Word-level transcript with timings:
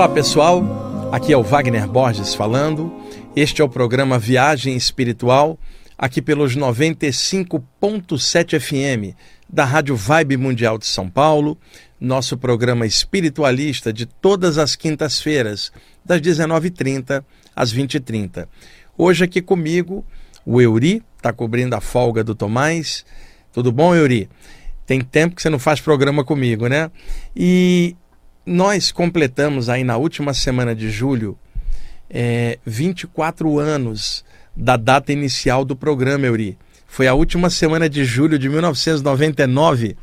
Olá 0.00 0.08
pessoal, 0.08 0.64
aqui 1.12 1.30
é 1.30 1.36
o 1.36 1.42
Wagner 1.42 1.86
Borges 1.86 2.34
falando. 2.34 2.90
Este 3.36 3.60
é 3.60 3.64
o 3.64 3.68
programa 3.68 4.18
Viagem 4.18 4.74
Espiritual, 4.74 5.58
aqui 5.98 6.22
pelos 6.22 6.56
95.7 6.56 8.58
FM 8.58 9.14
da 9.46 9.66
Rádio 9.66 9.94
Vibe 9.94 10.38
Mundial 10.38 10.78
de 10.78 10.86
São 10.86 11.06
Paulo, 11.06 11.58
nosso 12.00 12.38
programa 12.38 12.86
espiritualista 12.86 13.92
de 13.92 14.06
todas 14.06 14.56
as 14.56 14.74
quintas-feiras, 14.74 15.70
das 16.02 16.22
19h30 16.22 17.22
às 17.54 17.70
20h30. 17.70 18.48
Hoje 18.96 19.24
aqui 19.24 19.42
comigo, 19.42 20.02
o 20.46 20.62
Euri, 20.62 21.02
está 21.18 21.30
cobrindo 21.30 21.76
a 21.76 21.80
folga 21.82 22.24
do 22.24 22.34
Tomás. 22.34 23.04
Tudo 23.52 23.70
bom, 23.70 23.94
Euri? 23.94 24.30
Tem 24.86 25.02
tempo 25.02 25.36
que 25.36 25.42
você 25.42 25.50
não 25.50 25.58
faz 25.58 25.78
programa 25.78 26.24
comigo, 26.24 26.68
né? 26.68 26.90
E 27.36 27.94
nós 28.44 28.90
completamos 28.90 29.68
aí 29.68 29.84
na 29.84 29.96
última 29.96 30.32
semana 30.32 30.74
de 30.74 30.90
julho 30.90 31.38
é, 32.08 32.58
24 32.66 33.58
anos 33.58 34.24
da 34.56 34.76
data 34.76 35.12
inicial 35.12 35.64
do 35.64 35.76
programa, 35.76 36.26
Euri. 36.26 36.58
Foi 36.86 37.06
a 37.06 37.14
última 37.14 37.50
semana 37.50 37.88
de 37.88 38.04
julho 38.04 38.38
de 38.38 38.48
1999, 38.48 39.96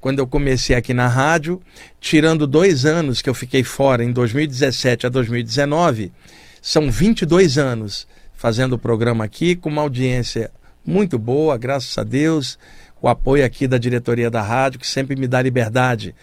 quando 0.00 0.18
eu 0.18 0.26
comecei 0.26 0.74
aqui 0.74 0.92
na 0.92 1.06
rádio, 1.06 1.62
tirando 2.00 2.46
dois 2.46 2.84
anos 2.84 3.22
que 3.22 3.30
eu 3.30 3.34
fiquei 3.34 3.62
fora, 3.62 4.02
em 4.02 4.12
2017 4.12 5.06
a 5.06 5.08
2019, 5.08 6.12
são 6.60 6.90
22 6.90 7.56
anos 7.56 8.06
fazendo 8.34 8.74
o 8.74 8.78
programa 8.78 9.24
aqui, 9.24 9.54
com 9.54 9.68
uma 9.68 9.82
audiência 9.82 10.50
muito 10.84 11.18
boa, 11.18 11.56
graças 11.56 11.96
a 11.96 12.02
Deus, 12.02 12.58
o 13.00 13.08
apoio 13.08 13.44
aqui 13.44 13.68
da 13.68 13.78
diretoria 13.78 14.30
da 14.30 14.42
rádio, 14.42 14.80
que 14.80 14.86
sempre 14.86 15.16
me 15.16 15.28
dá 15.28 15.40
liberdade 15.40 16.14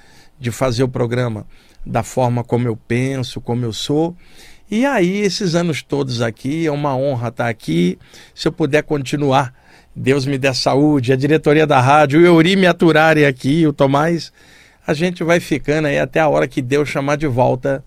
de 0.41 0.50
fazer 0.50 0.84
o 0.84 0.90
programa 0.90 1.45
da 1.86 2.02
forma 2.02 2.43
como 2.43 2.68
eu 2.68 2.76
penso, 2.76 3.40
como 3.40 3.63
eu 3.63 3.71
sou. 3.71 4.18
E 4.70 4.85
aí, 4.85 5.20
esses 5.20 5.54
anos 5.54 5.84
todos 5.84 6.21
aqui, 6.21 6.66
é 6.66 6.71
uma 6.71 6.96
honra 6.96 7.27
estar 7.27 7.48
aqui. 7.48 7.99
Se 8.34 8.48
eu 8.48 8.51
puder 8.51 8.82
continuar, 8.82 9.54
Deus 9.96 10.26
me 10.26 10.40
dê 10.40 10.51
saúde, 10.54 11.13
a 11.13 11.16
diretoria 11.16 11.68
da 11.68 11.79
rádio, 11.79 12.20
o 12.20 12.26
Euri 12.26 12.55
me 12.55 12.66
aturarem 12.66 13.26
aqui, 13.26 13.68
o 13.68 13.74
Tomás, 13.74 14.34
a 14.85 14.93
gente 14.96 15.24
vai 15.24 15.40
ficando 15.40 15.88
aí 15.88 15.99
até 15.99 16.20
a 16.20 16.27
hora 16.27 16.48
que 16.48 16.62
Deus 16.62 16.90
chamar 16.90 17.18
de 17.18 17.27
volta 17.27 17.84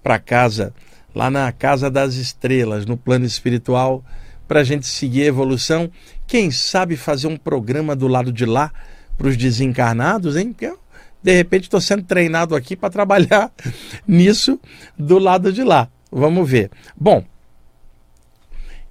para 0.00 0.18
casa, 0.18 0.72
lá 1.12 1.28
na 1.28 1.50
Casa 1.50 1.90
das 1.90 2.14
Estrelas, 2.14 2.86
no 2.86 2.96
plano 2.96 3.24
espiritual, 3.24 4.04
para 4.46 4.60
a 4.60 4.64
gente 4.64 4.86
seguir 4.86 5.22
a 5.22 5.26
evolução. 5.26 5.90
Quem 6.24 6.52
sabe 6.52 6.96
fazer 6.96 7.26
um 7.26 7.36
programa 7.36 7.96
do 7.96 8.06
lado 8.06 8.32
de 8.32 8.44
lá 8.44 8.70
para 9.18 9.26
os 9.26 9.36
desencarnados, 9.36 10.36
hein? 10.36 10.52
Porque 10.52 10.66
eu, 10.66 10.78
de 11.26 11.32
repente 11.32 11.64
estou 11.64 11.80
sendo 11.80 12.04
treinado 12.04 12.54
aqui 12.54 12.76
para 12.76 12.88
trabalhar 12.88 13.50
nisso 14.06 14.60
do 14.96 15.18
lado 15.18 15.52
de 15.52 15.64
lá. 15.64 15.88
Vamos 16.08 16.48
ver. 16.48 16.70
Bom, 16.96 17.24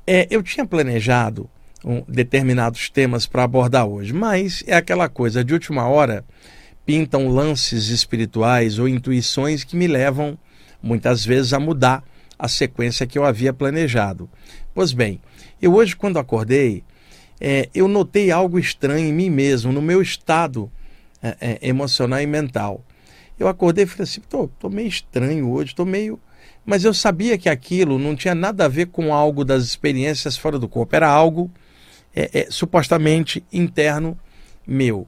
é, 0.06 0.28
eu 0.30 0.44
tinha 0.44 0.66
planejado 0.66 1.50
um, 1.82 2.04
determinados 2.06 2.90
temas 2.90 3.26
para 3.26 3.44
abordar 3.44 3.86
hoje, 3.86 4.12
mas 4.12 4.66
é 4.68 4.76
aquela 4.76 5.08
coisa 5.08 5.46
de 5.46 5.54
última 5.54 5.88
hora 5.88 6.26
pintam 6.86 7.30
lances 7.30 7.88
espirituais 7.88 8.80
ou 8.80 8.90
intuições 8.90 9.64
que 9.64 9.78
me 9.78 9.88
levam 9.88 10.38
muitas 10.84 11.26
vezes 11.26 11.54
a 11.54 11.60
mudar 11.60 12.04
a 12.38 12.50
sequência 12.50 13.08
que 13.08 13.18
eu 13.18 13.24
havia 13.24 13.54
planejado. 13.54 14.30
Pois 14.74 14.92
bem, 14.92 15.22
eu 15.62 15.74
hoje 15.74 15.96
quando 15.96 16.20
acordei, 16.20 16.84
é, 17.40 17.70
eu 17.74 17.88
notei 17.88 18.30
algo 18.30 18.60
estranho 18.60 19.08
em 19.08 19.14
mim 19.14 19.30
mesmo, 19.30 19.72
no 19.72 19.82
meu 19.82 20.02
estado 20.02 20.70
é, 21.30 21.60
é, 21.62 21.68
emocional 21.68 22.22
e 22.22 22.28
mental. 22.28 22.84
Eu 23.38 23.48
acordei 23.48 23.84
e 23.84 23.88
falei 23.88 24.04
assim, 24.04 24.22
tô, 24.22 24.48
tô 24.48 24.70
meio 24.70 24.88
estranho 24.88 25.50
hoje, 25.50 25.76
tô 25.76 25.86
meio 25.86 26.20
mas 26.66 26.84
eu 26.84 26.94
sabia 26.94 27.38
que 27.38 27.48
aquilo 27.48 28.00
não 28.00 28.16
tinha 28.16 28.34
nada 28.34 28.66
a 28.66 28.68
ver 28.68 28.88
com 28.88 29.14
algo 29.14 29.46
das 29.46 29.64
experiências 29.64 30.36
fora 30.36 30.58
do 30.58 30.68
corpo, 30.68 30.96
era 30.96 31.08
algo 31.08 31.52
é, 32.16 32.42
é, 32.42 32.48
supostamente 32.50 33.44
interno 33.54 34.18
meu. 34.66 35.08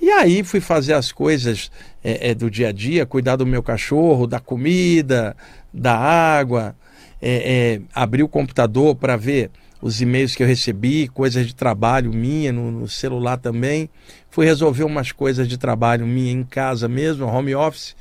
E 0.00 0.10
aí 0.10 0.42
fui 0.42 0.60
fazer 0.60 0.92
as 0.92 1.10
coisas 1.10 1.70
é, 2.04 2.30
é 2.30 2.34
do 2.34 2.50
dia 2.50 2.68
a 2.68 2.72
dia, 2.72 3.06
cuidar 3.06 3.36
do 3.36 3.46
meu 3.46 3.62
cachorro, 3.62 4.26
da 4.26 4.38
comida, 4.38 5.34
da 5.72 5.96
água, 5.96 6.76
é, 7.22 7.80
abrir 7.94 8.22
o 8.22 8.28
computador 8.28 8.94
para 8.96 9.16
ver 9.16 9.50
os 9.82 10.00
e-mails 10.00 10.36
que 10.36 10.44
eu 10.44 10.46
recebi, 10.46 11.08
coisas 11.08 11.44
de 11.44 11.56
trabalho 11.56 12.12
minha 12.14 12.52
no, 12.52 12.70
no, 12.70 12.88
celular 12.88 13.36
também. 13.36 13.90
Fui 14.30 14.46
resolver 14.46 14.84
umas 14.84 15.10
coisas 15.10 15.48
de 15.48 15.58
trabalho 15.58 16.06
minha 16.06 16.30
em 16.30 16.44
casa 16.44 16.88
mesmo, 16.88 17.26
home 17.26 17.52
office. 17.52 17.96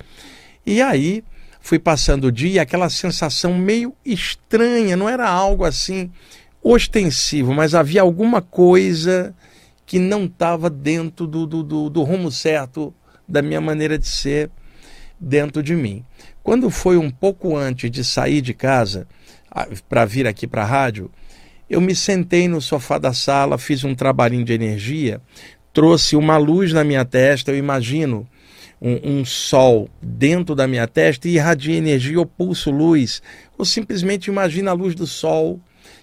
E 0.64 0.80
aí 0.80 1.24
fui 1.59 1.80
passando 1.80 2.25
o 2.25 2.31
dia, 2.31 2.62
aquela 2.62 2.88
sensação 2.88 3.56
meio 3.56 3.96
estranha, 4.06 4.96
não 4.96 5.09
era 5.09 5.28
algo 5.28 5.66
assim 5.66 6.12
ostensivo, 6.64 7.52
mas 7.52 7.74
havia 7.74 8.02
alguma 8.03 8.44
coisa 8.44 9.34
que 9.84 9.98
não 9.98 10.25
estava 10.25 10.69
dentro 10.69 11.25
do, 11.25 11.48
do, 11.48 11.63
do, 11.63 11.90
do, 11.90 12.03
rumo 12.03 12.31
certo 12.31 12.94
da 13.28 13.42
minha 13.42 13.59
maneira 13.59 13.98
de 13.98 14.08
ser 14.08 14.52
dentro 15.19 15.63
de 15.63 15.75
mim. 15.75 16.06
Quando 16.44 16.69
foi 16.69 16.98
um 16.98 17.09
pouco 17.09 17.58
antes 17.58 17.90
de 17.90 18.03
sair 18.03 18.42
de 18.42 18.53
casa 18.53 19.08
para 19.90 20.06
vir 20.06 20.28
aqui 20.28 20.46
para 20.46 20.62
a 20.62 20.66
rádio, 20.66 21.12
eu 21.71 21.79
me 21.79 21.95
sentei 21.95 22.49
no 22.49 22.59
sofá 22.59 22.97
da 22.97 23.13
sala, 23.13 23.57
fiz 23.57 23.85
um 23.85 23.95
trabalhinho 23.95 24.43
de 24.43 24.51
energia, 24.51 25.21
trouxe 25.71 26.17
uma 26.17 26.35
luz 26.35 26.73
na 26.73 26.83
minha 26.83 27.05
testa, 27.05 27.49
eu 27.49 27.57
imagino 27.57 28.27
um, 28.81 29.19
um, 29.19 29.25
sol 29.25 29.89
dentro 30.01 30.53
da 30.53 30.67
minha 30.67 30.85
testa 30.85 31.29
e 31.29 31.35
irradia 31.35 31.77
energia 31.77 32.19
ou 32.19 32.25
pulso 32.25 32.69
luz, 32.69 33.21
ou 33.57 33.63
simplesmente 33.63 34.27
imagina 34.27 34.71
a 34.71 34.73
luz 34.73 34.93
do 34.93 35.07
sol 35.07 35.61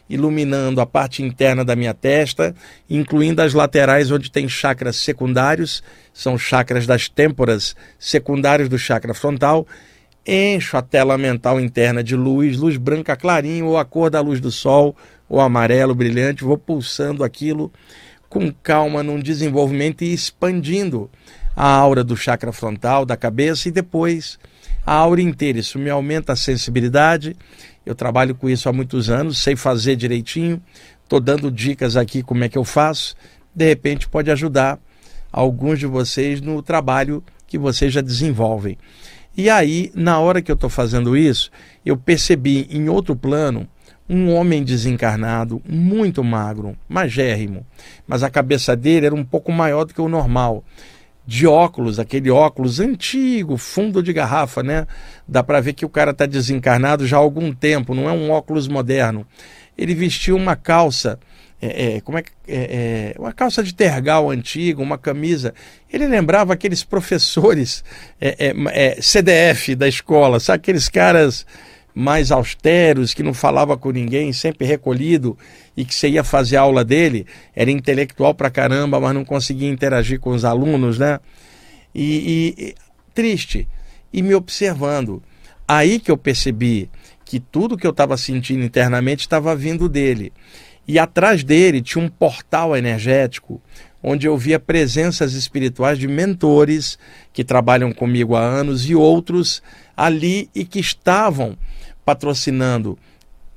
iluminando 0.08 0.80
a 0.80 0.86
parte 0.86 1.22
interna 1.22 1.62
da 1.62 1.76
minha 1.76 1.92
testa, 1.92 2.54
incluindo 2.88 3.42
as 3.42 3.52
laterais 3.52 4.10
onde 4.10 4.30
tem 4.30 4.48
chakras 4.48 4.96
secundários, 4.96 5.82
são 6.14 6.38
chakras 6.38 6.86
das 6.86 7.10
têmporas 7.10 7.76
secundários 7.98 8.70
do 8.70 8.78
chakra 8.78 9.12
frontal. 9.12 9.66
Encho 10.26 10.78
a 10.78 10.82
tela 10.82 11.18
mental 11.18 11.60
interna 11.60 12.02
de 12.02 12.16
luz, 12.16 12.56
luz 12.56 12.78
branca 12.78 13.16
clarinho, 13.16 13.66
ou 13.66 13.76
a 13.76 13.84
cor 13.84 14.08
da 14.08 14.20
luz 14.20 14.40
do 14.40 14.50
sol, 14.50 14.96
ou 15.28 15.40
amarelo 15.40 15.94
brilhante, 15.94 16.44
vou 16.44 16.56
pulsando 16.56 17.22
aquilo 17.22 17.72
com 18.28 18.52
calma 18.52 19.02
num 19.02 19.18
desenvolvimento 19.18 20.02
e 20.02 20.12
expandindo 20.12 21.10
a 21.56 21.66
aura 21.66 22.04
do 22.04 22.16
chakra 22.16 22.52
frontal, 22.52 23.04
da 23.04 23.16
cabeça 23.16 23.68
e 23.68 23.72
depois 23.72 24.38
a 24.86 24.92
aura 24.92 25.20
inteira. 25.20 25.58
Isso 25.58 25.78
me 25.78 25.90
aumenta 25.90 26.32
a 26.32 26.36
sensibilidade. 26.36 27.36
Eu 27.84 27.94
trabalho 27.94 28.34
com 28.34 28.48
isso 28.48 28.68
há 28.68 28.72
muitos 28.72 29.10
anos, 29.10 29.38
sei 29.38 29.56
fazer 29.56 29.96
direitinho. 29.96 30.62
Estou 31.02 31.20
dando 31.20 31.50
dicas 31.50 31.96
aqui 31.96 32.22
como 32.22 32.44
é 32.44 32.48
que 32.48 32.58
eu 32.58 32.64
faço. 32.64 33.16
De 33.54 33.66
repente 33.66 34.08
pode 34.08 34.30
ajudar 34.30 34.78
alguns 35.32 35.78
de 35.78 35.86
vocês 35.86 36.40
no 36.40 36.62
trabalho 36.62 37.24
que 37.46 37.58
vocês 37.58 37.92
já 37.92 38.00
desenvolvem. 38.00 38.78
E 39.36 39.48
aí, 39.48 39.90
na 39.94 40.18
hora 40.18 40.42
que 40.42 40.50
eu 40.50 40.54
estou 40.54 40.68
fazendo 40.68 41.16
isso, 41.16 41.50
eu 41.84 41.96
percebi 41.96 42.66
em 42.70 42.88
outro 42.88 43.16
plano 43.16 43.68
um 44.08 44.32
homem 44.32 44.64
desencarnado, 44.64 45.60
muito 45.68 46.24
magro, 46.24 46.76
magérrimo, 46.88 47.66
mas 48.06 48.22
a 48.22 48.30
cabeça 48.30 48.74
dele 48.74 49.06
era 49.06 49.14
um 49.14 49.24
pouco 49.24 49.52
maior 49.52 49.84
do 49.84 49.92
que 49.92 50.00
o 50.00 50.08
normal 50.08 50.64
de 51.28 51.46
óculos, 51.46 51.98
aquele 51.98 52.30
óculos 52.30 52.80
antigo, 52.80 53.58
fundo 53.58 54.02
de 54.02 54.14
garrafa, 54.14 54.62
né? 54.62 54.86
Dá 55.28 55.42
para 55.42 55.60
ver 55.60 55.74
que 55.74 55.84
o 55.84 55.88
cara 55.88 56.12
está 56.12 56.24
desencarnado 56.24 57.06
já 57.06 57.18
há 57.18 57.20
algum 57.20 57.52
tempo, 57.52 57.94
não 57.94 58.08
é 58.08 58.12
um 58.12 58.30
óculos 58.30 58.66
moderno. 58.66 59.26
Ele 59.76 59.94
vestiu 59.94 60.36
uma 60.36 60.56
calça, 60.56 61.18
é, 61.60 61.96
é, 61.96 62.00
como 62.00 62.16
é, 62.16 62.24
é, 62.48 63.12
é 63.14 63.14
uma 63.18 63.34
calça 63.34 63.62
de 63.62 63.74
tergal 63.74 64.30
antiga, 64.30 64.80
uma 64.80 64.96
camisa. 64.96 65.52
Ele 65.92 66.06
lembrava 66.06 66.54
aqueles 66.54 66.82
professores 66.82 67.84
é, 68.18 68.54
é, 68.72 68.98
CDF 69.02 69.74
da 69.74 69.86
escola, 69.86 70.40
sabe 70.40 70.56
aqueles 70.56 70.88
caras 70.88 71.44
mais 71.98 72.30
austeros, 72.30 73.12
que 73.12 73.24
não 73.24 73.34
falava 73.34 73.76
com 73.76 73.90
ninguém, 73.90 74.32
sempre 74.32 74.64
recolhido, 74.64 75.36
e 75.76 75.84
que 75.84 75.92
você 75.92 76.08
ia 76.08 76.22
fazer 76.22 76.56
aula 76.56 76.84
dele, 76.84 77.26
era 77.56 77.72
intelectual 77.72 78.32
pra 78.32 78.48
caramba, 78.50 79.00
mas 79.00 79.12
não 79.12 79.24
conseguia 79.24 79.68
interagir 79.68 80.20
com 80.20 80.30
os 80.30 80.44
alunos, 80.44 80.96
né? 80.96 81.18
E, 81.92 82.54
e 82.56 82.74
triste. 83.12 83.66
E 84.12 84.22
me 84.22 84.32
observando. 84.32 85.20
Aí 85.66 85.98
que 85.98 86.08
eu 86.08 86.16
percebi 86.16 86.88
que 87.24 87.40
tudo 87.40 87.76
que 87.76 87.86
eu 87.86 87.90
estava 87.90 88.16
sentindo 88.16 88.62
internamente 88.62 89.22
estava 89.22 89.56
vindo 89.56 89.88
dele. 89.88 90.32
E 90.86 91.00
atrás 91.00 91.42
dele 91.42 91.82
tinha 91.82 92.02
um 92.02 92.08
portal 92.08 92.76
energético 92.76 93.60
onde 94.00 94.28
eu 94.28 94.38
via 94.38 94.60
presenças 94.60 95.32
espirituais 95.32 95.98
de 95.98 96.06
mentores 96.06 96.96
que 97.32 97.42
trabalham 97.42 97.92
comigo 97.92 98.36
há 98.36 98.40
anos 98.40 98.88
e 98.88 98.94
outros 98.94 99.60
ali 99.96 100.48
e 100.54 100.64
que 100.64 100.78
estavam 100.78 101.58
patrocinando 102.08 102.98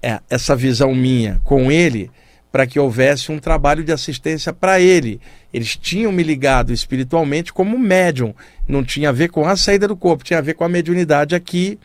é, 0.04 0.20
essa 0.30 0.58
visão 0.58 0.94
minha 0.94 1.40
com 1.42 1.72
ele 1.72 2.12
para 2.52 2.68
que 2.68 2.78
houvesse 2.78 3.32
um 3.32 3.40
trabalho 3.40 3.82
de 3.82 3.94
assistência 3.94 4.52
para 4.52 4.78
ele. 4.78 5.22
Eles 5.54 5.78
tinham 5.78 6.12
me 6.12 6.22
ligado 6.22 6.74
espiritualmente 6.74 7.54
como 7.54 7.80
médium, 7.80 8.36
não 8.68 8.84
tinha 8.84 9.08
a 9.08 9.14
ver 9.14 9.30
com 9.30 9.48
a 9.48 9.56
saída 9.56 9.88
do 9.88 9.96
corpo, 9.96 10.26
tinha 10.26 10.40
a 10.40 10.42
ver 10.42 10.56
com 10.56 10.66
a 10.66 10.68
mediunidade 10.68 11.34
aqui 11.34 11.80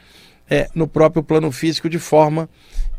é, 0.50 0.66
no 0.74 0.88
próprio 0.88 1.22
plano 1.22 1.52
físico 1.52 1.88
de 1.88 2.00
forma 2.00 2.48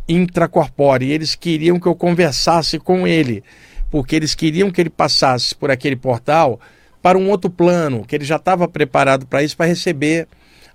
intracorpórea. 0.08 1.06
E 1.06 1.12
eles 1.12 1.36
queriam 1.36 1.78
que 1.78 1.88
eu 1.88 1.96
conversasse 1.96 2.80
com 2.80 3.06
ele, 3.06 3.44
porque 3.92 4.16
eles 4.16 4.34
queriam 4.34 4.72
que 4.72 4.80
ele 4.80 4.90
passasse 4.90 5.54
por 5.54 5.70
aquele 5.70 5.98
portal 5.98 6.58
para 7.02 7.18
um 7.18 7.30
outro 7.30 7.50
plano, 7.50 8.06
que 8.06 8.16
ele 8.16 8.24
já 8.24 8.38
estava 8.38 8.66
preparado 8.66 9.26
para 9.26 9.44
isso, 9.44 9.58
para 9.58 9.66
receber 9.66 10.26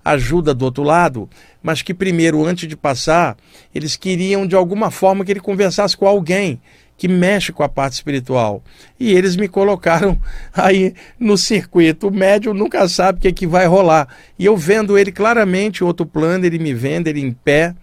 ajuda 0.03 0.53
do 0.53 0.65
outro 0.65 0.83
lado, 0.83 1.29
mas 1.61 1.81
que 1.81 1.93
primeiro, 1.93 2.45
antes 2.45 2.67
de 2.67 2.75
passar, 2.75 3.37
eles 3.73 3.95
queriam 3.95 4.45
de 4.45 4.55
alguma 4.55 4.91
forma 4.91 5.23
que 5.23 5.31
ele 5.31 5.39
conversasse 5.39 5.95
com 5.95 6.07
alguém 6.07 6.59
que 6.97 7.07
mexe 7.07 7.51
com 7.51 7.63
a 7.63 7.69
parte 7.69 7.93
espiritual. 7.93 8.63
E 8.99 9.11
eles 9.13 9.35
me 9.35 9.47
colocaram 9.47 10.19
aí 10.53 10.93
no 11.19 11.37
circuito. 11.37 12.07
O 12.07 12.11
médium 12.11 12.53
nunca 12.53 12.87
sabe 12.87 13.17
o 13.17 13.21
que, 13.21 13.27
é 13.27 13.31
que 13.31 13.47
vai 13.47 13.65
rolar. 13.65 14.07
E 14.37 14.45
eu 14.45 14.55
vendo 14.55 14.97
ele 14.97 15.11
claramente, 15.11 15.83
outro 15.83 16.05
plano, 16.05 16.45
ele 16.45 16.59
me 16.59 16.73
vendo, 16.73 17.07
ele 17.07 17.21
em 17.21 17.31
pé, 17.31 17.75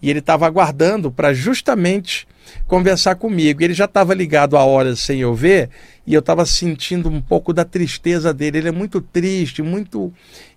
e 0.00 0.10
ele 0.10 0.20
estava 0.20 0.46
aguardando 0.46 1.10
para 1.10 1.32
justamente 1.32 2.26
conversar 2.66 3.14
comigo. 3.16 3.62
Ele 3.62 3.74
já 3.74 3.84
estava 3.86 4.14
ligado 4.14 4.56
a 4.56 4.64
horas 4.64 5.00
sem 5.00 5.20
eu 5.20 5.34
ver, 5.34 5.70
e 6.06 6.14
eu 6.14 6.20
estava 6.20 6.46
sentindo 6.46 7.08
um 7.08 7.20
pouco 7.20 7.52
da 7.52 7.64
tristeza 7.64 8.32
dele. 8.32 8.58
Ele 8.58 8.68
é 8.68 8.72
muito 8.72 9.00
triste, 9.00 9.62
muito 9.62 10.12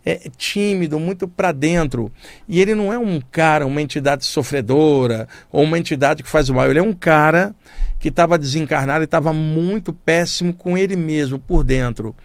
é, 0.06 0.30
tímido, 0.38 1.00
muito 1.00 1.28
para 1.28 1.52
dentro. 1.52 2.12
E 2.48 2.62
ele 2.62 2.74
não 2.74 2.92
é 2.94 2.98
um 2.98 3.20
cara, 3.20 3.66
uma 3.66 3.82
entidade 3.82 4.26
sofredora 4.26 5.28
ou 5.52 5.64
uma 5.64 5.78
entidade 5.78 6.24
que 6.24 6.30
faz 6.30 6.50
o 6.50 6.54
mal. 6.54 6.70
Ele 6.70 6.80
é 6.80 6.84
um 6.84 6.94
cara 6.94 7.54
que 8.00 8.08
estava 8.08 8.38
desencarnado 8.38 9.04
e 9.04 9.06
estava 9.06 9.34
muito 9.34 9.92
péssimo 9.92 10.54
com 10.54 10.78
ele 10.78 10.96
mesmo 10.96 11.38
por 11.38 11.64
dentro. 11.64 12.16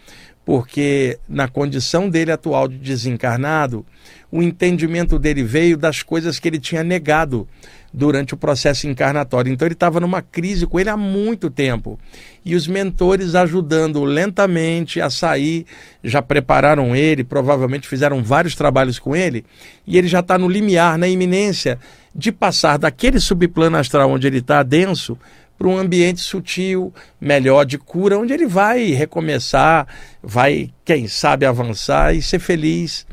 Porque 0.46 1.18
na 1.28 1.48
condição 1.48 2.08
dele 2.08 2.30
atual 2.30 2.68
de 2.68 2.78
desencarnado, 2.78 3.84
o 4.30 4.40
entendimento 4.40 5.18
dele 5.18 5.42
veio 5.42 5.76
das 5.76 6.04
coisas 6.04 6.38
que 6.38 6.46
ele 6.46 6.60
tinha 6.60 6.84
negado 6.84 7.48
durante 7.92 8.32
o 8.32 8.36
processo 8.36 8.86
encarnatório. 8.86 9.52
Então 9.52 9.66
ele 9.66 9.72
estava 9.72 9.98
numa 9.98 10.22
crise 10.22 10.64
com 10.64 10.78
ele 10.78 10.88
há 10.88 10.96
muito 10.96 11.50
tempo. 11.50 11.98
E 12.44 12.54
os 12.54 12.68
mentores 12.68 13.34
ajudando 13.34 14.04
lentamente 14.04 15.00
a 15.00 15.10
sair, 15.10 15.66
já 16.04 16.22
prepararam 16.22 16.94
ele, 16.94 17.24
provavelmente 17.24 17.88
fizeram 17.88 18.22
vários 18.22 18.54
trabalhos 18.54 19.00
com 19.00 19.16
ele, 19.16 19.44
e 19.84 19.98
ele 19.98 20.06
já 20.06 20.20
está 20.20 20.38
no 20.38 20.48
limiar, 20.48 20.96
na 20.96 21.08
iminência 21.08 21.78
de 22.14 22.30
passar 22.30 22.78
daquele 22.78 23.18
subplano 23.18 23.76
astral 23.76 24.10
onde 24.10 24.28
ele 24.28 24.38
está 24.38 24.62
denso 24.62 25.18
para 25.58 25.68
um 25.68 25.78
ambiente 25.78 26.20
sutil, 26.20 26.92
melhor 27.20 27.64
de 27.64 27.78
cura, 27.78 28.18
onde 28.18 28.32
ele 28.32 28.46
vai 28.46 28.90
recomeçar, 28.90 29.86
vai, 30.22 30.70
quem 30.84 31.08
sabe, 31.08 31.46
avançar 31.46 32.14
e 32.14 32.20
ser 32.20 32.38
feliz 32.38 33.06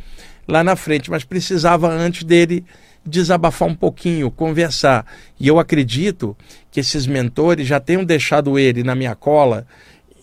lá 0.48 0.64
na 0.64 0.76
frente. 0.76 1.10
Mas 1.10 1.24
precisava 1.24 1.90
antes 1.90 2.24
dele 2.24 2.66
desabafar 3.06 3.68
um 3.68 3.76
pouquinho, 3.76 4.32
conversar. 4.32 5.06
E 5.40 5.48
eu 5.48 5.60
acredito 5.60 6.36
que 6.72 6.80
esses 6.80 7.06
mentores 7.06 7.68
já 7.68 7.80
tenham 7.80 8.04
deixado 8.04 8.58
ele 8.58 8.84
na 8.84 8.96
minha 8.96 9.16
cola, 9.16 9.66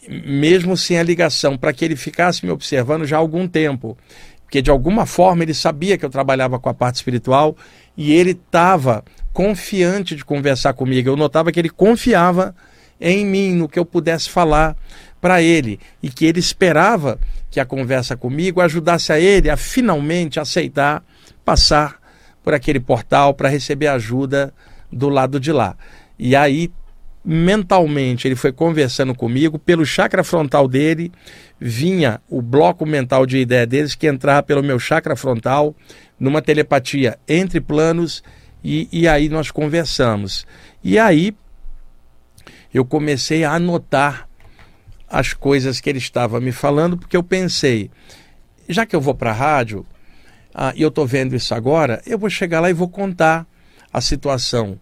mesmo 0.08 0.76
sem 0.76 0.98
a 0.98 1.02
ligação, 1.02 1.56
para 1.56 1.72
que 1.72 1.84
ele 1.84 1.96
ficasse 1.96 2.44
me 2.44 2.50
observando 2.50 3.04
já 3.04 3.16
há 3.16 3.20
algum 3.20 3.46
tempo. 3.46 3.96
Porque 4.42 4.60
de 4.60 4.70
alguma 4.70 5.06
forma 5.06 5.44
ele 5.44 5.54
sabia 5.54 5.96
que 5.96 6.04
eu 6.04 6.10
trabalhava 6.10 6.58
com 6.58 6.68
a 6.68 6.74
parte 6.74 6.96
espiritual 6.96 7.56
e 7.96 8.12
ele 8.12 8.32
estava 8.32 9.04
confiante 9.32 10.16
de 10.16 10.24
conversar 10.24 10.72
comigo. 10.72 11.08
Eu 11.08 11.16
notava 11.16 11.52
que 11.52 11.58
ele 11.58 11.70
confiava 11.70 12.54
em 13.00 13.24
mim, 13.24 13.54
no 13.54 13.68
que 13.68 13.78
eu 13.78 13.84
pudesse 13.84 14.28
falar 14.28 14.76
para 15.20 15.42
ele 15.42 15.80
e 16.02 16.08
que 16.08 16.24
ele 16.24 16.38
esperava 16.38 17.18
que 17.50 17.60
a 17.60 17.64
conversa 17.64 18.16
comigo 18.16 18.60
ajudasse 18.60 19.12
a 19.12 19.18
ele 19.18 19.50
a 19.50 19.56
finalmente 19.56 20.38
aceitar 20.38 21.02
passar 21.44 22.00
por 22.42 22.54
aquele 22.54 22.80
portal 22.80 23.34
para 23.34 23.48
receber 23.48 23.88
ajuda 23.88 24.52
do 24.90 25.08
lado 25.08 25.38
de 25.38 25.52
lá. 25.52 25.76
E 26.18 26.36
aí, 26.36 26.70
mentalmente, 27.24 28.26
ele 28.26 28.34
foi 28.34 28.52
conversando 28.52 29.14
comigo, 29.14 29.58
pelo 29.58 29.84
chakra 29.84 30.24
frontal 30.24 30.66
dele, 30.66 31.12
vinha 31.58 32.20
o 32.28 32.40
bloco 32.40 32.86
mental 32.86 33.26
de 33.26 33.38
ideia 33.38 33.66
deles 33.66 33.94
que 33.94 34.06
entrava 34.06 34.42
pelo 34.42 34.62
meu 34.62 34.78
chakra 34.78 35.16
frontal, 35.16 35.74
numa 36.18 36.42
telepatia 36.42 37.18
entre 37.28 37.60
planos, 37.60 38.22
e, 38.62 38.88
e 38.92 39.08
aí 39.08 39.28
nós 39.28 39.50
conversamos. 39.50 40.46
E 40.82 40.98
aí 40.98 41.34
eu 42.72 42.84
comecei 42.84 43.44
a 43.44 43.52
anotar 43.54 44.28
as 45.08 45.32
coisas 45.32 45.80
que 45.80 45.90
ele 45.90 45.98
estava 45.98 46.40
me 46.40 46.52
falando, 46.52 46.96
porque 46.96 47.16
eu 47.16 47.22
pensei, 47.22 47.90
já 48.68 48.86
que 48.86 48.94
eu 48.94 49.00
vou 49.00 49.14
para 49.14 49.30
a 49.30 49.34
rádio, 49.34 49.84
ah, 50.54 50.72
e 50.76 50.82
eu 50.82 50.88
estou 50.88 51.06
vendo 51.06 51.34
isso 51.34 51.54
agora, 51.54 52.00
eu 52.06 52.18
vou 52.18 52.30
chegar 52.30 52.60
lá 52.60 52.70
e 52.70 52.74
vou 52.74 52.88
contar 52.88 53.46
a 53.92 54.00
situação 54.00 54.78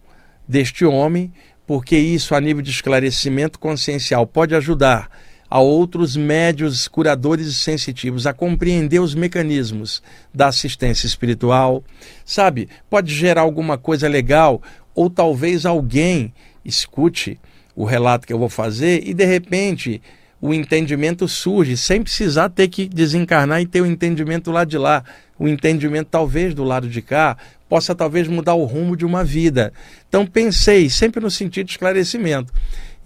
deste 0.47 0.85
homem, 0.85 1.33
porque 1.65 1.97
isso, 1.97 2.35
a 2.35 2.41
nível 2.41 2.61
de 2.61 2.71
esclarecimento 2.71 3.59
consciencial, 3.59 4.25
pode 4.25 4.55
ajudar 4.55 5.09
a 5.49 5.59
outros 5.59 6.15
médios, 6.15 6.87
curadores 6.87 7.47
e 7.47 7.53
sensitivos 7.53 8.27
a 8.27 8.33
compreender 8.33 8.99
os 8.99 9.15
mecanismos 9.15 10.03
da 10.33 10.47
assistência 10.47 11.07
espiritual. 11.07 11.83
Sabe, 12.23 12.69
pode 12.89 13.13
gerar 13.13 13.41
alguma 13.41 13.77
coisa 13.77 14.07
legal, 14.07 14.61
ou 14.93 15.09
talvez 15.09 15.65
alguém 15.65 16.33
escute 16.63 17.39
o 17.75 17.85
relato 17.85 18.27
que 18.27 18.33
eu 18.33 18.39
vou 18.39 18.49
fazer 18.49 19.01
e 19.07 19.13
de 19.13 19.25
repente 19.25 20.01
o 20.41 20.53
entendimento 20.53 21.27
surge 21.27 21.75
sem 21.75 22.01
precisar 22.01 22.49
ter 22.49 22.67
que 22.67 22.87
desencarnar 22.87 23.61
e 23.61 23.65
ter 23.65 23.81
o 23.81 23.85
entendimento 23.85 24.51
lá 24.51 24.63
de 24.63 24.77
lá 24.77 25.03
o 25.39 25.47
entendimento 25.47 26.09
talvez 26.11 26.53
do 26.53 26.65
lado 26.65 26.89
de 26.89 27.01
cá 27.01 27.37
possa 27.69 27.95
talvez 27.95 28.27
mudar 28.27 28.55
o 28.55 28.65
rumo 28.65 28.97
de 28.97 29.05
uma 29.05 29.23
vida. 29.23 29.71
Então 30.09 30.25
pensei 30.25 30.89
sempre 30.89 31.21
no 31.21 31.31
sentido 31.31 31.67
de 31.67 31.71
esclarecimento. 31.71 32.51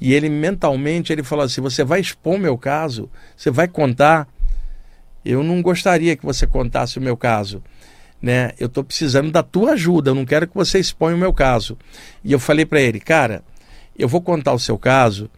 E 0.03 0.13
ele 0.13 0.27
mentalmente 0.27 1.13
ele 1.13 1.23
falou 1.23 1.45
assim: 1.45 1.61
"Você 1.61 1.81
vai 1.81 2.01
expor 2.01 2.37
meu 2.37 2.57
caso? 2.57 3.09
Você 3.37 3.49
vai 3.49 3.69
contar? 3.69 4.27
Eu 5.23 5.41
não 5.41 5.61
gostaria 5.61 6.17
que 6.17 6.25
você 6.25 6.45
contasse 6.45 6.99
o 6.99 7.01
meu 7.01 7.15
caso." 7.15 7.63
Né? 8.21 8.51
Eu 8.59 8.67
estou 8.67 8.83
precisando 8.83 9.31
da 9.31 9.41
tua 9.41 9.71
ajuda, 9.71 10.11
eu 10.11 10.15
não 10.15 10.25
quero 10.25 10.45
que 10.45 10.55
você 10.55 10.77
exponha 10.77 11.15
o 11.15 11.19
meu 11.19 11.31
caso. 11.31 11.77
E 12.21 12.33
eu 12.33 12.39
falei 12.39 12.65
para 12.65 12.81
ele, 12.81 12.99
cara, 12.99 13.43
eu 13.97 14.09
vou 14.09 14.21
contar 14.21 14.51
o 14.51 14.59
seu 14.59 14.77
caso, 14.77 15.29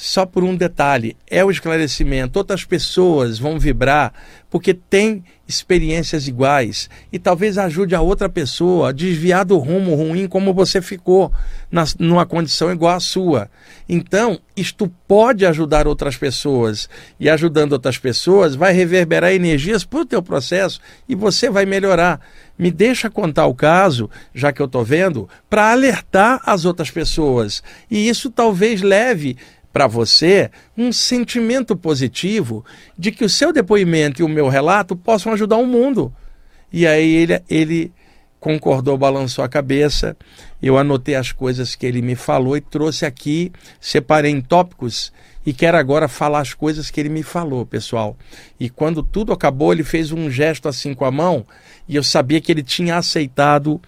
só 0.00 0.24
por 0.24 0.42
um 0.42 0.56
detalhe: 0.56 1.14
é 1.28 1.44
o 1.44 1.50
esclarecimento. 1.50 2.38
Outras 2.38 2.64
pessoas 2.64 3.38
vão 3.38 3.58
vibrar 3.58 4.14
porque 4.48 4.72
têm 4.72 5.22
experiências 5.46 6.26
iguais 6.26 6.88
e 7.12 7.18
talvez 7.18 7.58
ajude 7.58 7.94
a 7.94 8.00
outra 8.00 8.28
pessoa 8.28 8.88
a 8.88 8.92
desviar 8.92 9.44
do 9.44 9.58
rumo 9.58 9.94
ruim 9.94 10.26
como 10.26 10.54
você 10.54 10.80
ficou 10.80 11.30
na, 11.70 11.84
numa 11.98 12.24
condição 12.24 12.72
igual 12.72 12.96
à 12.96 13.00
sua. 13.00 13.50
Então, 13.86 14.40
isto 14.56 14.90
pode 15.06 15.44
ajudar 15.44 15.86
outras 15.86 16.16
pessoas 16.16 16.88
e 17.18 17.28
ajudando 17.28 17.72
outras 17.72 17.98
pessoas 17.98 18.54
vai 18.54 18.72
reverberar 18.72 19.32
energias 19.32 19.84
para 19.84 20.00
o 20.00 20.06
teu 20.06 20.22
processo 20.22 20.80
e 21.06 21.14
você 21.14 21.50
vai 21.50 21.66
melhorar. 21.66 22.20
Me 22.58 22.70
deixa 22.70 23.10
contar 23.10 23.46
o 23.46 23.54
caso, 23.54 24.08
já 24.34 24.52
que 24.52 24.62
eu 24.62 24.66
estou 24.66 24.84
vendo, 24.84 25.28
para 25.48 25.72
alertar 25.72 26.40
as 26.44 26.64
outras 26.64 26.90
pessoas. 26.90 27.62
E 27.90 28.08
isso 28.08 28.30
talvez 28.30 28.82
leve 28.82 29.36
para 29.72 29.86
você 29.86 30.50
um 30.76 30.92
sentimento 30.92 31.76
positivo 31.76 32.64
de 32.98 33.12
que 33.12 33.24
o 33.24 33.28
seu 33.28 33.52
depoimento 33.52 34.20
e 34.20 34.24
o 34.24 34.28
meu 34.28 34.48
relato 34.48 34.96
possam 34.96 35.32
ajudar 35.32 35.56
o 35.56 35.66
mundo. 35.66 36.12
E 36.72 36.86
aí 36.86 37.14
ele, 37.14 37.42
ele 37.48 37.92
concordou, 38.38 38.96
balançou 38.96 39.44
a 39.44 39.48
cabeça. 39.48 40.16
Eu 40.62 40.78
anotei 40.78 41.14
as 41.14 41.30
coisas 41.30 41.76
que 41.76 41.86
ele 41.86 42.02
me 42.02 42.14
falou 42.14 42.56
e 42.56 42.60
trouxe 42.60 43.04
aqui, 43.04 43.52
separei 43.80 44.32
em 44.32 44.40
tópicos 44.40 45.12
e 45.44 45.52
quero 45.52 45.76
agora 45.76 46.08
falar 46.08 46.40
as 46.40 46.52
coisas 46.52 46.90
que 46.90 47.00
ele 47.00 47.08
me 47.08 47.22
falou, 47.22 47.64
pessoal. 47.64 48.16
E 48.58 48.68
quando 48.68 49.02
tudo 49.02 49.32
acabou, 49.32 49.72
ele 49.72 49.84
fez 49.84 50.12
um 50.12 50.30
gesto 50.30 50.68
assim 50.68 50.94
com 50.94 51.04
a 51.04 51.10
mão 51.10 51.46
e 51.88 51.96
eu 51.96 52.02
sabia 52.02 52.40
que 52.40 52.50
ele 52.50 52.62
tinha 52.62 52.96
aceitado 52.96 53.80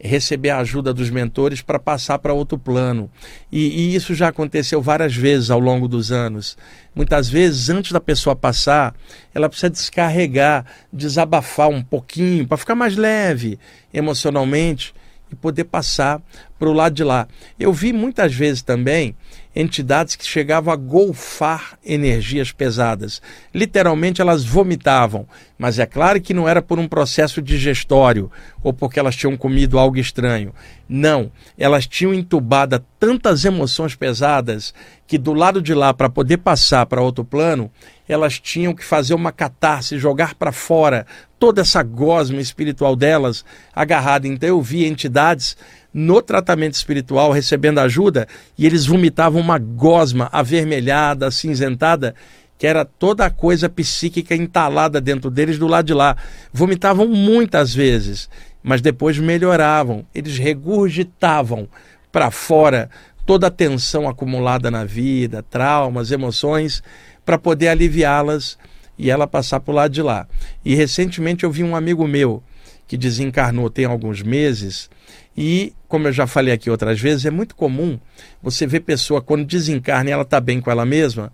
receber 0.00 0.50
a 0.50 0.58
ajuda 0.58 0.94
dos 0.94 1.10
mentores 1.10 1.60
para 1.60 1.78
passar 1.78 2.18
para 2.18 2.32
outro 2.32 2.58
plano. 2.58 3.10
E, 3.50 3.66
e, 3.66 3.94
isso 3.94 4.14
já 4.14 4.28
aconteceu 4.28 4.80
várias 4.80 5.14
vezes 5.14 5.50
ao 5.50 5.58
longo 5.58 5.88
dos 5.88 6.12
anos. 6.12 6.56
Muitas 6.94 7.28
vezes, 7.28 7.68
antes 7.68 7.92
da 7.92 8.00
pessoa 8.00 8.36
passar, 8.36 8.94
ela 9.34 9.48
precisa 9.48 9.70
descarregar, 9.70 10.64
desabafar 10.92 11.68
um 11.68 11.82
pouquinho, 11.82 12.46
para 12.46 12.56
ficar 12.56 12.74
mais 12.74 12.96
leve 12.96 13.58
emocionalmente 13.92 14.94
e 15.30 15.34
poder 15.34 15.64
passar 15.64 16.22
para 16.58 16.68
o 16.68 16.72
lado 16.72 16.94
de 16.94 17.04
lá. 17.04 17.26
Eu 17.58 17.72
vi 17.72 17.92
muitas 17.92 18.34
vezes 18.34 18.62
também 18.62 19.14
entidades 19.60 20.14
que 20.14 20.24
chegavam 20.24 20.72
a 20.72 20.76
golfar 20.76 21.76
energias 21.84 22.52
pesadas. 22.52 23.20
Literalmente 23.52 24.20
elas 24.20 24.44
vomitavam, 24.44 25.26
mas 25.58 25.80
é 25.80 25.84
claro 25.84 26.20
que 26.20 26.32
não 26.32 26.48
era 26.48 26.62
por 26.62 26.78
um 26.78 26.86
processo 26.86 27.42
digestório 27.42 28.30
ou 28.62 28.72
porque 28.72 29.00
elas 29.00 29.16
tinham 29.16 29.36
comido 29.36 29.76
algo 29.76 29.98
estranho. 29.98 30.54
Não, 30.88 31.32
elas 31.58 31.88
tinham 31.88 32.14
entubado 32.14 32.80
tantas 33.00 33.44
emoções 33.44 33.96
pesadas 33.96 34.72
que 35.08 35.18
do 35.18 35.34
lado 35.34 35.60
de 35.60 35.74
lá 35.74 35.92
para 35.92 36.08
poder 36.08 36.36
passar 36.36 36.86
para 36.86 37.02
outro 37.02 37.24
plano, 37.24 37.68
elas 38.08 38.40
tinham 38.40 38.74
que 38.74 38.84
fazer 38.84 39.14
uma 39.14 39.30
catarse, 39.30 39.98
jogar 39.98 40.34
para 40.34 40.50
fora 40.50 41.06
toda 41.38 41.60
essa 41.60 41.82
gosma 41.82 42.40
espiritual 42.40 42.96
delas 42.96 43.44
agarrada. 43.74 44.26
Então 44.26 44.48
eu 44.48 44.62
vi 44.62 44.86
entidades 44.86 45.56
no 45.92 46.22
tratamento 46.22 46.74
espiritual 46.74 47.30
recebendo 47.30 47.78
ajuda 47.78 48.26
e 48.56 48.66
eles 48.66 48.86
vomitavam 48.86 49.40
uma 49.40 49.58
gosma 49.58 50.28
avermelhada, 50.32 51.26
acinzentada, 51.26 52.14
que 52.56 52.66
era 52.66 52.84
toda 52.84 53.24
a 53.24 53.30
coisa 53.30 53.68
psíquica 53.68 54.34
entalada 54.34 55.00
dentro 55.00 55.30
deles 55.30 55.58
do 55.58 55.66
lado 55.66 55.86
de 55.86 55.94
lá. 55.94 56.16
Vomitavam 56.52 57.06
muitas 57.06 57.72
vezes, 57.74 58.28
mas 58.62 58.80
depois 58.80 59.18
melhoravam. 59.18 60.04
Eles 60.14 60.38
regurgitavam 60.38 61.68
para 62.10 62.30
fora 62.30 62.90
toda 63.24 63.46
a 63.46 63.50
tensão 63.50 64.08
acumulada 64.08 64.70
na 64.70 64.84
vida, 64.84 65.42
traumas, 65.42 66.10
emoções, 66.10 66.82
para 67.28 67.36
poder 67.36 67.68
aliviá-las 67.68 68.56
e 68.96 69.10
ela 69.10 69.26
passar 69.26 69.60
para 69.60 69.70
o 69.70 69.74
lado 69.74 69.92
de 69.92 70.00
lá. 70.00 70.26
E 70.64 70.74
recentemente 70.74 71.44
eu 71.44 71.50
vi 71.50 71.62
um 71.62 71.76
amigo 71.76 72.08
meu 72.08 72.42
que 72.86 72.96
desencarnou 72.96 73.68
tem 73.68 73.84
alguns 73.84 74.22
meses 74.22 74.88
e, 75.36 75.74
como 75.86 76.08
eu 76.08 76.12
já 76.14 76.26
falei 76.26 76.54
aqui 76.54 76.70
outras 76.70 76.98
vezes, 76.98 77.26
é 77.26 77.30
muito 77.30 77.54
comum 77.54 78.00
você 78.42 78.66
ver 78.66 78.80
pessoa 78.80 79.20
quando 79.20 79.44
desencarna 79.44 80.08
e 80.08 80.12
ela 80.14 80.22
está 80.22 80.40
bem 80.40 80.58
com 80.58 80.70
ela 80.70 80.86
mesma, 80.86 81.30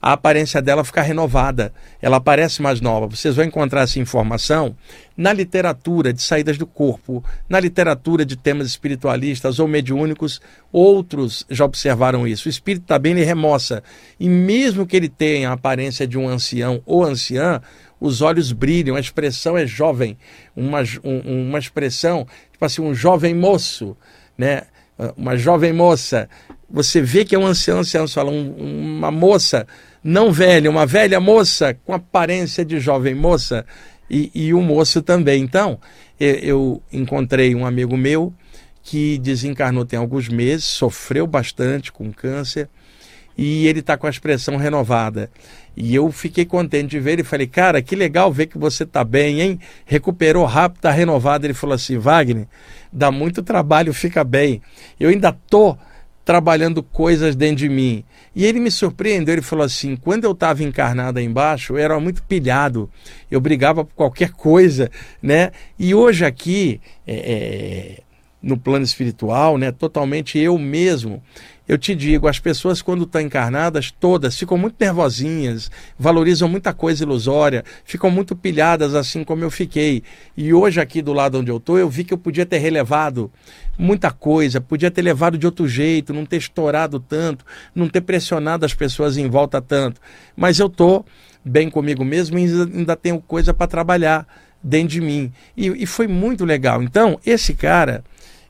a 0.00 0.12
aparência 0.12 0.62
dela 0.62 0.84
fica 0.84 1.02
renovada, 1.02 1.72
ela 2.00 2.20
parece 2.20 2.62
mais 2.62 2.80
nova. 2.80 3.08
Vocês 3.08 3.34
vão 3.34 3.44
encontrar 3.44 3.82
essa 3.82 3.98
informação 3.98 4.76
na 5.16 5.32
literatura 5.32 6.12
de 6.12 6.22
saídas 6.22 6.56
do 6.56 6.66
corpo, 6.66 7.24
na 7.48 7.58
literatura 7.58 8.24
de 8.24 8.36
temas 8.36 8.68
espiritualistas 8.68 9.58
ou 9.58 9.66
mediúnicos. 9.66 10.40
Outros 10.72 11.44
já 11.50 11.64
observaram 11.64 12.26
isso. 12.26 12.48
O 12.48 12.50
espírito 12.50 12.96
bem, 13.00 13.12
ele 13.12 13.24
remoça. 13.24 13.82
E 14.20 14.28
mesmo 14.28 14.86
que 14.86 14.96
ele 14.96 15.08
tenha 15.08 15.50
a 15.50 15.54
aparência 15.54 16.06
de 16.06 16.16
um 16.16 16.28
ancião 16.28 16.80
ou 16.86 17.04
anciã, 17.04 17.60
os 18.00 18.22
olhos 18.22 18.52
brilham, 18.52 18.94
a 18.94 19.00
expressão 19.00 19.58
é 19.58 19.66
jovem, 19.66 20.16
uma, 20.54 20.82
um, 21.02 21.48
uma 21.48 21.58
expressão, 21.58 22.24
tipo 22.52 22.64
assim, 22.64 22.80
um 22.80 22.94
jovem 22.94 23.34
moço, 23.34 23.96
né? 24.36 24.62
uma 25.16 25.36
jovem 25.36 25.72
moça. 25.72 26.28
Você 26.70 27.00
vê 27.00 27.24
que 27.24 27.34
é 27.34 27.38
um 27.38 27.46
ancião, 27.46 27.80
ancião, 27.80 28.06
fala, 28.06 28.30
um, 28.30 28.96
uma 28.96 29.10
moça 29.10 29.66
não 30.02 30.30
velha, 30.30 30.70
uma 30.70 30.86
velha 30.86 31.18
moça 31.18 31.74
com 31.84 31.92
aparência 31.92 32.64
de 32.64 32.78
jovem 32.78 33.14
moça 33.14 33.64
e, 34.10 34.30
e 34.34 34.54
o 34.54 34.60
moço 34.60 35.02
também. 35.02 35.42
Então, 35.42 35.78
eu 36.18 36.82
encontrei 36.92 37.54
um 37.54 37.64
amigo 37.64 37.96
meu 37.96 38.32
que 38.82 39.18
desencarnou 39.18 39.84
tem 39.84 39.98
alguns 39.98 40.28
meses, 40.28 40.64
sofreu 40.64 41.26
bastante 41.26 41.92
com 41.92 42.12
câncer 42.12 42.68
e 43.36 43.66
ele 43.66 43.80
está 43.80 43.96
com 43.96 44.06
a 44.06 44.10
expressão 44.10 44.56
renovada. 44.56 45.30
E 45.76 45.94
eu 45.94 46.10
fiquei 46.10 46.44
contente 46.44 46.90
de 46.90 46.98
ver 46.98 47.12
ele. 47.12 47.22
Falei, 47.22 47.46
cara, 47.46 47.80
que 47.80 47.94
legal 47.94 48.32
ver 48.32 48.46
que 48.46 48.58
você 48.58 48.82
está 48.82 49.04
bem, 49.04 49.40
hein? 49.40 49.60
Recuperou 49.86 50.44
rápido, 50.44 50.78
está 50.78 50.90
renovado. 50.90 51.46
Ele 51.46 51.54
falou 51.54 51.74
assim: 51.74 51.96
Wagner, 51.98 52.48
dá 52.92 53.12
muito 53.12 53.42
trabalho, 53.44 53.94
fica 53.94 54.24
bem. 54.24 54.60
Eu 54.98 55.10
ainda 55.10 55.28
estou 55.28 55.78
trabalhando 56.28 56.82
coisas 56.82 57.34
dentro 57.34 57.56
de 57.56 57.70
mim. 57.70 58.04
E 58.36 58.44
ele 58.44 58.60
me 58.60 58.70
surpreendeu, 58.70 59.32
ele 59.34 59.40
falou 59.40 59.64
assim: 59.64 59.96
quando 59.96 60.24
eu 60.24 60.32
estava 60.32 60.62
encarnado 60.62 61.18
aí 61.18 61.24
embaixo, 61.24 61.72
eu 61.72 61.78
era 61.78 61.98
muito 61.98 62.22
pilhado, 62.22 62.90
eu 63.30 63.40
brigava 63.40 63.82
por 63.82 63.94
qualquer 63.94 64.32
coisa, 64.32 64.90
né? 65.22 65.52
E 65.78 65.94
hoje 65.94 66.26
aqui, 66.26 66.82
é, 67.06 67.14
é, 67.14 68.02
no 68.42 68.58
plano 68.58 68.84
espiritual, 68.84 69.56
né, 69.56 69.72
totalmente 69.72 70.38
eu 70.38 70.58
mesmo, 70.58 71.22
eu 71.68 71.76
te 71.76 71.94
digo, 71.94 72.26
as 72.26 72.38
pessoas 72.38 72.80
quando 72.80 73.04
estão 73.04 73.20
encarnadas, 73.20 73.90
todas 73.90 74.38
ficam 74.38 74.56
muito 74.56 74.76
nervosinhas, 74.80 75.70
valorizam 75.98 76.48
muita 76.48 76.72
coisa 76.72 77.04
ilusória, 77.04 77.62
ficam 77.84 78.10
muito 78.10 78.34
pilhadas 78.34 78.94
assim 78.94 79.22
como 79.22 79.44
eu 79.44 79.50
fiquei. 79.50 80.02
E 80.34 80.54
hoje 80.54 80.80
aqui 80.80 81.02
do 81.02 81.12
lado 81.12 81.38
onde 81.38 81.50
eu 81.50 81.58
estou, 81.58 81.78
eu 81.78 81.90
vi 81.90 82.04
que 82.04 82.14
eu 82.14 82.18
podia 82.18 82.46
ter 82.46 82.56
relevado 82.56 83.30
muita 83.78 84.10
coisa, 84.10 84.62
podia 84.62 84.90
ter 84.90 85.02
levado 85.02 85.36
de 85.36 85.44
outro 85.44 85.68
jeito, 85.68 86.14
não 86.14 86.24
ter 86.24 86.38
estourado 86.38 86.98
tanto, 86.98 87.44
não 87.74 87.86
ter 87.86 88.00
pressionado 88.00 88.64
as 88.64 88.72
pessoas 88.72 89.18
em 89.18 89.28
volta 89.28 89.60
tanto. 89.60 90.00
Mas 90.34 90.58
eu 90.58 90.68
estou 90.68 91.04
bem 91.44 91.68
comigo 91.68 92.02
mesmo 92.02 92.38
e 92.38 92.44
ainda 92.44 92.96
tenho 92.96 93.20
coisa 93.20 93.52
para 93.52 93.66
trabalhar 93.66 94.26
dentro 94.62 94.88
de 94.88 95.00
mim. 95.02 95.30
E, 95.54 95.66
e, 95.82 95.86
foi 95.86 96.08
muito 96.08 96.46
legal. 96.46 96.82
Então, 96.82 97.20
esse 97.24 97.52
cara 97.52 98.02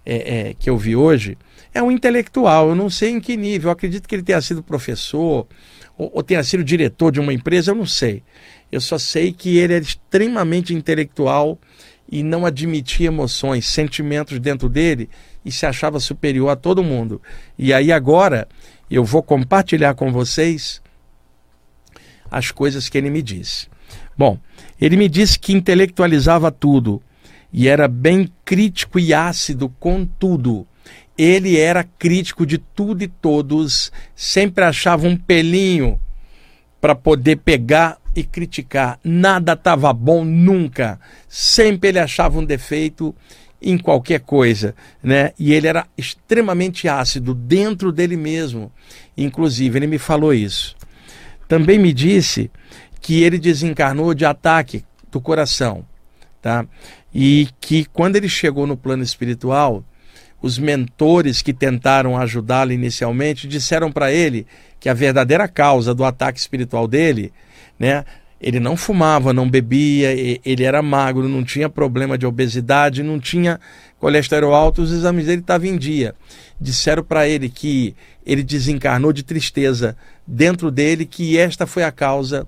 é, 0.07 0.51
é, 0.51 0.55
que 0.55 0.71
eu 0.71 0.79
vi 0.79 0.97
hoje 0.97 1.37
é 1.79 1.83
um 1.83 1.93
intelectual. 1.93 2.71
Eu 2.71 2.75
não 2.75 2.91
sei 2.91 3.11
em 3.11 3.21
que 3.21 3.37
nível. 3.37 3.69
Eu 3.69 3.73
acredito 3.73 4.09
que 4.09 4.15
ele 4.15 4.23
tenha 4.23 4.41
sido 4.41 4.63
professor 4.63 5.47
ou, 5.97 6.11
ou 6.13 6.23
tenha 6.23 6.43
sido 6.43 6.65
diretor 6.65 7.13
de 7.13 7.21
uma 7.21 7.33
empresa. 7.33 7.71
Eu 7.71 7.77
não 7.77 7.87
sei. 7.87 8.23
Eu 8.71 8.81
só 8.81 8.99
sei 8.99 9.33
que 9.33 9.57
ele 9.57 9.75
é 9.75 9.79
extremamente 9.79 10.75
intelectual 10.75 11.59
e 12.11 12.23
não 12.23 12.45
admitia 12.45 13.07
emoções, 13.07 13.67
sentimentos 13.67 14.39
dentro 14.41 14.69
dele 14.69 15.09
e 15.45 15.53
se 15.53 15.67
achava 15.67 16.01
superior 16.01 16.49
a 16.49 16.57
todo 16.57 16.83
mundo. 16.83 17.23
E 17.57 17.73
aí 17.73 17.93
agora 17.93 18.49
eu 18.91 19.05
vou 19.05 19.23
compartilhar 19.23 19.95
com 19.95 20.11
vocês 20.11 20.83
as 22.31 22.51
coisas 22.51 22.89
que 22.89 22.99
ele 22.99 23.09
me 23.09 23.23
disse. 23.23 23.69
Bom, 24.17 24.39
ele 24.81 24.97
me 24.97 25.09
disse 25.09 25.39
que 25.39 25.53
intelectualizava 25.53 26.51
tudo 26.51 27.01
e 27.53 27.69
era 27.69 27.87
bem 27.87 28.31
crítico 28.45 28.99
e 28.99 29.15
ácido 29.15 29.69
com 29.79 30.05
tudo 30.05 30.67
ele 31.19 31.59
era 31.59 31.83
crítico 31.83 32.47
de 32.47 32.59
tudo 32.59 33.03
e 33.03 33.09
todos, 33.09 33.91
sempre 34.15 34.65
achava 34.65 35.09
um 35.09 35.17
pelinho 35.17 36.01
para 36.81 36.95
poder 36.95 37.37
pegar 37.37 37.99
e 38.15 38.23
criticar. 38.23 39.01
Nada 39.03 39.55
estava 39.55 39.93
bom 39.93 40.25
nunca. 40.25 41.01
Sempre 41.29 41.89
ele 41.89 41.99
achava 41.99 42.39
um 42.39 42.45
defeito 42.45 43.13
em 43.61 43.77
qualquer 43.77 44.21
coisa, 44.21 44.77
né? 45.03 45.33
E 45.37 45.53
ele 45.53 45.67
era 45.67 45.87
extremamente 45.97 46.89
ácido 46.89 47.35
dentro 47.35 47.91
dele 47.91 48.17
mesmo. 48.17 48.71
Inclusive, 49.17 49.77
ele 49.77 49.89
me 49.89 49.99
falou 49.99 50.33
isso. 50.33 50.77
Também 51.49 51.79
me 51.79 51.93
disse 51.93 52.49
que 53.01 53.23
ele 53.23 53.39
desencarnou 53.39 54.15
de 54.15 54.25
ataque 54.25 54.85
do 55.11 55.21
coração, 55.21 55.85
tá? 56.41 56.65
E 57.13 57.49
que 57.61 57.85
quando 57.87 58.15
ele 58.15 58.29
chegou 58.29 58.67
no 58.67 58.77
plano 58.77 59.03
espiritual, 59.03 59.83
os 60.41 60.59
mentores 60.59 61.43
que 61.43 61.53
tentaram 61.53 62.17
ajudá-lo 62.17 62.73
inicialmente 62.73 63.49
disseram 63.49 63.91
para 63.91 64.13
ele 64.13 64.47
que 64.79 64.89
a 64.89 64.95
verdadeira 64.95 65.49
causa 65.49 65.95
do 65.95 66.05
ataque 66.05 66.39
espiritual 66.39 66.87
dele, 66.87 67.33
né, 67.79 68.05
ele 68.41 68.61
não 68.61 68.77
fumava, 68.77 69.33
não 69.33 69.51
bebia, 69.51 70.13
ele 70.45 70.63
era 70.63 70.81
magro, 70.81 71.29
não 71.29 71.43
tinha 71.43 71.69
problema 71.69 72.17
de 72.17 72.25
obesidade, 72.25 73.03
não 73.03 73.19
tinha 73.19 73.59
colesterol 73.99 74.55
alto, 74.55 74.81
os 74.81 74.93
exames 74.93 75.27
dele 75.27 75.41
estavam 75.41 75.67
em 75.67 75.77
dia. 75.77 76.15
Disseram 76.61 77.03
para 77.03 77.27
ele 77.29 77.49
que 77.49 77.97
ele 78.25 78.45
desencarnou 78.45 79.13
de 79.13 79.25
tristeza 79.25 79.97
dentro 80.25 80.71
dele, 80.71 81.05
que 81.05 81.37
esta 81.37 81.67
foi 81.67 81.83
a 81.83 81.91
causa 81.91 82.47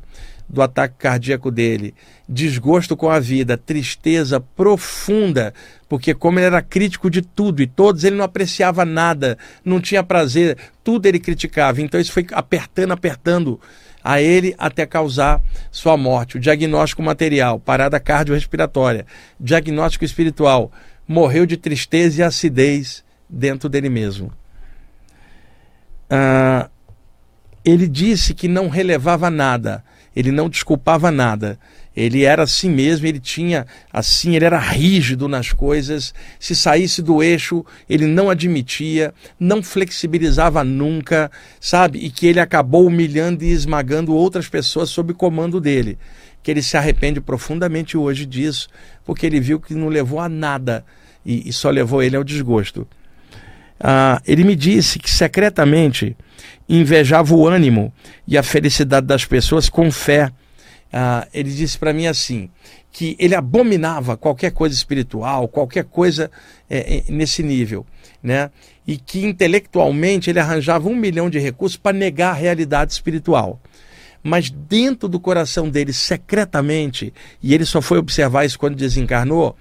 do 0.50 0.60
ataque 0.60 0.96
cardíaco 0.98 1.50
dele, 1.50 1.94
desgosto 2.28 2.96
com 2.96 3.08
a 3.08 3.20
vida, 3.20 3.56
tristeza 3.56 4.40
profunda, 4.40 5.54
porque 5.88 6.12
como 6.12 6.38
ele 6.38 6.46
era 6.46 6.60
crítico 6.60 7.08
de 7.08 7.22
tudo 7.22 7.62
e 7.62 7.66
todos, 7.68 8.02
ele 8.02 8.16
não 8.16 8.24
apreciava 8.24 8.84
nada, 8.84 9.38
não 9.64 9.80
tinha 9.80 10.02
prazer, 10.02 10.58
tudo 10.82 11.06
ele 11.06 11.20
criticava. 11.20 11.80
Então 11.80 12.00
isso 12.00 12.12
foi 12.12 12.26
apertando, 12.32 12.90
apertando 12.90 13.60
a 14.02 14.20
ele 14.20 14.54
até 14.58 14.84
causar 14.84 15.40
sua 15.70 15.96
morte. 15.96 16.36
O 16.36 16.40
diagnóstico 16.40 17.02
material, 17.02 17.60
parada 17.60 18.00
cardiorrespiratória, 18.00 19.06
diagnóstico 19.38 20.04
espiritual, 20.04 20.72
morreu 21.06 21.46
de 21.46 21.56
tristeza 21.56 22.20
e 22.20 22.24
acidez 22.24 23.04
dentro 23.28 23.68
dele 23.68 23.88
mesmo. 23.88 24.32
Ah, 26.08 26.68
ele 27.64 27.86
disse 27.86 28.34
que 28.34 28.48
não 28.48 28.68
relevava 28.68 29.30
nada 29.30 29.84
ele 30.14 30.32
não 30.32 30.48
desculpava 30.48 31.10
nada. 31.10 31.58
Ele 31.94 32.24
era 32.24 32.44
assim 32.44 32.70
mesmo, 32.70 33.06
ele 33.06 33.18
tinha 33.18 33.66
assim, 33.92 34.36
ele 34.36 34.44
era 34.44 34.58
rígido 34.58 35.28
nas 35.28 35.52
coisas. 35.52 36.14
Se 36.38 36.54
saísse 36.54 37.02
do 37.02 37.22
eixo, 37.22 37.64
ele 37.88 38.06
não 38.06 38.30
admitia, 38.30 39.12
não 39.38 39.62
flexibilizava 39.62 40.62
nunca, 40.62 41.30
sabe? 41.60 41.98
E 41.98 42.10
que 42.10 42.26
ele 42.26 42.40
acabou 42.40 42.86
humilhando 42.86 43.44
e 43.44 43.50
esmagando 43.50 44.14
outras 44.14 44.48
pessoas 44.48 44.88
sob 44.90 45.12
comando 45.14 45.60
dele. 45.60 45.98
Que 46.42 46.50
ele 46.50 46.62
se 46.62 46.76
arrepende 46.76 47.20
profundamente 47.20 47.96
hoje 47.96 48.24
disso, 48.24 48.68
porque 49.04 49.26
ele 49.26 49.40
viu 49.40 49.60
que 49.60 49.74
não 49.74 49.88
levou 49.88 50.20
a 50.20 50.28
nada 50.28 50.84
e, 51.26 51.48
e 51.48 51.52
só 51.52 51.70
levou 51.70 52.02
ele 52.02 52.16
ao 52.16 52.24
desgosto. 52.24 52.86
Ah, 53.80 54.20
ele 54.26 54.44
me 54.44 54.54
disse 54.54 54.98
que 54.98 55.10
secretamente 55.10 56.14
invejava 56.68 57.34
o 57.34 57.48
ânimo 57.48 57.92
e 58.28 58.36
a 58.36 58.42
felicidade 58.42 59.06
das 59.06 59.24
pessoas 59.24 59.68
com 59.68 59.90
fé. 59.90 60.30
Ah, 60.92 61.26
ele 61.32 61.50
disse 61.50 61.78
para 61.78 61.92
mim 61.92 62.06
assim: 62.06 62.50
que 62.92 63.16
ele 63.18 63.34
abominava 63.34 64.16
qualquer 64.16 64.52
coisa 64.52 64.74
espiritual, 64.74 65.48
qualquer 65.48 65.84
coisa 65.84 66.30
é, 66.68 66.98
é, 66.98 67.12
nesse 67.12 67.42
nível, 67.42 67.86
né? 68.22 68.50
E 68.86 68.96
que 68.96 69.24
intelectualmente 69.24 70.28
ele 70.28 70.40
arranjava 70.40 70.88
um 70.88 70.96
milhão 70.96 71.30
de 71.30 71.38
recursos 71.38 71.76
para 71.76 71.96
negar 71.96 72.30
a 72.30 72.38
realidade 72.38 72.92
espiritual. 72.92 73.60
mas 74.22 74.50
dentro 74.50 75.08
do 75.08 75.18
coração 75.18 75.70
dele, 75.70 75.94
secretamente, 75.94 77.10
e 77.42 77.54
ele 77.54 77.64
só 77.64 77.80
foi 77.80 77.96
observar 77.96 78.44
isso 78.44 78.58
quando 78.58 78.76
desencarnou, 78.76 79.56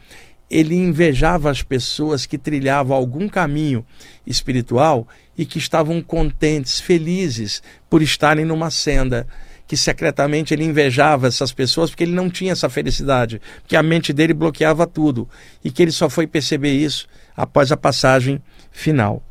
ele 0.50 0.75
invejava 0.75 1.51
as 1.51 1.62
pessoas 1.62 2.25
que 2.25 2.38
trilhavam 2.38 2.98
algum 2.98 3.29
caminho 3.29 3.86
espiritual 4.25 5.08
e 5.38 5.46
que 5.46 5.60
estavam 5.60 6.01
contentes, 6.01 6.79
felizes 6.79 7.62
por 7.89 8.01
estarem 8.01 8.46
numa 8.46 8.72
senda. 8.72 9.27
Que 9.68 9.77
secretamente 9.77 10.51
ele 10.51 10.63
invejava 10.63 11.27
essas 11.27 11.51
pessoas 11.51 11.91
porque 11.91 12.03
ele 12.03 12.12
não 12.12 12.27
tinha 12.27 12.53
essa 12.53 12.68
felicidade, 12.68 13.39
porque 13.62 13.75
a 13.75 13.84
mente 13.84 14.12
dele 14.12 14.34
bloqueava 14.34 14.88
tudo 14.88 15.29
e 15.63 15.70
que 15.70 15.84
ele 15.84 15.91
só 15.91 16.10
foi 16.10 16.25
perceber 16.25 16.74
isso 16.74 17.08
após 17.38 17.72
a 17.72 17.77
passagem 17.77 18.41
final. 18.72 19.22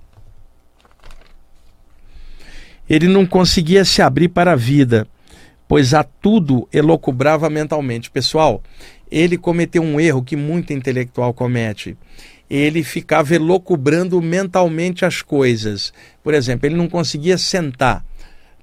Ele 2.88 3.08
não 3.08 3.26
conseguia 3.26 3.84
se 3.84 4.00
abrir 4.00 4.28
para 4.28 4.52
a 4.52 4.56
vida, 4.56 5.08
pois 5.66 5.92
a 5.92 6.04
tudo 6.04 6.68
elocubrava 6.72 7.50
mentalmente. 7.50 8.08
Pessoal, 8.08 8.62
ele 9.10 9.38
cometeu 9.38 9.82
um 9.82 10.00
erro 10.00 10.22
que 10.22 10.36
muito 10.36 10.72
intelectual 10.72 11.32
comete. 11.32 11.96
Ele 12.48 12.82
ficava 12.82 13.34
elocubrando 13.34 14.20
mentalmente 14.22 15.04
as 15.04 15.22
coisas. 15.22 15.92
Por 16.22 16.34
exemplo, 16.34 16.66
ele 16.66 16.76
não 16.76 16.88
conseguia 16.88 17.36
sentar. 17.36 18.04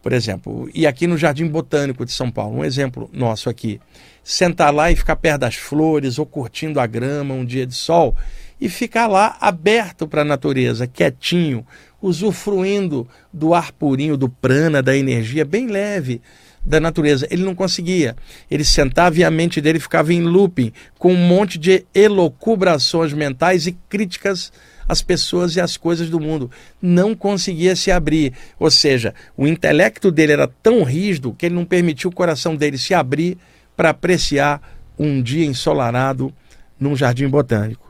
Por 0.01 0.13
exemplo, 0.13 0.69
e 0.73 0.85
aqui 0.85 1.07
no 1.07 1.17
Jardim 1.17 1.47
Botânico 1.47 2.05
de 2.05 2.11
São 2.11 2.29
Paulo, 2.29 2.59
um 2.59 2.65
exemplo 2.65 3.09
nosso 3.11 3.49
aqui. 3.49 3.79
Sentar 4.23 4.73
lá 4.73 4.91
e 4.91 4.95
ficar 4.95 5.15
perto 5.15 5.41
das 5.41 5.55
flores 5.55 6.19
ou 6.19 6.25
curtindo 6.25 6.79
a 6.79 6.85
grama 6.85 7.33
um 7.33 7.45
dia 7.45 7.65
de 7.65 7.73
sol 7.73 8.15
e 8.61 8.69
ficar 8.69 9.07
lá 9.07 9.35
aberto 9.41 10.07
para 10.07 10.21
a 10.21 10.25
natureza, 10.25 10.87
quietinho, 10.87 11.65
usufruindo 12.01 13.07
do 13.33 13.53
ar 13.53 13.71
purinho, 13.71 14.15
do 14.15 14.29
prana, 14.29 14.81
da 14.81 14.95
energia 14.95 15.43
bem 15.43 15.67
leve 15.67 16.21
da 16.65 16.79
natureza. 16.79 17.27
Ele 17.29 17.43
não 17.43 17.53
conseguia. 17.53 18.15
Ele 18.49 18.63
sentava 18.63 19.17
e 19.19 19.23
a 19.23 19.29
mente 19.29 19.61
dele 19.61 19.79
ficava 19.79 20.13
em 20.13 20.21
looping, 20.21 20.71
com 20.97 21.13
um 21.13 21.27
monte 21.27 21.57
de 21.57 21.85
elocubrações 21.93 23.13
mentais 23.13 23.67
e 23.67 23.73
críticas 23.87 24.51
às 24.87 25.01
pessoas 25.01 25.55
e 25.55 25.61
às 25.61 25.77
coisas 25.77 26.09
do 26.09 26.19
mundo. 26.19 26.49
Não 26.81 27.13
conseguia 27.13 27.75
se 27.75 27.91
abrir. 27.91 28.33
Ou 28.59 28.71
seja, 28.71 29.13
o 29.37 29.47
intelecto 29.47 30.11
dele 30.11 30.33
era 30.33 30.47
tão 30.47 30.83
rígido 30.83 31.33
que 31.33 31.45
ele 31.45 31.55
não 31.55 31.65
permitiu 31.65 32.09
o 32.09 32.13
coração 32.13 32.55
dele 32.55 32.77
se 32.77 32.93
abrir 32.93 33.37
para 33.75 33.89
apreciar 33.89 34.61
um 34.97 35.21
dia 35.21 35.45
ensolarado 35.45 36.33
num 36.79 36.95
jardim 36.95 37.27
botânico. 37.27 37.84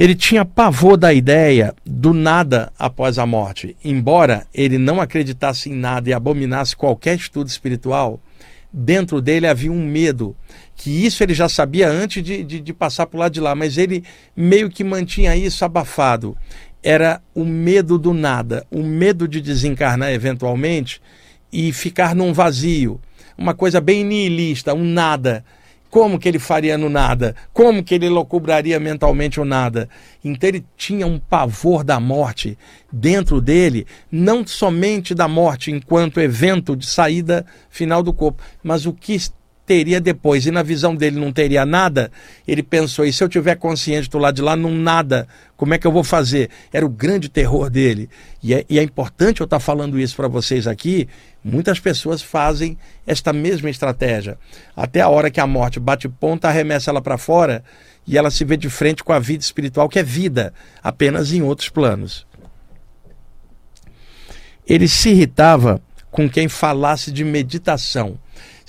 Ele 0.00 0.14
tinha 0.14 0.46
pavor 0.46 0.96
da 0.96 1.12
ideia 1.12 1.74
do 1.84 2.14
nada 2.14 2.72
após 2.78 3.18
a 3.18 3.26
morte. 3.26 3.76
Embora 3.84 4.46
ele 4.54 4.78
não 4.78 4.98
acreditasse 4.98 5.68
em 5.68 5.74
nada 5.74 6.08
e 6.08 6.14
abominasse 6.14 6.74
qualquer 6.74 7.18
estudo 7.18 7.48
espiritual, 7.48 8.18
dentro 8.72 9.20
dele 9.20 9.46
havia 9.46 9.70
um 9.70 9.84
medo, 9.84 10.34
que 10.74 11.04
isso 11.04 11.22
ele 11.22 11.34
já 11.34 11.50
sabia 11.50 11.86
antes 11.90 12.24
de, 12.24 12.42
de, 12.42 12.60
de 12.60 12.72
passar 12.72 13.04
para 13.04 13.16
o 13.18 13.20
lado 13.20 13.32
de 13.32 13.40
lá, 13.40 13.54
mas 13.54 13.76
ele 13.76 14.02
meio 14.34 14.70
que 14.70 14.82
mantinha 14.82 15.36
isso 15.36 15.66
abafado. 15.66 16.34
Era 16.82 17.20
o 17.34 17.44
medo 17.44 17.98
do 17.98 18.14
nada, 18.14 18.66
o 18.70 18.82
medo 18.82 19.28
de 19.28 19.38
desencarnar 19.38 20.12
eventualmente 20.12 20.98
e 21.52 21.74
ficar 21.74 22.14
num 22.14 22.32
vazio, 22.32 22.98
uma 23.36 23.52
coisa 23.52 23.82
bem 23.82 24.02
nihilista, 24.02 24.72
um 24.72 24.82
nada 24.82 25.44
como 25.90 26.18
que 26.18 26.28
ele 26.28 26.38
faria 26.38 26.78
no 26.78 26.88
nada? 26.88 27.34
Como 27.52 27.82
que 27.82 27.96
ele 27.96 28.08
locubraria 28.08 28.78
mentalmente 28.78 29.40
o 29.40 29.44
nada? 29.44 29.88
Então 30.24 30.48
ele 30.48 30.64
tinha 30.76 31.06
um 31.06 31.18
pavor 31.18 31.82
da 31.82 31.98
morte 31.98 32.56
dentro 32.92 33.40
dele, 33.40 33.86
não 34.10 34.46
somente 34.46 35.14
da 35.14 35.26
morte 35.26 35.72
enquanto 35.72 36.20
evento 36.20 36.76
de 36.76 36.86
saída 36.86 37.44
final 37.68 38.02
do 38.02 38.12
corpo, 38.12 38.42
mas 38.62 38.86
o 38.86 38.92
que 38.92 39.16
teria 39.70 40.00
depois. 40.00 40.44
E 40.46 40.50
na 40.50 40.64
visão 40.64 40.96
dele 40.96 41.20
não 41.20 41.30
teria 41.32 41.64
nada, 41.64 42.10
ele 42.46 42.60
pensou: 42.60 43.04
e 43.04 43.12
se 43.12 43.22
eu 43.22 43.28
tiver 43.28 43.54
consciente 43.54 44.10
do 44.10 44.18
lado 44.18 44.34
de 44.34 44.42
lá, 44.42 44.56
não 44.56 44.72
nada, 44.72 45.28
como 45.56 45.72
é 45.72 45.78
que 45.78 45.86
eu 45.86 45.92
vou 45.92 46.02
fazer? 46.02 46.50
Era 46.72 46.84
o 46.84 46.88
grande 46.88 47.28
terror 47.28 47.70
dele. 47.70 48.10
E 48.42 48.52
é, 48.52 48.64
e 48.68 48.80
é 48.80 48.82
importante 48.82 49.40
eu 49.40 49.44
estar 49.44 49.60
falando 49.60 49.96
isso 49.96 50.16
para 50.16 50.26
vocês 50.26 50.66
aqui. 50.66 51.08
Muitas 51.44 51.78
pessoas 51.78 52.20
fazem 52.20 52.76
esta 53.06 53.32
mesma 53.32 53.70
estratégia. 53.70 54.36
Até 54.74 55.02
a 55.02 55.08
hora 55.08 55.30
que 55.30 55.38
a 55.38 55.46
morte 55.46 55.78
bate 55.78 56.08
ponta, 56.08 56.48
arremessa 56.48 56.90
ela 56.90 57.00
para 57.00 57.16
fora 57.16 57.62
e 58.04 58.18
ela 58.18 58.30
se 58.30 58.44
vê 58.44 58.56
de 58.56 58.68
frente 58.68 59.04
com 59.04 59.12
a 59.12 59.20
vida 59.20 59.44
espiritual, 59.44 59.88
que 59.88 60.00
é 60.00 60.02
vida, 60.02 60.52
apenas 60.82 61.32
em 61.32 61.42
outros 61.42 61.68
planos. 61.68 62.26
Ele 64.66 64.88
se 64.88 65.10
irritava 65.10 65.80
com 66.10 66.28
quem 66.28 66.48
falasse 66.48 67.12
de 67.12 67.22
meditação. 67.22 68.18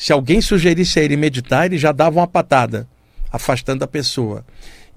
Se 0.01 0.11
alguém 0.11 0.41
sugerisse 0.41 0.99
a 0.99 1.03
ele 1.03 1.15
meditar, 1.15 1.67
ele 1.67 1.77
já 1.77 1.91
dava 1.91 2.21
uma 2.21 2.27
patada, 2.27 2.87
afastando 3.31 3.83
a 3.83 3.87
pessoa. 3.87 4.43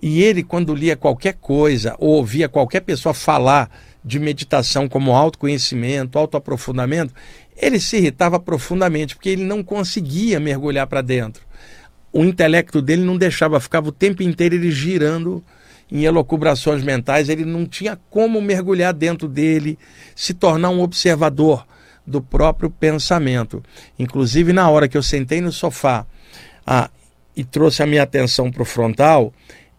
E 0.03 0.23
ele, 0.23 0.43
quando 0.43 0.75
lia 0.75 0.97
qualquer 0.97 1.35
coisa 1.35 1.95
ou 1.99 2.15
ouvia 2.15 2.49
qualquer 2.49 2.81
pessoa 2.81 3.13
falar 3.13 3.71
de 4.03 4.19
meditação 4.19 4.89
como 4.89 5.13
autoconhecimento, 5.13 6.19
autoaprofundamento, 6.19 7.13
ele 7.55 7.79
se 7.79 7.99
irritava 7.99 8.41
profundamente, 8.41 9.15
porque 9.15 9.29
ele 9.29 9.45
não 9.45 9.63
conseguia 9.63 10.41
mergulhar 10.41 10.87
para 10.87 11.03
dentro. 11.03 11.45
O 12.11 12.25
intelecto 12.25 12.81
dele 12.81 13.03
não 13.03 13.19
deixava, 13.19 13.61
ficava 13.61 13.91
o 13.91 13.93
tempo 13.93 14.23
inteiro 14.23 14.55
ele 14.55 14.71
girando 14.71 15.45
em 15.93 16.05
elocubrações 16.05 16.83
mentais, 16.83 17.29
ele 17.29 17.45
não 17.45 17.67
tinha 17.67 18.01
como 18.09 18.41
mergulhar 18.41 18.95
dentro 18.95 19.29
dele, 19.29 19.79
se 20.17 20.33
tornar 20.33 20.71
um 20.71 20.81
observador 20.81 21.67
do 22.07 22.21
próprio 22.21 22.71
pensamento. 22.71 23.63
Inclusive, 23.99 24.53
na 24.53 24.69
hora 24.69 24.89
que 24.89 24.97
eu 24.97 25.03
sentei 25.03 25.41
no 25.41 25.53
sofá 25.53 26.07
ah, 26.67 26.91
e 27.37 27.45
trouxe 27.45 27.83
a 27.83 27.87
minha 27.87 28.03
atenção 28.03 28.51
para 28.51 28.63
o 28.63 28.67
frontal, 28.67 29.33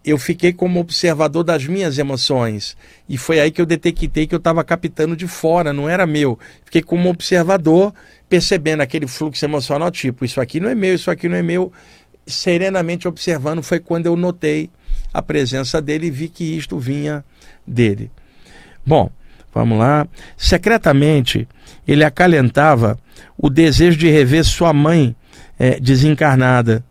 eu 0.05 0.19
fiquei 0.19 0.53
como 0.53 0.79
observador 0.79 1.43
das 1.43 1.65
minhas 1.65 1.97
emoções. 1.97 2.77
E 3.09 3.17
foi 3.17 3.39
aí 3.39 3.49
que 3.49 3.59
eu 3.59 3.65
detectei 3.65 4.27
que 4.27 4.35
eu 4.35 4.38
estava 4.38 4.63
captando 4.63 5.15
de 5.15 5.27
fora, 5.27 5.73
não 5.73 5.89
era 5.89 6.05
meu. 6.05 6.38
Fiquei 6.63 6.83
como 6.83 7.09
observador, 7.09 7.91
percebendo 8.29 8.81
aquele 8.81 9.07
fluxo 9.07 9.43
emocional, 9.43 9.89
tipo, 9.89 10.23
isso 10.23 10.39
aqui 10.39 10.59
não 10.59 10.69
é 10.69 10.75
meu, 10.75 10.93
isso 10.93 11.09
aqui 11.09 11.27
não 11.27 11.35
é 11.35 11.41
meu. 11.41 11.73
Serenamente 12.27 13.07
observando, 13.07 13.63
foi 13.63 13.79
quando 13.79 14.05
eu 14.05 14.15
notei 14.15 14.69
a 15.11 15.21
presença 15.21 15.81
dele 15.81 16.07
e 16.07 16.11
vi 16.11 16.29
que 16.29 16.43
isto 16.55 16.77
vinha 16.77 17.25
dele. 17.65 18.11
Bom, 18.85 19.09
Vamos 19.55 19.79
lá. 19.79 20.05
Secretamente, 20.35 21.47
ele 21.87 22.03
acalentava 22.03 22.99
o 23.37 23.49
desejo 23.49 23.97
de 23.97 24.09
rever 24.09 24.43
sua 24.43 24.73
mãe 24.73 25.15
é, 25.57 25.79
desencarnada 25.79 26.83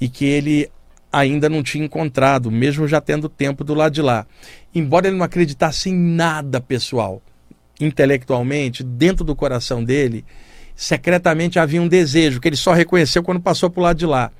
e 0.00 0.08
que 0.08 0.24
ele 0.24 0.70
ainda 1.12 1.48
não 1.48 1.64
tinha 1.64 1.84
encontrado, 1.84 2.48
mesmo 2.48 2.86
já 2.86 3.00
tendo 3.00 3.28
tempo 3.28 3.64
do 3.64 3.74
lado 3.74 3.92
de 3.92 4.00
lá. 4.00 4.24
Embora 4.72 5.08
ele 5.08 5.16
não 5.16 5.24
acreditasse 5.24 5.90
em 5.90 5.94
nada 5.94 6.60
pessoal, 6.60 7.20
intelectualmente, 7.80 8.84
dentro 8.84 9.24
do 9.24 9.34
coração 9.34 9.82
dele, 9.82 10.24
secretamente 10.76 11.58
havia 11.58 11.82
um 11.82 11.88
desejo 11.88 12.40
que 12.40 12.48
ele 12.48 12.56
só 12.56 12.72
reconheceu 12.72 13.24
quando 13.24 13.40
passou 13.40 13.68
para 13.68 13.80
o 13.80 13.82
lado 13.82 13.98
de 13.98 14.06
lá. 14.06 14.30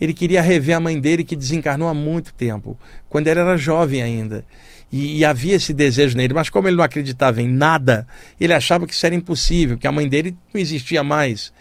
Ele 0.00 0.12
queria 0.12 0.42
rever 0.42 0.76
a 0.76 0.80
mãe 0.80 1.00
dele 1.00 1.22
que 1.22 1.36
desencarnou 1.36 1.88
há 1.88 1.94
muito 1.94 2.34
tempo, 2.34 2.76
quando 3.08 3.28
ele 3.28 3.38
era 3.38 3.56
jovem 3.56 4.02
ainda. 4.02 4.44
E, 4.90 5.18
e, 5.18 5.24
havia 5.24 5.54
esse 5.54 5.74
desejo 5.74 6.16
nele, 6.16 6.32
mas 6.32 6.48
como 6.48 6.66
ele 6.66 6.76
não 6.76 6.84
acreditava 6.84 7.42
em 7.42 7.48
nada, 7.48 8.06
ele 8.40 8.54
achava 8.54 8.86
que 8.86 8.94
isso 8.94 9.04
era 9.04 9.14
impossível, 9.14 9.76
que 9.76 9.86
a 9.86 9.92
mãe 9.92 10.08
dele 10.08 10.34
não 10.52 10.60
existia 10.60 11.04
mais. 11.04 11.52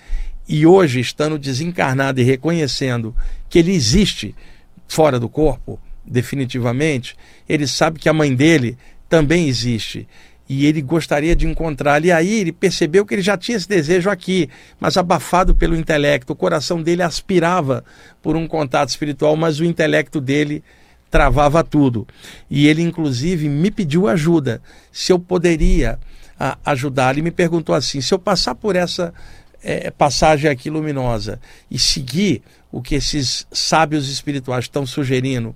E 0.47 0.65
hoje, 0.65 1.01
estando 1.01 1.37
desencarnado 1.37 2.21
e 2.21 2.23
reconhecendo 2.23 3.13
que 3.49 3.59
ele 3.59 3.73
existe 3.73 4.33
fora 4.87 5.19
do 5.19 5.27
corpo, 5.27 5.77
definitivamente, 6.05 7.17
ele 7.49 7.67
sabe 7.67 7.99
que 7.99 8.07
a 8.07 8.13
mãe 8.13 8.33
dele 8.33 8.77
também 9.09 9.47
existe. 9.47 10.07
E 10.49 10.65
ele 10.65 10.81
gostaria 10.81 11.35
de 11.35 11.45
encontrá-la. 11.45 12.05
E 12.05 12.11
aí 12.11 12.39
ele 12.39 12.53
percebeu 12.53 13.05
que 13.05 13.13
ele 13.13 13.21
já 13.21 13.37
tinha 13.37 13.57
esse 13.57 13.67
desejo 13.67 14.09
aqui, 14.09 14.49
mas 14.79 14.95
abafado 14.95 15.53
pelo 15.53 15.75
intelecto. 15.75 16.31
O 16.31 16.35
coração 16.35 16.81
dele 16.81 17.03
aspirava 17.03 17.83
por 18.21 18.37
um 18.37 18.47
contato 18.47 18.87
espiritual, 18.87 19.35
mas 19.35 19.59
o 19.59 19.65
intelecto 19.65 20.21
dele 20.21 20.63
travava 21.09 21.63
tudo. 21.63 22.07
E 22.49 22.67
ele, 22.67 22.81
inclusive, 22.81 23.47
me 23.49 23.71
pediu 23.71 24.07
ajuda, 24.07 24.61
se 24.91 25.11
eu 25.11 25.19
poderia 25.19 25.99
ajudar. 26.65 27.13
Ele 27.13 27.21
me 27.21 27.31
perguntou 27.31 27.73
assim: 27.73 28.01
se 28.01 28.13
eu 28.13 28.19
passar 28.19 28.55
por 28.55 28.75
essa 28.75 29.13
é, 29.63 29.89
passagem 29.91 30.49
aqui 30.49 30.69
luminosa 30.69 31.39
e 31.69 31.79
seguir 31.79 32.41
o 32.71 32.81
que 32.81 32.95
esses 32.95 33.47
sábios 33.51 34.09
espirituais 34.09 34.65
estão 34.65 34.85
sugerindo, 34.85 35.55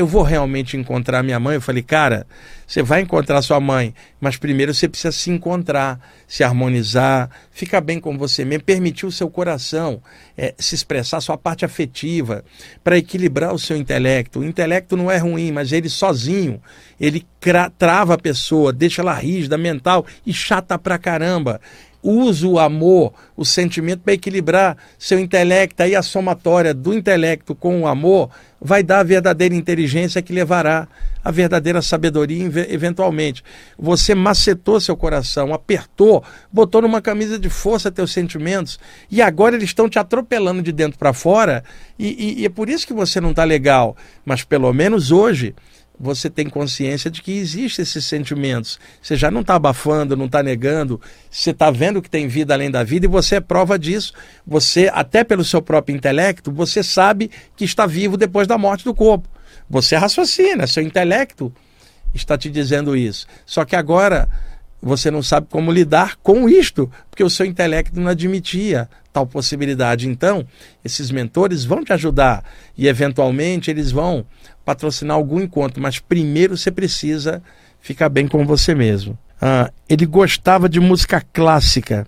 eu 0.00 0.06
vou 0.06 0.22
realmente 0.22 0.76
encontrar 0.76 1.22
minha 1.22 1.38
mãe? 1.38 1.54
Eu 1.54 1.60
falei, 1.60 1.82
cara, 1.82 2.26
você 2.66 2.82
vai 2.82 3.02
encontrar 3.02 3.42
sua 3.42 3.60
mãe, 3.60 3.94
mas 4.20 4.36
primeiro 4.36 4.72
você 4.72 4.88
precisa 4.88 5.12
se 5.12 5.30
encontrar, 5.30 6.00
se 6.26 6.42
harmonizar, 6.42 7.30
ficar 7.50 7.80
bem 7.80 8.00
com 8.00 8.16
você 8.16 8.44
mesmo, 8.44 8.64
permitir 8.64 9.06
o 9.06 9.12
seu 9.12 9.28
coração 9.28 10.02
é, 10.36 10.54
se 10.58 10.74
expressar, 10.74 11.20
sua 11.20 11.36
parte 11.36 11.64
afetiva, 11.64 12.42
para 12.82 12.96
equilibrar 12.96 13.52
o 13.52 13.58
seu 13.58 13.76
intelecto. 13.76 14.40
O 14.40 14.44
intelecto 14.44 14.96
não 14.96 15.10
é 15.10 15.18
ruim, 15.18 15.52
mas 15.52 15.70
ele 15.70 15.88
sozinho, 15.88 16.62
ele 16.98 17.26
trava 17.78 18.14
a 18.14 18.18
pessoa, 18.18 18.72
deixa 18.72 19.02
ela 19.02 19.14
rígida, 19.14 19.58
mental 19.58 20.06
e 20.24 20.32
chata 20.32 20.78
pra 20.78 20.98
caramba. 20.98 21.60
Usa 22.02 22.46
o 22.46 22.58
amor, 22.58 23.12
o 23.36 23.44
sentimento 23.44 24.00
para 24.00 24.14
equilibrar 24.14 24.76
seu 24.98 25.18
intelecto. 25.18 25.82
Aí 25.82 25.94
a 25.94 26.02
somatória 26.02 26.72
do 26.72 26.94
intelecto 26.94 27.54
com 27.54 27.82
o 27.82 27.86
amor 27.86 28.30
vai 28.60 28.82
dar 28.82 29.00
a 29.00 29.04
verdadeira 29.04 29.54
inteligência 29.54 30.20
que 30.20 30.32
levará 30.32 30.86
a 31.24 31.30
verdadeira 31.30 31.82
sabedoria 31.82 32.44
eventualmente. 32.68 33.42
Você 33.78 34.14
macetou 34.14 34.80
seu 34.80 34.96
coração, 34.96 35.52
apertou, 35.52 36.24
botou 36.52 36.82
numa 36.82 37.00
camisa 37.00 37.38
de 37.38 37.48
força 37.48 37.90
teus 37.90 38.12
sentimentos 38.12 38.78
e 39.10 39.20
agora 39.20 39.56
eles 39.56 39.70
estão 39.70 39.88
te 39.88 39.98
atropelando 39.98 40.62
de 40.62 40.72
dentro 40.72 40.98
para 40.98 41.12
fora 41.12 41.62
e, 41.98 42.08
e, 42.08 42.40
e, 42.40 42.46
é 42.46 42.48
por 42.48 42.68
isso 42.68 42.86
que 42.86 42.94
você 42.94 43.20
não 43.20 43.30
está 43.30 43.44
legal. 43.44 43.96
Mas 44.24 44.42
pelo 44.42 44.72
menos 44.72 45.10
hoje 45.12 45.54
você 46.02 46.30
tem 46.30 46.48
consciência 46.48 47.10
de 47.10 47.20
que 47.20 47.32
existem 47.32 47.82
esses 47.82 48.06
sentimentos. 48.06 48.80
Você 49.02 49.16
já 49.16 49.30
não 49.30 49.42
está 49.42 49.56
abafando, 49.56 50.16
não 50.16 50.24
está 50.24 50.42
negando, 50.42 50.98
você 51.30 51.50
está 51.50 51.70
vendo 51.70 52.00
que 52.00 52.08
tem 52.08 52.26
vida 52.26 52.54
além 52.54 52.70
da 52.70 52.82
vida 52.82 53.04
e 53.04 53.08
você 53.08 53.36
é 53.36 53.40
prova 53.40 53.78
disso. 53.78 54.14
Você, 54.46 54.90
até 54.94 55.22
pelo 55.22 55.44
seu 55.44 55.60
próprio 55.60 55.94
intelecto, 55.94 56.50
você 56.50 56.82
sabe 56.82 57.30
que 57.54 57.66
está 57.66 57.84
vivo 57.84 58.16
depois 58.16 58.48
da 58.48 58.56
morte 58.56 58.82
do 58.82 58.94
corpo. 58.94 59.28
Você 59.68 59.94
raciocina, 59.94 60.66
seu 60.66 60.82
intelecto 60.82 61.52
está 62.14 62.38
te 62.38 62.48
dizendo 62.48 62.96
isso. 62.96 63.26
Só 63.44 63.66
que 63.66 63.76
agora 63.76 64.26
você 64.80 65.10
não 65.10 65.22
sabe 65.22 65.48
como 65.50 65.70
lidar 65.70 66.16
com 66.22 66.48
isto, 66.48 66.90
porque 67.10 67.22
o 67.22 67.28
seu 67.28 67.44
intelecto 67.44 68.00
não 68.00 68.08
admitia 68.08 68.88
tal 69.12 69.26
possibilidade. 69.26 70.08
Então, 70.08 70.46
esses 70.84 71.10
mentores 71.10 71.64
vão 71.64 71.84
te 71.84 71.92
ajudar 71.92 72.44
e, 72.76 72.86
eventualmente, 72.86 73.70
eles 73.70 73.90
vão 73.90 74.24
patrocinar 74.64 75.16
algum 75.16 75.40
encontro, 75.40 75.82
mas 75.82 75.98
primeiro 75.98 76.56
você 76.56 76.70
precisa 76.70 77.42
ficar 77.80 78.08
bem 78.08 78.28
com 78.28 78.46
você 78.46 78.74
mesmo. 78.74 79.18
Ah, 79.40 79.72
ele 79.88 80.06
gostava 80.06 80.68
de 80.68 80.78
música 80.78 81.24
clássica, 81.32 82.06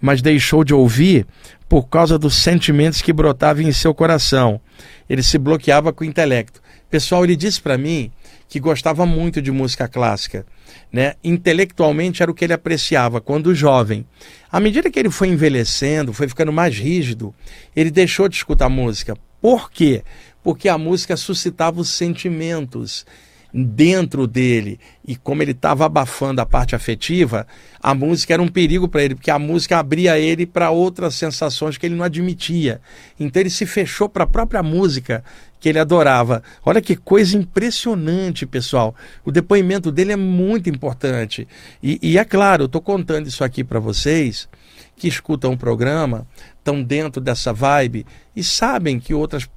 mas 0.00 0.20
deixou 0.20 0.64
de 0.64 0.74
ouvir 0.74 1.26
por 1.68 1.88
causa 1.88 2.18
dos 2.18 2.34
sentimentos 2.34 3.00
que 3.00 3.12
brotavam 3.12 3.62
em 3.62 3.72
seu 3.72 3.94
coração. 3.94 4.60
Ele 5.08 5.22
se 5.22 5.38
bloqueava 5.38 5.92
com 5.92 6.04
o 6.04 6.06
intelecto. 6.06 6.60
Pessoal, 6.90 7.24
ele 7.24 7.36
disse 7.36 7.62
para 7.62 7.78
mim 7.78 8.10
que 8.52 8.60
gostava 8.60 9.06
muito 9.06 9.40
de 9.40 9.50
música 9.50 9.88
clássica. 9.88 10.44
Né? 10.92 11.14
Intelectualmente 11.24 12.22
era 12.22 12.30
o 12.30 12.34
que 12.34 12.44
ele 12.44 12.52
apreciava 12.52 13.18
quando 13.18 13.54
jovem. 13.54 14.04
À 14.50 14.60
medida 14.60 14.90
que 14.90 14.98
ele 14.98 15.08
foi 15.08 15.28
envelhecendo, 15.28 16.12
foi 16.12 16.28
ficando 16.28 16.52
mais 16.52 16.76
rígido, 16.76 17.34
ele 17.74 17.90
deixou 17.90 18.28
de 18.28 18.36
escutar 18.36 18.68
música. 18.68 19.16
Por 19.40 19.70
quê? 19.70 20.04
Porque 20.42 20.68
a 20.68 20.76
música 20.76 21.16
suscitava 21.16 21.80
os 21.80 21.88
sentimentos 21.88 23.06
dentro 23.54 24.26
dele. 24.26 24.78
E 25.02 25.16
como 25.16 25.42
ele 25.42 25.52
estava 25.52 25.86
abafando 25.86 26.42
a 26.42 26.46
parte 26.46 26.74
afetiva, 26.74 27.46
a 27.82 27.94
música 27.94 28.34
era 28.34 28.42
um 28.42 28.48
perigo 28.48 28.86
para 28.86 29.02
ele, 29.02 29.14
porque 29.14 29.30
a 29.30 29.38
música 29.38 29.78
abria 29.78 30.18
ele 30.18 30.44
para 30.44 30.70
outras 30.70 31.14
sensações 31.14 31.78
que 31.78 31.86
ele 31.86 31.94
não 31.94 32.04
admitia. 32.04 32.82
Então 33.18 33.40
ele 33.40 33.48
se 33.48 33.64
fechou 33.64 34.10
para 34.10 34.24
a 34.24 34.26
própria 34.26 34.62
música 34.62 35.24
que 35.62 35.68
ele 35.68 35.78
adorava. 35.78 36.42
Olha 36.66 36.82
que 36.82 36.96
coisa 36.96 37.36
impressionante, 37.38 38.44
pessoal. 38.44 38.96
O 39.24 39.30
depoimento 39.30 39.92
dele 39.92 40.10
é 40.10 40.16
muito 40.16 40.68
importante. 40.68 41.46
E, 41.80 42.00
e 42.02 42.18
é 42.18 42.24
claro, 42.24 42.64
eu 42.64 42.66
estou 42.66 42.80
contando 42.80 43.28
isso 43.28 43.44
aqui 43.44 43.62
para 43.62 43.78
vocês 43.78 44.48
que 44.96 45.06
escutam 45.06 45.52
o 45.52 45.56
programa, 45.56 46.26
estão 46.58 46.82
dentro 46.82 47.20
dessa 47.20 47.52
vibe 47.52 48.04
e 48.34 48.42
sabem 48.42 48.98
que 48.98 49.14
outras 49.14 49.48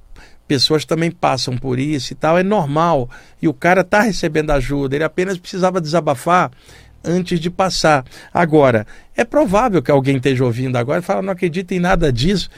pessoas 0.46 0.84
também 0.84 1.10
passam 1.10 1.58
por 1.58 1.76
isso 1.76 2.12
e 2.12 2.16
tal, 2.16 2.38
é 2.38 2.44
normal. 2.44 3.10
E 3.42 3.48
o 3.48 3.52
cara 3.52 3.80
está 3.80 4.00
recebendo 4.00 4.52
ajuda, 4.52 4.94
ele 4.94 5.04
apenas 5.04 5.36
precisava 5.36 5.80
desabafar 5.80 6.52
antes 7.02 7.40
de 7.40 7.50
passar. 7.50 8.04
Agora, 8.32 8.86
é 9.16 9.24
provável 9.24 9.82
que 9.82 9.90
alguém 9.90 10.18
esteja 10.18 10.44
ouvindo 10.44 10.76
agora 10.76 11.00
e 11.00 11.02
fala, 11.02 11.20
não 11.20 11.32
acredita 11.32 11.74
em 11.74 11.80
nada 11.80 12.12
disso. 12.12 12.48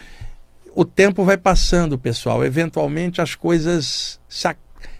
O 0.78 0.84
tempo 0.84 1.24
vai 1.24 1.36
passando, 1.36 1.98
pessoal. 1.98 2.44
Eventualmente 2.44 3.20
as 3.20 3.34
coisas 3.34 4.20
se, 4.28 4.48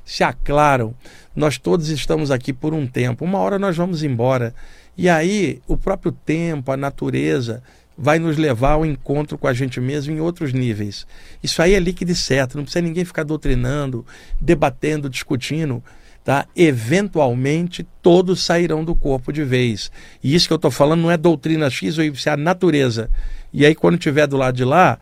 se 0.05 0.25
aclaram. 0.25 0.93
Nós 1.37 1.57
todos 1.57 1.89
estamos 1.89 2.33
aqui 2.33 2.53
por 2.53 2.75
um 2.75 2.85
tempo. 2.85 3.25
Uma 3.25 3.39
hora 3.39 3.61
nós 3.61 3.77
vamos 3.77 4.03
embora. 4.03 4.53
E 4.97 5.09
aí, 5.09 5.63
o 5.69 5.77
próprio 5.77 6.11
tempo, 6.11 6.73
a 6.73 6.77
natureza, 6.77 7.63
vai 7.97 8.19
nos 8.19 8.37
levar 8.37 8.73
ao 8.73 8.85
encontro 8.85 9.39
com 9.39 9.47
a 9.47 9.53
gente 9.53 9.81
mesmo 9.81 10.13
em 10.13 10.19
outros 10.19 10.53
níveis. 10.53 11.07
Isso 11.45 11.63
aí 11.63 11.75
é 11.75 11.79
líquido 11.79 12.11
e 12.11 12.17
certo, 12.17 12.57
não 12.57 12.65
precisa 12.65 12.85
ninguém 12.85 13.05
ficar 13.05 13.23
doutrinando, 13.23 14.05
debatendo, 14.41 15.09
discutindo. 15.09 15.81
Tá? 16.25 16.45
Eventualmente 16.57 17.87
todos 18.03 18.43
sairão 18.43 18.85
do 18.85 18.97
corpo 18.97 19.33
de 19.33 19.45
vez. 19.45 19.93
E 20.25 20.35
isso 20.35 20.49
que 20.49 20.53
eu 20.53 20.57
estou 20.57 20.73
falando 20.73 21.03
não 21.03 21.11
é 21.13 21.17
doutrina 21.17 21.71
X 21.71 21.99
ou 21.99 22.05
Y, 22.05 22.21
é 22.27 22.35
a 22.35 22.37
natureza. 22.37 23.09
E 23.53 23.65
aí, 23.65 23.77
quando 23.77 23.95
estiver 23.95 24.27
do 24.27 24.37
lado 24.37 24.57
de 24.57 24.65
lá, 24.65 24.99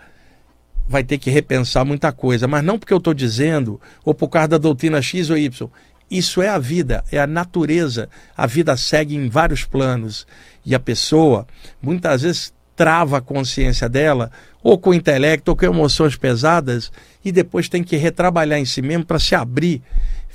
vai 0.89 1.05
ter 1.05 1.19
que 1.19 1.31
repensar 1.31 1.85
muita 1.85 2.13
coisa. 2.13 2.47
Mas 2.47 2.65
não 2.65 2.79
porque 2.79 2.93
eu 2.93 2.99
estou 2.99 3.15
dizendo, 3.15 3.81
ou 4.05 4.15
por 4.15 4.29
causa 4.29 4.49
da 4.49 4.59
doutrina 4.59 5.01
X 5.03 5.31
ou 5.31 5.39
Y. 5.39 5.69
Isso 6.11 6.41
é 6.41 6.49
a 6.49 6.59
vida, 6.59 7.05
é 7.11 7.19
a 7.19 7.27
natureza. 7.27 8.09
A 8.37 8.47
vida 8.47 8.77
segue 8.77 9.17
em 9.17 9.29
vários 9.29 9.65
planos. 9.65 10.27
E 10.65 10.75
a 10.75 10.81
pessoa, 10.81 11.47
muitas 11.83 12.23
vezes, 12.23 12.55
trava 12.77 13.19
a 13.19 13.21
consciência 13.21 13.89
dela, 13.89 14.31
ou 14.63 14.79
com 14.79 14.91
o 14.91 14.95
intelecto, 14.95 15.51
ou 15.51 15.57
com 15.57 15.65
emoções 15.65 16.15
pesadas, 16.15 16.93
e 17.25 17.33
depois 17.33 17.69
tem 17.69 17.83
que 17.83 17.97
retrabalhar 17.97 18.59
em 18.59 18.65
si 18.65 18.83
mesmo 18.83 19.05
para 19.05 19.19
se 19.19 19.35
abrir 19.35 19.83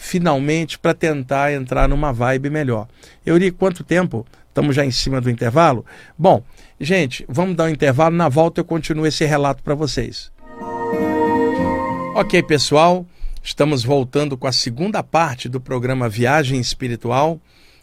finalmente 0.02 0.80
para 0.80 0.96
tentar 0.96 1.54
entrar 1.54 1.88
numa 1.88 2.12
vibe 2.12 2.50
melhor. 2.50 2.88
Eu 3.24 3.38
li 3.38 3.52
quanto 3.52 3.84
tempo? 3.84 4.26
Estamos 4.50 4.76
já 4.76 4.84
em 4.84 4.92
cima 4.92 5.22
do 5.22 5.30
intervalo? 5.30 5.86
Bom, 6.18 6.44
gente, 6.80 7.24
vamos 7.30 7.56
dar 7.56 7.66
um 7.66 7.70
intervalo. 7.70 8.16
Na 8.16 8.28
volta 8.28 8.60
eu 8.60 8.66
continuo 8.66 9.06
esse 9.06 9.24
relato 9.26 9.62
para 9.62 9.76
vocês. 9.76 10.32
Ok, 12.14 12.44
pessoal, 12.44 13.06
estamos 13.42 13.86
voltando 13.86 14.38
com 14.38 14.46
a 14.46 14.52
segunda 14.52 15.02
parte 15.02 15.48
do 15.48 15.62
programa 15.62 16.10
Viagem 16.10 16.60
Espiritual, 16.60 17.40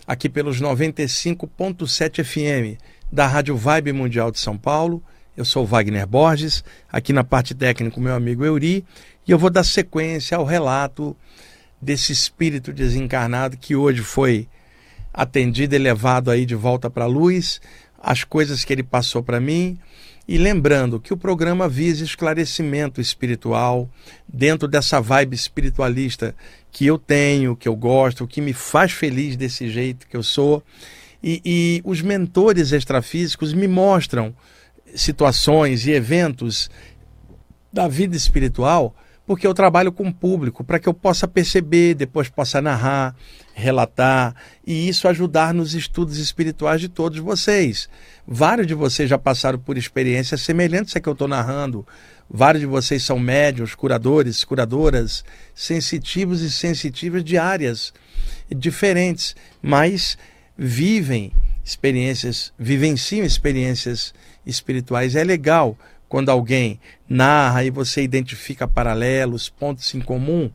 aqui 0.07 0.29
pelos 0.29 0.61
95.7 0.61 2.23
FM 2.23 2.79
da 3.11 3.27
Rádio 3.27 3.57
Vibe 3.57 3.95
Mundial 3.95 4.31
de 4.31 4.39
São 4.39 4.59
Paulo. 4.59 5.03
Eu 5.35 5.47
sou 5.47 5.65
Wagner 5.65 6.07
Borges, 6.07 6.63
aqui 6.93 7.11
na 7.11 7.25
parte 7.25 7.55
técnica, 7.55 7.99
meu 7.99 8.15
amigo 8.15 8.45
Euri, 8.45 8.85
e 9.27 9.31
eu 9.31 9.39
vou 9.39 9.49
dar 9.49 9.65
sequência 9.65 10.37
ao 10.37 10.45
relato 10.45 11.17
desse 11.81 12.13
espírito 12.13 12.71
desencarnado 12.71 13.57
que 13.57 13.75
hoje 13.75 14.03
foi 14.03 14.47
atendido 15.13 15.75
e 15.75 15.79
levado 15.79 16.31
aí 16.31 16.45
de 16.45 16.55
volta 16.55 16.91
para 16.91 17.05
a 17.05 17.09
luz, 17.09 17.63
as 17.99 18.25
coisas 18.25 18.63
que 18.63 18.75
ele 18.75 18.83
passou 18.83 19.23
para 19.23 19.41
mim, 19.41 19.79
e 20.29 20.37
lembrando 20.37 21.01
que 21.01 21.15
o 21.15 21.17
programa 21.17 21.67
visa 21.67 22.05
esclarecimento 22.05 23.01
espiritual 23.01 23.89
dentro 24.29 24.69
dessa 24.69 25.01
vibe 25.01 25.35
espiritualista 25.35 26.37
que 26.71 26.85
eu 26.85 26.99
tenho, 26.99 27.57
que 27.57 27.67
eu 27.67 27.75
gosto, 27.75 28.27
que 28.27 28.43
me 28.43 28.53
faz 28.53 28.93
feliz 28.93 29.37
desse 29.37 29.71
jeito 29.71 30.07
que 30.07 30.15
eu 30.15 30.23
sou. 30.23 30.63
E, 31.23 31.41
e 31.43 31.83
os 31.83 32.03
mentores 32.03 32.73
extrafísicos 32.73 33.55
me 33.55 33.67
mostram 33.67 34.37
situações 34.95 35.87
e 35.87 35.93
eventos 35.93 36.71
da 37.73 37.89
vida 37.89 38.15
espiritual 38.15 38.95
porque 39.29 39.47
eu 39.47 39.53
trabalho 39.53 39.93
com 39.93 40.09
o 40.09 40.13
público, 40.13 40.65
para 40.65 40.79
que 40.79 40.89
eu 40.89 40.95
possa 40.95 41.29
perceber, 41.29 41.93
depois 41.93 42.31
possa 42.31 42.63
narrar, 42.63 43.15
relatar 43.53 44.35
e 44.67 44.89
isso 44.89 45.07
ajudar 45.07 45.53
nos 45.53 45.75
estudos 45.75 46.17
espirituais 46.17 46.81
de 46.81 46.89
todos 46.89 47.19
vocês. 47.19 47.91
Vários 48.27 48.67
de 48.67 48.73
vocês 48.73 49.07
já 49.07 49.19
passaram 49.19 49.59
por 49.59 49.77
experiências 49.77 50.41
semelhantes 50.41 50.97
a 50.97 51.01
que 51.01 51.07
eu 51.07 51.13
estou 51.13 51.29
narrando. 51.29 51.87
Vários 52.31 52.63
de 52.63 52.67
vocês 52.67 53.03
são 53.03 53.19
médios, 53.19 53.75
curadores, 53.75 54.43
curadoras, 54.45 55.23
sensitivos 55.55 56.41
e 56.41 56.51
sensitivas 56.51 57.23
de 57.23 57.37
áreas 57.37 57.93
diferentes, 58.49 59.37
mas 59.61 60.17
vivem 60.57 61.35
experiências, 61.63 62.51
vivenciam 62.59 63.27
experiências 63.27 64.15
espirituais. 64.47 65.15
É 65.15 65.23
legal 65.23 65.77
quando 66.09 66.31
alguém 66.31 66.81
narra 67.09 67.65
e 67.65 67.71
você 67.71 68.03
identifica 68.03 68.67
paralelos, 68.67 69.49
pontos 69.49 69.95
em 69.95 70.01
comum, 70.01 70.51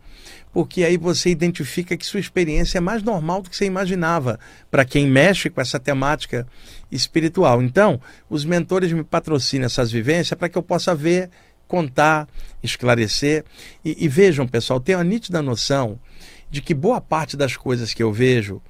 porque 0.52 0.84
aí 0.84 0.98
você 0.98 1.30
identifica 1.30 1.98
que 1.98 2.06
sua 2.06 2.20
experiência 2.20 2.78
é 2.78 2.82
mais 2.82 3.02
normal 3.02 3.42
do 3.42 3.50
que 3.50 3.56
você 3.56 3.66
imaginava 3.66 4.40
para 4.70 4.86
quem 4.86 5.08
mexe 5.08 5.50
com 5.50 5.60
essa 5.60 5.80
temática 5.80 6.48
espiritual. 6.92 7.62
Então, 7.62 8.00
os 8.30 8.46
mentores 8.46 8.92
me 8.92 9.04
patrocinam 9.04 9.66
essas 9.66 9.92
vivências 9.92 10.38
para 10.38 10.50
que 10.50 10.58
eu 10.58 10.64
possa 10.64 10.94
ver, 10.94 11.30
contar, 11.68 12.28
esclarecer. 12.62 13.44
E, 13.84 14.06
e 14.06 14.08
vejam, 14.08 14.48
pessoal, 14.48 14.80
tenho 14.80 15.00
a 15.00 15.04
nítida 15.04 15.42
noção 15.42 16.00
de 16.52 16.62
que 16.62 16.74
boa 16.76 17.02
parte 17.02 17.36
das 17.36 17.58
coisas 17.58 17.94
que 17.94 18.04
eu 18.04 18.14
vejo 18.14 18.62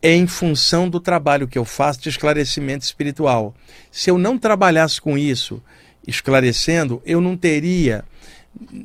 é 0.00 0.14
em 0.14 0.26
função 0.26 0.88
do 0.88 1.00
trabalho 1.00 1.48
que 1.48 1.58
eu 1.58 1.64
faço 1.64 2.00
de 2.00 2.08
esclarecimento 2.08 2.84
espiritual. 2.84 3.54
Se 3.90 4.08
eu 4.08 4.18
não 4.18 4.38
trabalhasse 4.38 5.00
com 5.00 5.18
isso, 5.18 5.62
esclarecendo, 6.06 7.02
eu 7.04 7.20
não 7.20 7.36
teria 7.36 8.04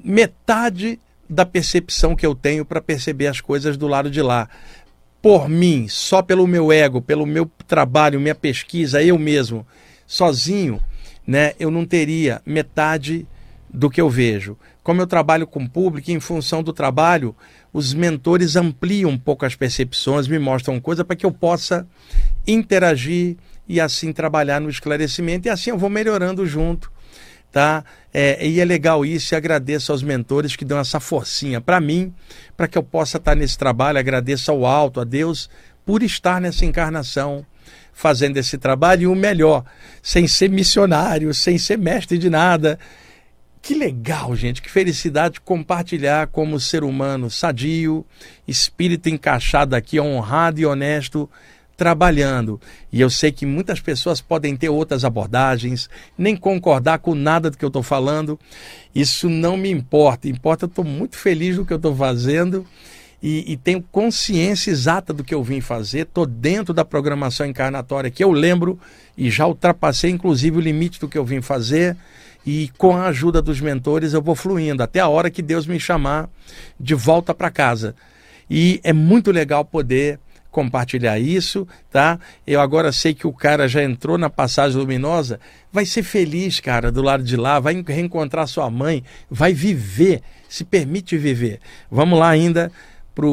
metade 0.03 0.99
da 1.29 1.45
percepção 1.45 2.15
que 2.15 2.25
eu 2.25 2.33
tenho 2.33 2.63
para 2.63 2.81
perceber 2.81 3.27
as 3.27 3.41
coisas 3.41 3.75
do 3.75 3.87
lado 3.87 4.09
de 4.09 4.21
lá. 4.21 4.49
Por 5.21 5.49
mim, 5.49 5.87
só 5.89 6.21
pelo 6.21 6.47
meu 6.47 6.71
ego, 6.71 7.01
pelo 7.01 7.25
meu 7.25 7.49
trabalho, 7.67 8.19
minha 8.19 8.35
pesquisa, 8.35 9.03
eu 9.03 9.17
mesmo, 9.17 9.67
sozinho, 10.05 10.81
né, 11.25 11.53
eu 11.59 11.69
não 11.69 11.85
teria 11.85 12.41
metade 12.45 13.27
do 13.69 13.89
que 13.89 13.99
eu 13.99 14.09
vejo. 14.09 14.57
Como 14.81 15.01
eu 15.01 15.07
trabalho 15.07 15.45
com 15.45 15.67
público, 15.67 16.11
em 16.11 16.19
função 16.19 16.63
do 16.63 16.71
trabalho, 16.71 17.35
os 17.73 17.93
mentores 17.93 18.55
ampliam 18.55 19.11
um 19.11 19.17
pouco 19.17 19.45
as 19.45 19.53
percepções, 19.53 20.27
me 20.27 20.39
mostram 20.39 20.79
coisa 20.79 21.03
para 21.03 21.15
que 21.15 21.25
eu 21.25 21.31
possa 21.31 21.85
interagir 22.47 23.35
e 23.67 23.81
assim 23.81 24.13
trabalhar 24.13 24.61
no 24.61 24.69
esclarecimento 24.69 25.47
e 25.47 25.51
assim 25.51 25.71
eu 25.71 25.77
vou 25.77 25.89
melhorando 25.89 26.45
junto, 26.45 26.89
tá? 27.51 27.83
É, 28.13 28.45
e 28.47 28.59
é 28.59 28.65
legal 28.65 29.05
isso 29.05 29.33
e 29.33 29.35
agradeço 29.35 29.91
aos 29.91 30.03
mentores 30.03 30.55
que 30.55 30.65
dão 30.65 30.79
essa 30.79 30.99
forcinha 30.99 31.61
para 31.61 31.79
mim, 31.79 32.13
para 32.55 32.67
que 32.67 32.77
eu 32.77 32.83
possa 32.83 33.17
estar 33.17 33.35
nesse 33.35 33.57
trabalho. 33.57 33.99
Agradeço 33.99 34.51
ao 34.51 34.65
alto, 34.65 34.99
a 34.99 35.03
Deus, 35.03 35.49
por 35.85 36.03
estar 36.03 36.41
nessa 36.41 36.65
encarnação 36.65 37.45
fazendo 37.93 38.37
esse 38.37 38.59
trabalho 38.59 39.01
e 39.01 39.07
o 39.07 39.15
melhor, 39.15 39.65
sem 40.03 40.27
ser 40.27 40.51
missionário, 40.51 41.33
sem 41.33 41.57
ser 41.57 41.79
mestre 41.79 42.19
de 42.19 42.29
nada. 42.29 42.77
Que 43.59 43.73
legal, 43.73 44.35
gente, 44.35 44.61
que 44.61 44.69
felicidade 44.69 45.41
compartilhar 45.41 46.27
como 46.27 46.59
ser 46.59 46.83
humano 46.83 47.29
sadio, 47.29 48.05
espírito 48.47 49.09
encaixado 49.09 49.75
aqui, 49.75 49.99
honrado 49.99 50.59
e 50.59 50.65
honesto, 50.65 51.27
trabalhando. 51.77 52.59
E 52.91 52.99
eu 52.99 53.09
sei 53.09 53.31
que 53.31 53.45
muitas 53.45 53.79
pessoas 53.79 54.19
podem 54.19 54.57
ter 54.57 54.67
outras 54.67 55.05
abordagens, 55.05 55.89
nem 56.17 56.35
concordar 56.35 56.99
com 56.99 57.15
nada 57.15 57.49
do 57.49 57.57
que 57.57 57.63
eu 57.63 57.67
estou 57.67 57.83
falando. 57.83 58.37
Isso 58.93 59.29
não 59.29 59.55
me 59.55 59.71
importa. 59.71 60.27
Importa, 60.27 60.65
eu 60.65 60.67
estou 60.67 60.83
muito 60.83 61.15
feliz 61.15 61.55
do 61.55 61.65
que 61.65 61.71
eu 61.71 61.77
estou 61.77 61.95
fazendo 61.95 62.65
e, 63.21 63.53
e, 63.53 63.57
tenho 63.57 63.83
consciência 63.91 64.69
exata 64.69 65.11
do 65.11 65.23
que 65.23 65.33
eu 65.33 65.43
vim 65.43 65.59
fazer, 65.59 66.01
estou 66.01 66.25
dentro 66.25 66.71
da 66.71 66.85
programação 66.85 67.47
encarnatória 67.47 68.11
que 68.11 68.23
eu 68.23 68.31
lembro 68.31 68.79
e 69.17 69.31
já 69.31 69.47
ultrapassei 69.47 70.11
inclusive 70.11 70.57
o 70.57 70.61
limite 70.61 70.99
do 70.99 71.07
que 71.07 71.17
eu 71.17 71.25
vim 71.25 71.41
fazer 71.41 71.97
e 72.45 72.69
com 72.77 72.95
a 72.95 73.07
ajuda 73.07 73.41
dos 73.41 73.59
mentores 73.59 74.13
eu 74.13 74.21
vou 74.21 74.35
fluindo 74.35 74.83
até 74.83 74.99
a 74.99 75.07
hora 75.07 75.31
que 75.31 75.41
Deus 75.41 75.65
me 75.65 75.79
chamar 75.79 76.29
de 76.79 76.93
volta 76.93 77.33
para 77.33 77.49
casa. 77.49 77.95
E 78.49 78.79
é 78.83 78.93
muito 78.93 79.31
legal 79.31 79.65
poder 79.65 80.19
compartilhar 80.57 81.19
isso, 81.19 81.67
tá? 81.91 82.19
Eu 82.47 82.59
agora 82.59 82.91
sei 82.91 83.13
que 83.13 83.27
o 83.27 83.31
cara 83.31 83.67
já 83.67 83.83
entrou 83.83 84.17
na 84.17 84.27
passagem 84.27 84.75
luminosa, 84.75 85.39
vai 85.71 85.85
ser 85.85 86.01
feliz, 86.01 86.59
cara, 86.59 86.91
do 86.91 87.03
lado 87.03 87.23
de 87.23 87.35
lá, 87.35 87.59
vai 87.59 87.83
reencontrar 87.87 88.47
sua 88.47 88.67
mãe, 88.67 89.03
vai 89.29 89.53
viver, 89.53 90.19
se 90.49 90.65
permite 90.65 91.15
viver. 91.15 91.59
Vamos 91.91 92.17
lá 92.17 92.29
ainda 92.29 92.71
para 93.13 93.27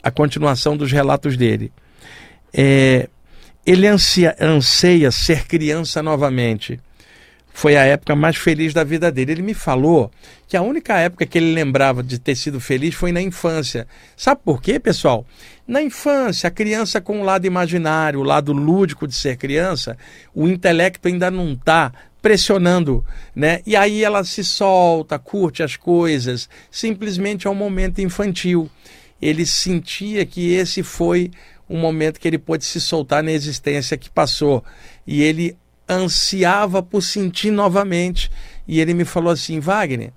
a 0.00 0.12
continuação 0.12 0.76
dos 0.76 0.92
relatos 0.92 1.36
dele. 1.36 1.72
É, 2.54 3.08
ele 3.66 3.88
ansia, 3.88 4.36
anseia 4.40 5.10
ser 5.10 5.48
criança 5.48 6.04
novamente. 6.04 6.78
Foi 7.52 7.76
a 7.76 7.84
época 7.84 8.16
mais 8.16 8.36
feliz 8.36 8.72
da 8.72 8.82
vida 8.82 9.12
dele. 9.12 9.32
Ele 9.32 9.42
me 9.42 9.54
falou 9.54 10.10
que 10.48 10.56
a 10.56 10.62
única 10.62 10.98
época 10.98 11.26
que 11.26 11.38
ele 11.38 11.52
lembrava 11.52 12.02
de 12.02 12.18
ter 12.18 12.34
sido 12.34 12.60
feliz 12.60 12.94
foi 12.94 13.12
na 13.12 13.20
infância. 13.20 13.86
Sabe 14.16 14.40
por 14.44 14.62
quê, 14.62 14.80
pessoal? 14.80 15.26
Na 15.66 15.82
infância, 15.82 16.48
a 16.48 16.50
criança 16.50 17.00
com 17.00 17.20
o 17.20 17.24
lado 17.24 17.46
imaginário, 17.46 18.20
o 18.20 18.24
lado 18.24 18.52
lúdico 18.52 19.06
de 19.06 19.14
ser 19.14 19.36
criança, 19.36 19.96
o 20.34 20.48
intelecto 20.48 21.08
ainda 21.08 21.30
não 21.30 21.52
está 21.52 21.92
pressionando, 22.20 23.04
né? 23.34 23.60
E 23.66 23.74
aí 23.74 24.04
ela 24.04 24.24
se 24.24 24.44
solta, 24.44 25.18
curte 25.18 25.62
as 25.62 25.76
coisas, 25.76 26.48
simplesmente 26.70 27.46
é 27.46 27.50
um 27.50 27.54
momento 27.54 28.00
infantil. 28.00 28.70
Ele 29.20 29.44
sentia 29.44 30.24
que 30.24 30.52
esse 30.52 30.82
foi 30.82 31.30
um 31.68 31.78
momento 31.78 32.20
que 32.20 32.28
ele 32.28 32.38
pôde 32.38 32.64
se 32.64 32.80
soltar 32.80 33.22
na 33.22 33.32
existência 33.32 33.96
que 33.96 34.10
passou. 34.10 34.64
E 35.06 35.22
ele 35.22 35.56
ansiava 35.94 36.82
por 36.82 37.02
sentir 37.02 37.50
novamente. 37.50 38.30
E 38.66 38.80
ele 38.80 38.94
me 38.94 39.04
falou 39.04 39.32
assim: 39.32 39.60
Wagner, 39.60 40.12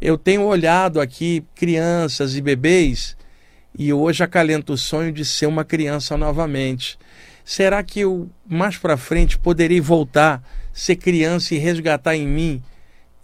eu 0.00 0.18
tenho 0.18 0.42
olhado 0.42 1.00
aqui 1.00 1.44
crianças 1.54 2.36
e 2.36 2.40
bebês 2.40 3.16
e 3.78 3.92
hoje 3.92 4.22
acalento 4.22 4.72
o 4.72 4.78
sonho 4.78 5.12
de 5.12 5.24
ser 5.24 5.46
uma 5.46 5.64
criança 5.64 6.16
novamente. 6.16 6.98
Será 7.44 7.82
que 7.82 8.00
eu 8.00 8.28
mais 8.46 8.76
para 8.76 8.96
frente 8.96 9.38
poderei 9.38 9.80
voltar 9.80 10.42
ser 10.72 10.96
criança 10.96 11.54
e 11.54 11.58
resgatar 11.58 12.16
em 12.16 12.26
mim 12.26 12.62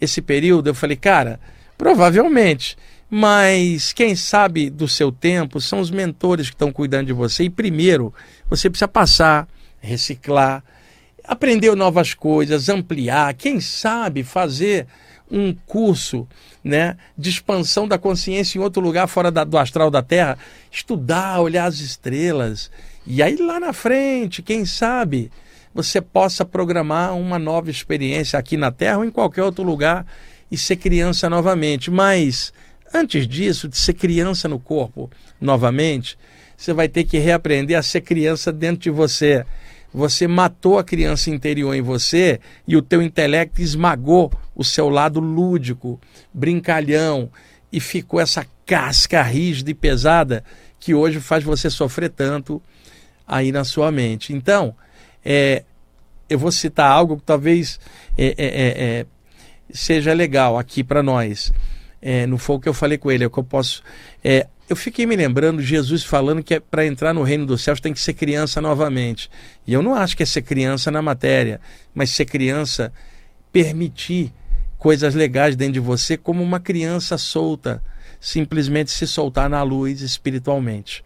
esse 0.00 0.22
período? 0.22 0.68
Eu 0.68 0.74
falei, 0.74 0.96
cara, 0.96 1.40
provavelmente. 1.76 2.76
Mas 3.10 3.92
quem 3.92 4.16
sabe 4.16 4.70
do 4.70 4.88
seu 4.88 5.12
tempo 5.12 5.60
são 5.60 5.80
os 5.80 5.90
mentores 5.90 6.48
que 6.48 6.54
estão 6.54 6.72
cuidando 6.72 7.08
de 7.08 7.12
você. 7.12 7.44
E 7.44 7.50
primeiro, 7.50 8.14
você 8.48 8.70
precisa 8.70 8.88
passar, 8.88 9.46
reciclar, 9.80 10.64
aprender 11.24 11.74
novas 11.74 12.14
coisas, 12.14 12.68
ampliar, 12.68 13.34
quem 13.34 13.60
sabe 13.60 14.22
fazer 14.22 14.86
um 15.30 15.54
curso 15.66 16.28
né, 16.62 16.96
de 17.16 17.30
expansão 17.30 17.88
da 17.88 17.96
consciência 17.96 18.58
em 18.58 18.62
outro 18.62 18.82
lugar 18.82 19.06
fora 19.06 19.30
da, 19.30 19.44
do 19.44 19.56
astral 19.56 19.90
da 19.90 20.02
Terra, 20.02 20.36
estudar, 20.70 21.40
olhar 21.40 21.64
as 21.64 21.80
estrelas. 21.80 22.70
E 23.06 23.22
aí 23.22 23.36
lá 23.36 23.58
na 23.58 23.72
frente, 23.72 24.42
quem 24.42 24.66
sabe, 24.66 25.30
você 25.74 26.00
possa 26.00 26.44
programar 26.44 27.16
uma 27.16 27.38
nova 27.38 27.70
experiência 27.70 28.38
aqui 28.38 28.56
na 28.56 28.70
Terra 28.70 28.98
ou 28.98 29.04
em 29.04 29.10
qualquer 29.10 29.42
outro 29.42 29.64
lugar 29.64 30.06
e 30.50 30.58
ser 30.58 30.76
criança 30.76 31.30
novamente. 31.30 31.90
Mas 31.90 32.52
antes 32.92 33.26
disso, 33.26 33.68
de 33.68 33.78
ser 33.78 33.94
criança 33.94 34.48
no 34.48 34.58
corpo 34.58 35.10
novamente, 35.40 36.18
você 36.56 36.72
vai 36.74 36.88
ter 36.88 37.04
que 37.04 37.18
reaprender 37.18 37.76
a 37.76 37.82
ser 37.82 38.02
criança 38.02 38.52
dentro 38.52 38.82
de 38.82 38.90
você. 38.90 39.44
Você 39.92 40.26
matou 40.26 40.78
a 40.78 40.84
criança 40.84 41.30
interior 41.30 41.74
em 41.74 41.82
você 41.82 42.40
e 42.66 42.76
o 42.76 42.82
teu 42.82 43.02
intelecto 43.02 43.60
esmagou 43.60 44.32
o 44.54 44.64
seu 44.64 44.88
lado 44.88 45.20
lúdico, 45.20 46.00
brincalhão 46.32 47.30
e 47.70 47.78
ficou 47.78 48.20
essa 48.20 48.46
casca 48.64 49.22
rígida 49.22 49.70
e 49.70 49.74
pesada 49.74 50.42
que 50.80 50.94
hoje 50.94 51.20
faz 51.20 51.44
você 51.44 51.68
sofrer 51.68 52.10
tanto 52.10 52.60
aí 53.26 53.52
na 53.52 53.64
sua 53.64 53.92
mente. 53.92 54.32
Então, 54.32 54.74
é, 55.24 55.62
eu 56.28 56.38
vou 56.38 56.50
citar 56.50 56.90
algo 56.90 57.18
que 57.18 57.22
talvez 57.22 57.78
é, 58.16 58.26
é, 58.26 58.34
é, 58.38 59.00
é 59.00 59.06
seja 59.70 60.12
legal 60.12 60.58
aqui 60.58 60.82
para 60.82 61.02
nós. 61.02 61.52
É, 62.00 62.26
não 62.26 62.36
foi 62.38 62.56
o 62.56 62.60
que 62.60 62.68
eu 62.68 62.74
falei 62.74 62.98
com 62.98 63.10
ele, 63.10 63.24
é 63.24 63.26
o 63.26 63.30
que 63.30 63.38
eu 63.38 63.44
posso. 63.44 63.82
Eu 64.72 64.76
fiquei 64.76 65.04
me 65.04 65.14
lembrando 65.14 65.60
Jesus 65.60 66.02
falando 66.02 66.42
que 66.42 66.54
é 66.54 66.58
para 66.58 66.86
entrar 66.86 67.12
no 67.12 67.22
reino 67.22 67.44
dos 67.44 67.60
céus 67.60 67.78
tem 67.78 67.92
que 67.92 68.00
ser 68.00 68.14
criança 68.14 68.58
novamente. 68.58 69.30
E 69.66 69.72
eu 69.74 69.82
não 69.82 69.94
acho 69.94 70.16
que 70.16 70.22
é 70.22 70.26
ser 70.26 70.40
criança 70.40 70.90
na 70.90 71.02
matéria, 71.02 71.60
mas 71.94 72.08
ser 72.08 72.24
criança 72.24 72.90
permitir 73.52 74.32
coisas 74.78 75.14
legais 75.14 75.56
dentro 75.56 75.74
de 75.74 75.80
você 75.80 76.16
como 76.16 76.42
uma 76.42 76.58
criança 76.58 77.18
solta, 77.18 77.84
simplesmente 78.18 78.90
se 78.90 79.06
soltar 79.06 79.50
na 79.50 79.62
luz 79.62 80.00
espiritualmente. 80.00 81.04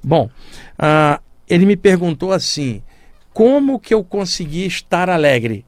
Bom, 0.00 0.30
uh, 0.78 1.20
ele 1.48 1.66
me 1.66 1.76
perguntou 1.76 2.32
assim: 2.32 2.84
como 3.32 3.80
que 3.80 3.92
eu 3.92 4.04
consegui 4.04 4.64
estar 4.64 5.10
alegre? 5.10 5.66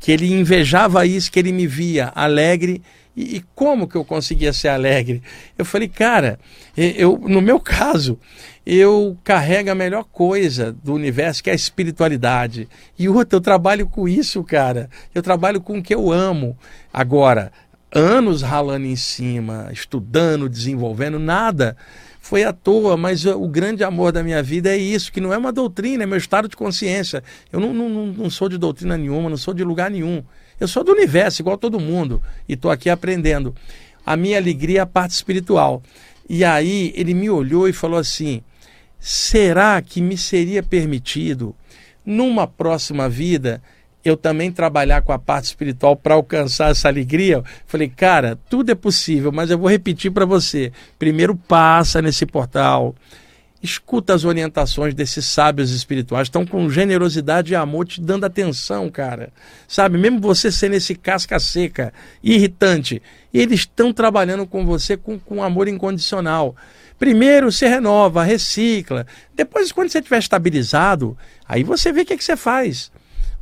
Que 0.00 0.10
ele 0.10 0.32
invejava 0.32 1.06
isso, 1.06 1.30
que 1.30 1.38
ele 1.38 1.52
me 1.52 1.66
via 1.66 2.10
alegre. 2.14 2.82
E, 3.16 3.36
e 3.36 3.44
como 3.54 3.86
que 3.86 3.96
eu 3.96 4.04
conseguia 4.04 4.52
ser 4.52 4.68
alegre? 4.68 5.22
Eu 5.56 5.64
falei, 5.64 5.86
cara, 5.86 6.40
eu, 6.76 7.16
no 7.18 7.40
meu 7.40 7.60
caso, 7.60 8.18
eu 8.64 9.16
carrego 9.22 9.70
a 9.70 9.74
melhor 9.74 10.04
coisa 10.04 10.72
do 10.72 10.94
universo, 10.94 11.42
que 11.42 11.50
é 11.50 11.52
a 11.52 11.56
espiritualidade. 11.56 12.68
E 12.98 13.08
outra, 13.08 13.36
eu 13.36 13.40
trabalho 13.40 13.86
com 13.86 14.08
isso, 14.08 14.42
cara. 14.42 14.90
Eu 15.14 15.22
trabalho 15.22 15.60
com 15.60 15.78
o 15.78 15.82
que 15.82 15.94
eu 15.94 16.10
amo. 16.10 16.56
Agora, 16.92 17.52
anos 17.92 18.42
ralando 18.42 18.86
em 18.86 18.96
cima, 18.96 19.68
estudando, 19.72 20.48
desenvolvendo, 20.48 21.18
nada 21.18 21.76
foi 22.30 22.44
à 22.44 22.52
toa, 22.52 22.96
mas 22.96 23.26
o 23.26 23.48
grande 23.48 23.82
amor 23.82 24.12
da 24.12 24.22
minha 24.22 24.40
vida 24.40 24.70
é 24.70 24.76
isso, 24.76 25.10
que 25.10 25.20
não 25.20 25.32
é 25.32 25.36
uma 25.36 25.50
doutrina, 25.50 26.04
é 26.04 26.06
meu 26.06 26.16
estado 26.16 26.46
de 26.46 26.56
consciência. 26.56 27.24
Eu 27.50 27.58
não, 27.58 27.74
não, 27.74 28.06
não 28.06 28.30
sou 28.30 28.48
de 28.48 28.56
doutrina 28.56 28.96
nenhuma, 28.96 29.28
não 29.28 29.36
sou 29.36 29.52
de 29.52 29.64
lugar 29.64 29.90
nenhum. 29.90 30.22
Eu 30.60 30.68
sou 30.68 30.84
do 30.84 30.92
universo, 30.92 31.42
igual 31.42 31.58
todo 31.58 31.80
mundo, 31.80 32.22
e 32.48 32.52
estou 32.52 32.70
aqui 32.70 32.88
aprendendo. 32.88 33.52
A 34.06 34.16
minha 34.16 34.38
alegria 34.38 34.78
é 34.78 34.82
a 34.82 34.86
parte 34.86 35.10
espiritual. 35.10 35.82
E 36.28 36.44
aí 36.44 36.92
ele 36.94 37.14
me 37.14 37.28
olhou 37.28 37.68
e 37.68 37.72
falou 37.72 37.98
assim: 37.98 38.42
será 39.00 39.82
que 39.82 40.00
me 40.00 40.16
seria 40.16 40.62
permitido, 40.62 41.52
numa 42.06 42.46
próxima 42.46 43.08
vida, 43.08 43.60
eu 44.04 44.16
também 44.16 44.50
trabalhar 44.50 45.02
com 45.02 45.12
a 45.12 45.18
parte 45.18 45.44
espiritual 45.44 45.94
para 45.94 46.14
alcançar 46.14 46.70
essa 46.70 46.88
alegria? 46.88 47.42
Falei, 47.66 47.88
cara, 47.88 48.38
tudo 48.48 48.70
é 48.70 48.74
possível, 48.74 49.30
mas 49.32 49.50
eu 49.50 49.58
vou 49.58 49.68
repetir 49.68 50.10
para 50.10 50.24
você. 50.24 50.72
Primeiro 50.98 51.36
passa 51.36 52.00
nesse 52.00 52.24
portal, 52.24 52.94
escuta 53.62 54.14
as 54.14 54.24
orientações 54.24 54.94
desses 54.94 55.26
sábios 55.26 55.70
espirituais, 55.70 56.26
estão 56.26 56.46
com 56.46 56.70
generosidade 56.70 57.52
e 57.52 57.56
amor 57.56 57.86
te 57.86 58.00
dando 58.00 58.24
atenção, 58.24 58.90
cara. 58.90 59.32
Sabe, 59.68 59.98
mesmo 59.98 60.20
você 60.20 60.50
sendo 60.50 60.74
esse 60.74 60.94
casca 60.94 61.38
seca, 61.38 61.92
irritante, 62.22 63.02
eles 63.32 63.60
estão 63.60 63.92
trabalhando 63.92 64.46
com 64.46 64.64
você 64.64 64.96
com, 64.96 65.18
com 65.18 65.42
amor 65.42 65.68
incondicional. 65.68 66.56
Primeiro 66.98 67.50
se 67.50 67.66
renova, 67.66 68.22
recicla. 68.22 69.06
Depois, 69.34 69.72
quando 69.72 69.88
você 69.88 69.98
estiver 69.98 70.18
estabilizado, 70.18 71.16
aí 71.48 71.62
você 71.62 71.92
vê 71.92 72.02
o 72.02 72.06
que, 72.06 72.12
é 72.12 72.16
que 72.16 72.24
você 72.24 72.36
faz. 72.36 72.90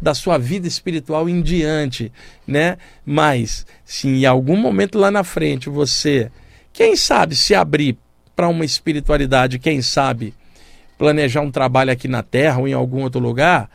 Da 0.01 0.15
sua 0.15 0.39
vida 0.39 0.67
espiritual 0.67 1.29
em 1.29 1.41
diante, 1.41 2.13
né? 2.47 2.79
Mas 3.05 3.67
se 3.85 4.09
em 4.09 4.27
algum 4.27 4.57
momento 4.57 4.99
lá 4.99 5.11
na 5.11 5.25
frente 5.25 5.69
você, 5.69 6.31
quem 6.73 6.95
sabe 6.95 7.35
se 7.35 7.55
abrir 7.55 7.99
para 8.37 8.49
uma 8.49 8.65
espiritualidade, 8.65 9.59
quem 9.59 9.83
sabe 9.83 10.33
planejar 10.97 11.41
um 11.41 11.51
trabalho 11.51 11.91
aqui 11.91 12.07
na 12.07 12.23
Terra 12.23 12.59
ou 12.59 12.69
em 12.69 12.73
algum 12.73 13.03
outro 13.03 13.21
lugar, 13.21 13.69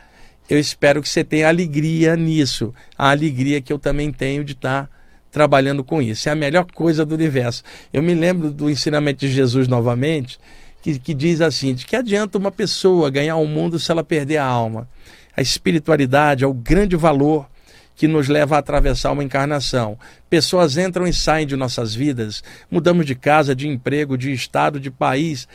eu 0.48 0.58
espero 0.58 1.02
que 1.02 1.08
você 1.08 1.24
tenha 1.24 1.48
alegria 1.48 2.16
nisso, 2.16 2.74
a 2.96 3.10
alegria 3.10 3.60
que 3.60 3.72
eu 3.72 3.78
também 3.78 4.12
tenho 4.12 4.44
de 4.44 4.52
estar 4.52 4.90
trabalhando 5.30 5.82
com 5.82 6.00
isso. 6.00 6.28
É 6.28 6.32
a 6.32 6.36
melhor 6.36 6.66
coisa 6.72 7.04
do 7.04 7.14
universo. 7.14 7.62
Eu 7.92 8.02
me 8.02 8.14
lembro 8.14 8.50
do 8.50 8.70
ensinamento 8.70 9.20
de 9.20 9.32
Jesus 9.32 9.66
novamente, 9.66 10.38
que, 10.80 10.98
que 10.98 11.14
diz 11.14 11.40
assim: 11.40 11.74
de 11.74 11.86
que 11.86 11.96
adianta 11.96 12.38
uma 12.38 12.50
pessoa 12.50 13.10
ganhar 13.10 13.36
o 13.36 13.46
mundo 13.46 13.78
se 13.78 13.90
ela 13.90 14.04
perder 14.04 14.36
a 14.36 14.44
alma? 14.44 14.88
A 15.36 15.42
espiritualidade 15.42 16.44
é 16.44 16.46
o 16.46 16.54
grande 16.54 16.96
valor 16.96 17.48
que 17.96 18.08
nos 18.08 18.28
leva 18.28 18.56
a 18.56 18.58
atravessar 18.58 19.12
uma 19.12 19.22
encarnação. 19.22 19.98
Pessoas 20.28 20.76
entram 20.76 21.06
e 21.06 21.12
saem 21.12 21.46
de 21.46 21.56
nossas 21.56 21.94
vidas, 21.94 22.42
mudamos 22.70 23.06
de 23.06 23.14
casa, 23.14 23.54
de 23.54 23.68
emprego, 23.68 24.18
de 24.18 24.32
estado, 24.32 24.80
de 24.80 24.90
país, 24.90 25.46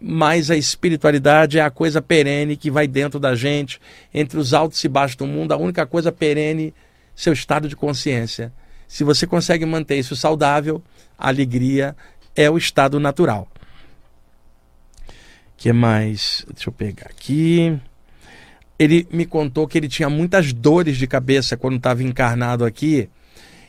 mas 0.00 0.50
a 0.50 0.56
espiritualidade 0.56 1.58
é 1.58 1.62
a 1.62 1.70
coisa 1.70 2.02
perene 2.02 2.56
que 2.56 2.70
vai 2.70 2.86
dentro 2.86 3.18
da 3.18 3.34
gente, 3.34 3.80
entre 4.12 4.38
os 4.38 4.52
altos 4.52 4.82
e 4.84 4.88
baixos 4.88 5.16
do 5.16 5.26
mundo, 5.26 5.52
a 5.52 5.56
única 5.56 5.86
coisa 5.86 6.12
perene, 6.12 6.74
seu 7.14 7.32
estado 7.32 7.68
de 7.68 7.76
consciência. 7.76 8.52
Se 8.86 9.04
você 9.04 9.26
consegue 9.26 9.64
manter 9.64 9.96
isso 9.96 10.14
saudável, 10.14 10.82
a 11.18 11.28
alegria 11.28 11.96
é 12.34 12.50
o 12.50 12.58
estado 12.58 13.00
natural 13.00 13.48
que 15.56 15.72
mais? 15.72 16.44
Deixa 16.52 16.68
eu 16.68 16.72
pegar 16.72 17.06
aqui. 17.06 17.76
Ele 18.78 19.06
me 19.10 19.24
contou 19.24 19.66
que 19.66 19.78
ele 19.78 19.88
tinha 19.88 20.10
muitas 20.10 20.52
dores 20.52 20.96
de 20.96 21.06
cabeça 21.06 21.56
quando 21.56 21.76
estava 21.76 22.02
encarnado 22.02 22.64
aqui 22.64 23.08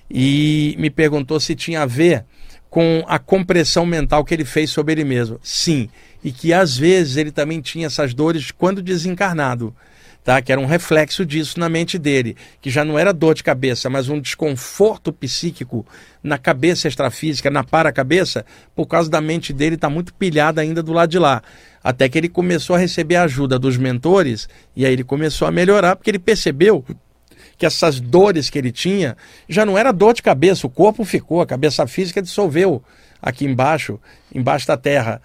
e 0.10 0.76
me 0.78 0.90
perguntou 0.90 1.40
se 1.40 1.56
tinha 1.56 1.82
a 1.82 1.86
ver 1.86 2.26
com 2.70 3.04
a 3.08 3.18
compressão 3.18 3.86
mental 3.86 4.26
que 4.26 4.34
ele 4.34 4.46
fez 4.46 4.70
sobre 4.70 4.94
ele 4.94 5.04
mesmo. 5.04 5.40
Sim, 5.42 5.90
e 6.24 6.32
que 6.32 6.52
às 6.54 6.78
vezes 6.78 7.18
ele 7.18 7.32
também 7.32 7.62
tinha 7.62 7.88
essas 7.88 8.14
dores 8.14 8.52
quando 8.52 8.82
desencarnado 8.82 9.74
tá? 10.28 10.42
que 10.42 10.52
era 10.52 10.60
um 10.60 10.66
reflexo 10.66 11.26
disso 11.26 11.58
na 11.58 11.70
mente 11.70 11.98
dele, 11.98 12.36
que 12.60 12.70
já 12.70 12.84
não 12.84 13.00
era 13.00 13.14
dor 13.14 13.34
de 13.34 13.42
cabeça, 13.42 13.90
mas 13.90 14.10
um 14.10 14.20
desconforto 14.20 15.14
psíquico 15.14 15.86
na 16.22 16.38
cabeça 16.38 16.90
extrafísica, 16.90 17.50
na 17.50 17.64
para-cabeça, 17.64 18.46
por 18.76 18.88
causa 18.88 19.10
da 19.10 19.22
mente 19.22 19.54
dele 19.54 19.76
estar 19.76 19.88
tá 19.88 19.94
muito 19.94 20.14
pilhada 20.14 20.60
ainda 20.60 20.84
do 20.84 20.92
lado 20.92 21.10
de 21.10 21.18
lá. 21.18 21.42
Até 21.82 22.10
que 22.10 22.18
ele 22.18 22.28
começou 22.28 22.76
a 22.76 22.80
receber 22.80 23.16
a 23.16 23.24
ajuda 23.24 23.58
dos 23.58 23.78
mentores 23.78 24.50
e 24.76 24.86
aí 24.86 24.92
ele 24.92 25.04
começou 25.06 25.48
a 25.48 25.52
melhorar, 25.52 25.96
porque 25.96 26.12
ele 26.12 26.20
percebeu 26.20 26.84
que 27.58 27.66
essas 27.66 28.02
dores 28.02 28.50
que 28.50 28.60
ele 28.60 28.74
tinha 28.74 29.16
já 29.48 29.66
não 29.66 29.78
era 29.78 29.94
dor 29.94 30.14
de 30.14 30.22
cabeça, 30.22 30.68
o 30.68 30.70
corpo 30.70 31.06
ficou, 31.06 31.40
a 31.40 31.48
cabeça 31.48 31.88
física 31.88 32.22
dissolveu 32.22 32.84
aqui 33.22 33.46
embaixo, 33.46 33.98
embaixo 34.36 34.68
da 34.68 34.76
terra. 34.76 35.22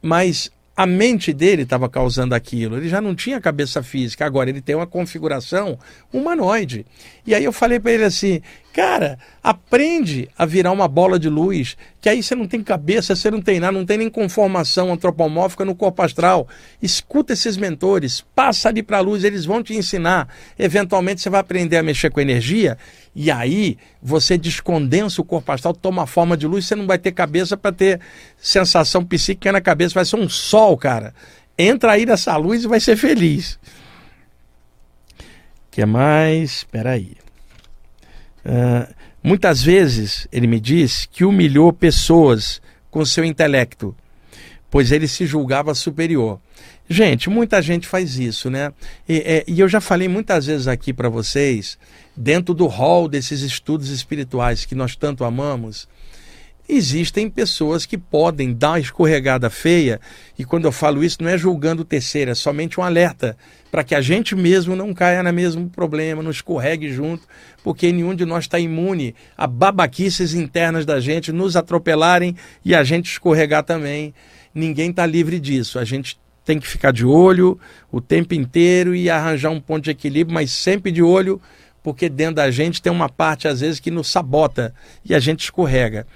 Mas 0.00 0.52
a 0.76 0.84
mente 0.84 1.32
dele 1.32 1.62
estava 1.62 1.88
causando 1.88 2.34
aquilo. 2.34 2.76
Ele 2.76 2.88
já 2.88 3.00
não 3.00 3.14
tinha 3.14 3.40
cabeça 3.40 3.82
física, 3.82 4.26
agora 4.26 4.50
ele 4.50 4.60
tem 4.60 4.76
uma 4.76 4.86
configuração 4.86 5.78
humanoide. 6.12 6.84
E 7.26 7.34
aí 7.34 7.44
eu 7.44 7.52
falei 7.52 7.80
para 7.80 7.92
ele 7.92 8.04
assim: 8.04 8.42
cara, 8.76 9.18
aprende 9.42 10.28
a 10.36 10.44
virar 10.44 10.70
uma 10.70 10.86
bola 10.86 11.18
de 11.18 11.30
luz, 11.30 11.78
que 11.98 12.10
aí 12.10 12.22
você 12.22 12.34
não 12.34 12.46
tem 12.46 12.62
cabeça, 12.62 13.16
você 13.16 13.30
não 13.30 13.40
tem 13.40 13.58
nada, 13.58 13.72
não 13.72 13.86
tem 13.86 13.96
nem 13.96 14.10
conformação 14.10 14.92
antropomórfica 14.92 15.64
no 15.64 15.74
corpo 15.74 16.02
astral. 16.02 16.46
Escuta 16.82 17.32
esses 17.32 17.56
mentores, 17.56 18.22
passa 18.34 18.68
ali 18.68 18.82
para 18.82 18.98
a 18.98 19.00
luz, 19.00 19.24
eles 19.24 19.46
vão 19.46 19.62
te 19.62 19.74
ensinar. 19.74 20.28
Eventualmente 20.58 21.22
você 21.22 21.30
vai 21.30 21.40
aprender 21.40 21.78
a 21.78 21.82
mexer 21.82 22.10
com 22.10 22.20
energia 22.20 22.76
e 23.14 23.30
aí 23.30 23.78
você 24.02 24.36
descondensa 24.36 25.22
o 25.22 25.24
corpo 25.24 25.50
astral, 25.50 25.72
toma 25.72 26.06
forma 26.06 26.36
de 26.36 26.46
luz, 26.46 26.66
você 26.66 26.76
não 26.76 26.86
vai 26.86 26.98
ter 26.98 27.12
cabeça 27.12 27.56
para 27.56 27.72
ter 27.72 27.98
sensação 28.36 29.02
psíquica 29.02 29.50
na 29.52 29.60
cabeça, 29.62 29.94
vai 29.94 30.04
ser 30.04 30.16
um 30.16 30.28
sol, 30.28 30.76
cara. 30.76 31.14
Entra 31.58 31.92
aí 31.92 32.04
nessa 32.04 32.36
luz 32.36 32.64
e 32.64 32.68
vai 32.68 32.78
ser 32.78 32.96
feliz. 32.98 33.58
que 35.70 35.86
mais? 35.86 36.56
Espera 36.58 36.90
aí. 36.90 37.16
Uh, 38.46 38.94
muitas 39.22 39.60
vezes 39.60 40.28
ele 40.30 40.46
me 40.46 40.60
diz 40.60 41.08
que 41.10 41.24
humilhou 41.24 41.72
pessoas 41.72 42.62
com 42.90 43.04
seu 43.04 43.24
intelecto, 43.24 43.94
pois 44.70 44.92
ele 44.92 45.08
se 45.08 45.26
julgava 45.26 45.74
superior. 45.74 46.40
Gente, 46.88 47.28
muita 47.28 47.60
gente 47.60 47.88
faz 47.88 48.16
isso, 48.16 48.48
né? 48.48 48.72
E, 49.08 49.18
é, 49.18 49.44
e 49.48 49.58
eu 49.58 49.68
já 49.68 49.80
falei 49.80 50.06
muitas 50.06 50.46
vezes 50.46 50.68
aqui 50.68 50.92
para 50.92 51.08
vocês, 51.08 51.76
dentro 52.16 52.54
do 52.54 52.66
rol 52.66 53.08
desses 53.08 53.42
estudos 53.42 53.88
espirituais 53.88 54.64
que 54.64 54.76
nós 54.76 54.94
tanto 54.94 55.24
amamos, 55.24 55.88
existem 56.68 57.30
pessoas 57.30 57.86
que 57.86 57.96
podem 57.96 58.52
dar 58.52 58.70
uma 58.70 58.80
escorregada 58.80 59.48
feia, 59.48 60.00
e 60.38 60.44
quando 60.44 60.64
eu 60.64 60.72
falo 60.72 61.04
isso, 61.04 61.22
não 61.22 61.30
é 61.30 61.38
julgando 61.38 61.82
o 61.82 61.84
terceiro, 61.84 62.30
é 62.30 62.34
somente 62.34 62.80
um 62.80 62.82
alerta 62.82 63.36
para 63.70 63.84
que 63.84 63.94
a 63.94 64.00
gente 64.00 64.34
mesmo 64.34 64.74
não 64.74 64.94
caia 64.94 65.22
no 65.22 65.32
mesmo 65.32 65.68
problema, 65.68 66.22
não 66.22 66.30
escorregue 66.30 66.92
junto, 66.92 67.26
porque 67.62 67.92
nenhum 67.92 68.14
de 68.14 68.24
nós 68.24 68.44
está 68.44 68.58
imune 68.58 69.14
a 69.36 69.46
babaquices 69.46 70.34
internas 70.34 70.86
da 70.86 70.98
gente 71.00 71.32
nos 71.32 71.56
atropelarem 71.56 72.36
e 72.64 72.74
a 72.74 72.82
gente 72.82 73.10
escorregar 73.10 73.64
também. 73.64 74.14
Ninguém 74.54 74.90
está 74.90 75.04
livre 75.04 75.38
disso. 75.38 75.78
A 75.78 75.84
gente 75.84 76.18
tem 76.44 76.58
que 76.58 76.66
ficar 76.66 76.92
de 76.92 77.04
olho 77.04 77.58
o 77.90 78.00
tempo 78.00 78.32
inteiro 78.32 78.94
e 78.94 79.10
arranjar 79.10 79.50
um 79.50 79.60
ponto 79.60 79.84
de 79.84 79.90
equilíbrio, 79.90 80.32
mas 80.32 80.52
sempre 80.52 80.90
de 80.90 81.02
olho, 81.02 81.38
porque 81.82 82.08
dentro 82.08 82.36
da 82.36 82.50
gente 82.50 82.80
tem 82.80 82.90
uma 82.90 83.08
parte, 83.08 83.46
às 83.46 83.60
vezes, 83.60 83.80
que 83.80 83.90
nos 83.90 84.08
sabota 84.08 84.72
e 85.04 85.14
a 85.14 85.18
gente 85.18 85.40
escorrega. 85.40 86.06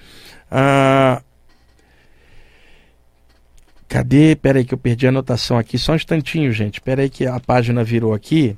Ah, 0.51 1.23
cadê? 3.89 4.35
Pera 4.35 4.59
aí 4.59 4.65
que 4.65 4.75
eu 4.75 4.79
perdi 4.79 5.07
a 5.07 5.11
anotação 5.11 5.57
aqui, 5.59 5.79
só 5.79 5.93
um 5.93 5.97
instantinho, 5.97 6.53
gente. 6.53 6.81
Pera 6.81 7.03
aí 7.03 7.11
que 7.11 7.27
a 7.27 7.39
página 7.39 7.85
virou 7.85 8.13
aqui, 8.13 8.57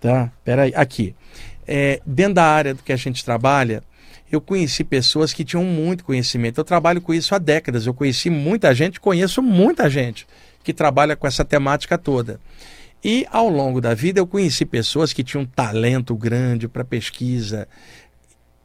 tá? 0.00 0.30
Pera 0.44 0.62
aí, 0.62 0.72
aqui. 0.74 1.14
É, 1.66 2.00
dentro 2.06 2.34
da 2.34 2.44
área 2.44 2.74
do 2.74 2.82
que 2.82 2.92
a 2.92 2.96
gente 2.96 3.24
trabalha, 3.24 3.82
eu 4.30 4.40
conheci 4.40 4.82
pessoas 4.82 5.32
que 5.32 5.44
tinham 5.44 5.64
muito 5.64 6.04
conhecimento. 6.04 6.58
Eu 6.58 6.64
trabalho 6.64 7.00
com 7.00 7.12
isso 7.12 7.34
há 7.34 7.38
décadas. 7.38 7.86
Eu 7.86 7.94
conheci 7.94 8.30
muita 8.30 8.74
gente, 8.74 8.98
conheço 8.98 9.42
muita 9.42 9.90
gente 9.90 10.26
que 10.64 10.72
trabalha 10.72 11.14
com 11.16 11.26
essa 11.26 11.44
temática 11.44 11.98
toda. 11.98 12.40
E 13.04 13.26
ao 13.30 13.48
longo 13.48 13.80
da 13.80 13.94
vida 13.94 14.20
eu 14.20 14.26
conheci 14.26 14.64
pessoas 14.64 15.12
que 15.12 15.24
tinham 15.24 15.44
talento 15.44 16.14
grande 16.14 16.68
para 16.68 16.84
pesquisa, 16.84 17.68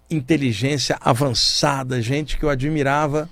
inteligência 0.10 0.98
avançada, 1.02 2.02
gente 2.02 2.38
que 2.38 2.44
eu 2.44 2.50
admirava 2.50 3.30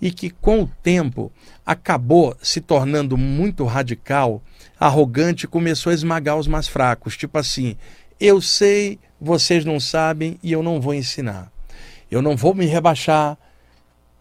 e 0.00 0.10
que 0.10 0.30
com 0.30 0.62
o 0.62 0.70
tempo 0.82 1.32
acabou 1.64 2.36
se 2.42 2.60
tornando 2.60 3.16
muito 3.16 3.64
radical, 3.64 4.42
arrogante, 4.78 5.46
começou 5.46 5.90
a 5.90 5.94
esmagar 5.94 6.36
os 6.36 6.46
mais 6.46 6.68
fracos, 6.68 7.16
tipo 7.16 7.38
assim, 7.38 7.76
eu 8.20 8.40
sei, 8.40 8.98
vocês 9.20 9.64
não 9.64 9.80
sabem 9.80 10.38
e 10.42 10.52
eu 10.52 10.62
não 10.62 10.80
vou 10.80 10.94
ensinar. 10.94 11.50
Eu 12.10 12.20
não 12.20 12.36
vou 12.36 12.54
me 12.54 12.66
rebaixar 12.66 13.36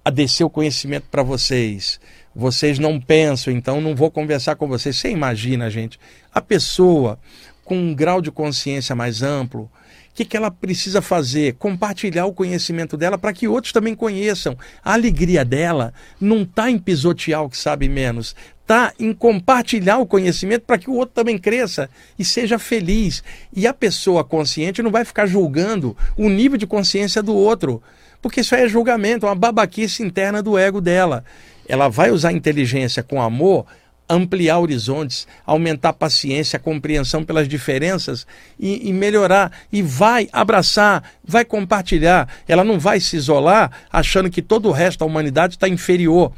a 0.03 0.09
descer 0.09 0.43
o 0.43 0.49
conhecimento 0.49 1.07
para 1.09 1.23
vocês 1.23 1.99
vocês 2.35 2.79
não 2.79 2.99
pensam, 2.99 3.53
então 3.53 3.79
não 3.79 3.95
vou 3.95 4.09
conversar 4.09 4.55
com 4.55 4.67
vocês. 4.67 4.95
Você 4.95 5.09
imagina, 5.09 5.69
gente, 5.69 5.99
a 6.33 6.41
pessoa 6.41 7.19
com 7.63 7.77
um 7.77 7.93
grau 7.93 8.21
de 8.21 8.31
consciência 8.31 8.95
mais 8.95 9.21
amplo, 9.21 9.69
que, 10.13 10.25
que 10.25 10.37
ela 10.37 10.51
precisa 10.51 11.01
fazer? 11.01 11.55
Compartilhar 11.55 12.25
o 12.25 12.33
conhecimento 12.33 12.95
dela 12.95 13.17
para 13.17 13.33
que 13.33 13.47
outros 13.47 13.73
também 13.73 13.95
conheçam. 13.95 14.57
A 14.83 14.93
alegria 14.93 15.43
dela 15.43 15.93
não 16.19 16.43
está 16.43 16.69
em 16.69 16.77
pisotear 16.77 17.43
o 17.43 17.49
que 17.49 17.57
sabe 17.57 17.89
menos, 17.89 18.35
está 18.61 18.93
em 18.99 19.13
compartilhar 19.13 19.97
o 19.97 20.05
conhecimento 20.05 20.63
para 20.63 20.77
que 20.77 20.89
o 20.89 20.93
outro 20.93 21.15
também 21.15 21.37
cresça 21.37 21.89
e 22.17 22.23
seja 22.23 22.59
feliz. 22.59 23.23
E 23.51 23.65
a 23.65 23.73
pessoa 23.73 24.23
consciente 24.23 24.83
não 24.83 24.91
vai 24.91 25.03
ficar 25.03 25.25
julgando 25.25 25.97
o 26.15 26.29
nível 26.29 26.57
de 26.57 26.67
consciência 26.67 27.23
do 27.23 27.35
outro, 27.35 27.81
porque 28.21 28.41
isso 28.41 28.55
é 28.55 28.67
julgamento, 28.69 29.25
é 29.25 29.29
uma 29.29 29.35
babaquice 29.35 30.03
interna 30.03 30.41
do 30.41 30.57
ego 30.57 30.79
dela 30.79 31.23
ela 31.67 31.87
vai 31.87 32.11
usar 32.11 32.31
inteligência 32.31 33.01
com 33.01 33.21
amor, 33.21 33.65
ampliar 34.09 34.59
horizontes, 34.59 35.27
aumentar 35.45 35.89
a 35.89 35.93
paciência, 35.93 36.57
a 36.57 36.59
compreensão 36.59 37.23
pelas 37.23 37.47
diferenças 37.47 38.27
e, 38.59 38.89
e, 38.89 38.93
melhorar. 38.93 39.51
E 39.71 39.81
vai 39.81 40.27
abraçar, 40.31 41.03
vai 41.23 41.45
compartilhar. 41.45 42.27
Ela 42.47 42.63
não 42.63 42.79
vai 42.79 42.99
se 42.99 43.15
isolar 43.15 43.71
achando 43.91 44.29
que 44.29 44.41
todo 44.41 44.69
o 44.69 44.71
resto 44.71 44.99
da 44.99 45.05
humanidade 45.05 45.55
está 45.55 45.67
inferior. 45.67 46.31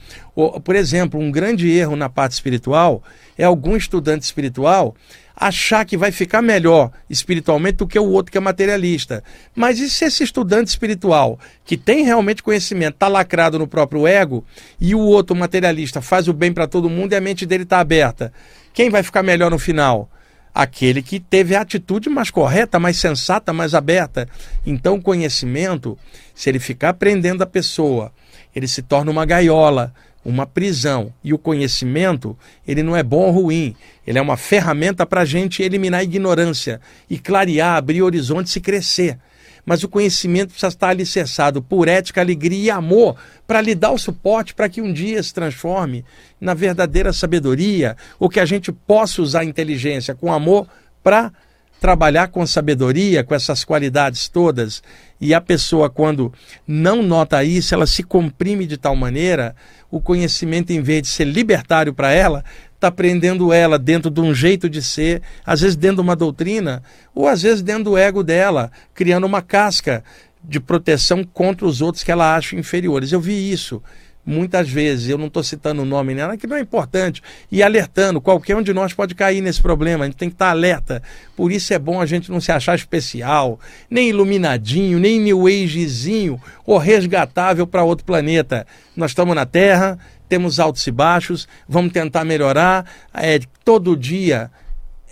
Por 0.64 0.76
exemplo, 0.76 1.20
um 1.20 1.32
grande 1.32 1.70
erro 1.70 1.96
na 1.96 2.10
parte 2.10 2.34
espiritual 2.34 3.04
é 3.38 3.44
algum 3.44 3.76
estudante 3.76 4.24
espiritual 4.24 4.96
achar 5.36 5.86
que 5.86 5.98
vai 5.98 6.12
ficar 6.12 6.42
melhor 6.42 6.92
espiritualmente 7.10 7.78
do 7.78 7.88
que 7.88 8.00
o 8.00 8.10
outro 8.10 8.32
que 8.32 8.38
é 8.38 8.42
materialista. 8.42 9.24
Mas 9.54 9.80
e 9.80 9.90
se 9.90 10.06
esse 10.06 10.24
estudante 10.24 10.68
espiritual, 10.68 11.40
que 11.66 11.76
tem 11.76 12.06
realmente 12.06 12.42
conhecimento, 12.42 12.94
está 12.94 13.08
lacrado 13.08 13.60
no 13.60 13.68
próprio 13.68 14.08
ego, 14.08 14.46
e 14.80 14.96
o 14.96 15.00
outro 15.00 15.36
materialista 15.36 16.02
faz 16.02 16.28
o 16.28 16.34
bem 16.34 16.54
para 16.54 16.68
todo 16.68 16.90
mundo 16.90 17.14
e 17.14 17.16
a 17.16 17.22
mente 17.22 17.46
dele 17.46 17.64
está 17.64 17.80
aberta? 17.80 18.32
Quem 18.74 18.90
vai 18.90 19.04
ficar 19.04 19.24
melhor 19.24 19.52
no 19.52 19.60
final? 19.60 20.10
aquele 20.56 21.02
que 21.02 21.20
teve 21.20 21.54
a 21.54 21.60
atitude 21.60 22.10
mais 22.10 22.32
correta, 22.32 22.80
mais 22.80 22.96
sensata, 22.96 23.52
mais 23.52 23.76
aberta. 23.76 24.26
Então, 24.66 24.96
o 24.96 25.02
conhecimento, 25.02 25.98
se 26.34 26.50
ele 26.50 26.60
ficar 26.60 26.94
prendendo 26.94 27.42
a 27.42 27.46
pessoa, 27.46 28.14
ele 28.56 28.66
se 28.66 28.82
torna 28.82 29.12
uma 29.12 29.26
gaiola, 29.26 29.94
uma 30.26 30.48
prisão. 30.48 31.14
E 31.24 31.32
o 31.34 31.38
conhecimento, 31.38 32.38
ele 32.68 32.82
não 32.82 32.98
é 32.98 33.04
bom 33.04 33.28
ou 33.28 33.32
ruim, 33.32 33.76
ele 34.06 34.18
é 34.18 34.22
uma 34.22 34.36
ferramenta 34.36 35.06
para 35.06 35.22
a 35.22 35.26
gente 35.26 35.62
eliminar 35.62 36.02
a 36.02 36.04
ignorância 36.04 36.82
e 37.08 37.20
clarear, 37.20 37.78
abrir 37.78 38.02
horizontes 38.02 38.56
e 38.56 38.60
crescer. 38.60 39.20
Mas 39.64 39.84
o 39.84 39.90
conhecimento 39.90 40.50
precisa 40.50 40.68
estar 40.68 40.90
alicerçado 40.90 41.62
por 41.62 41.88
ética, 41.88 42.22
alegria 42.22 42.66
e 42.66 42.70
amor 42.70 43.16
para 43.48 43.62
lhe 43.62 43.74
dar 43.74 43.92
o 43.92 43.98
suporte 43.98 44.54
para 44.54 44.70
que 44.70 44.82
um 44.82 44.92
dia 44.92 45.22
se 45.24 45.34
transforme 45.34 46.04
na 46.40 46.54
verdadeira 46.54 47.12
sabedoria, 47.14 47.96
ou 48.20 48.30
que 48.30 48.40
a 48.40 48.46
gente 48.46 48.72
possa 48.72 49.22
usar 49.22 49.40
a 49.40 49.46
inteligência 49.46 50.14
com 50.14 50.32
amor 50.32 50.68
para 51.04 51.32
trabalhar 51.80 52.30
com 52.30 52.46
sabedoria, 52.46 53.24
com 53.24 53.36
essas 53.36 53.64
qualidades 53.64 54.28
todas, 54.28 54.82
e 55.20 55.34
a 55.34 55.42
pessoa, 55.42 55.90
quando 55.90 56.34
não 56.68 57.02
nota 57.04 57.44
isso, 57.44 57.74
ela 57.74 57.88
se 57.88 58.04
comprime 58.04 58.66
de 58.66 58.78
tal 58.78 58.96
maneira, 58.96 59.56
o 59.90 60.02
conhecimento, 60.02 60.72
em 60.72 60.82
vez 60.82 61.04
de 61.04 61.08
ser 61.10 61.26
libertário 61.26 61.94
para 61.94 62.12
ela, 62.12 62.44
está 62.74 62.92
prendendo 62.92 63.52
ela 63.52 63.80
dentro 63.80 64.12
de 64.12 64.20
um 64.22 64.34
jeito 64.34 64.70
de 64.70 64.82
ser, 64.82 65.22
às 65.46 65.62
vezes 65.62 65.76
dentro 65.76 65.98
de 65.98 66.02
uma 66.02 66.16
doutrina, 66.16 66.84
ou 67.14 67.28
às 67.28 67.42
vezes 67.42 67.62
dentro 67.62 67.86
do 67.86 67.98
ego 67.98 68.24
dela, 68.24 68.72
criando 68.94 69.26
uma 69.26 69.42
casca 69.42 70.04
de 70.44 70.60
proteção 70.60 71.24
contra 71.24 71.66
os 71.66 71.82
outros 71.82 72.04
que 72.04 72.12
ela 72.12 72.36
acha 72.36 72.56
inferiores. 72.56 73.12
Eu 73.12 73.20
vi 73.20 73.52
isso 73.52 73.82
muitas 74.26 74.68
vezes, 74.68 75.10
eu 75.10 75.18
não 75.18 75.28
estou 75.28 75.44
citando 75.44 75.84
o 75.84 75.86
nome 75.86 76.16
nela, 76.16 76.36
que 76.36 76.48
não 76.48 76.56
é 76.56 76.62
importante, 76.62 77.22
e 77.52 77.62
alertando, 77.62 78.20
qualquer 78.20 78.56
um 78.56 78.62
de 78.62 78.74
nós 78.74 78.94
pode 78.94 79.14
cair 79.14 79.42
nesse 79.42 79.62
problema, 79.62 80.04
a 80.04 80.08
gente 80.08 80.18
tem 80.18 80.30
que 80.30 80.36
estar 80.36 80.50
alerta. 80.50 81.04
Por 81.36 81.52
isso 81.52 81.74
é 81.74 81.80
bom 81.80 82.02
a 82.02 82.06
gente 82.06 82.32
não 82.32 82.42
se 82.42 82.52
achar 82.52 82.76
especial, 82.76 83.60
nem 83.90 84.10
iluminadinho, 84.10 85.00
nem 85.00 85.20
new 85.20 85.46
agezinho, 85.46 86.42
ou 86.66 86.78
resgatável 86.78 87.68
para 87.68 87.84
outro 87.84 88.06
planeta. 88.06 88.66
Nós 88.96 89.12
estamos 89.12 89.36
na 89.36 89.46
Terra, 89.46 90.00
temos 90.28 90.60
altos 90.60 90.86
e 90.88 90.92
baixos, 90.92 91.48
vamos 91.70 91.94
tentar 91.94 92.26
melhorar. 92.26 92.86
É, 93.14 93.40
todo 93.64 93.96
dia 93.96 94.50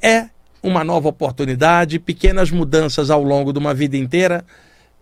é 0.02 0.26
uma 0.62 0.84
nova 0.84 1.10
oportunidade, 1.10 2.00
pequenas 2.00 2.50
mudanças 2.50 3.10
ao 3.10 3.22
longo 3.22 3.54
de 3.54 3.60
uma 3.60 3.74
vida 3.74 3.98
inteira 3.98 4.44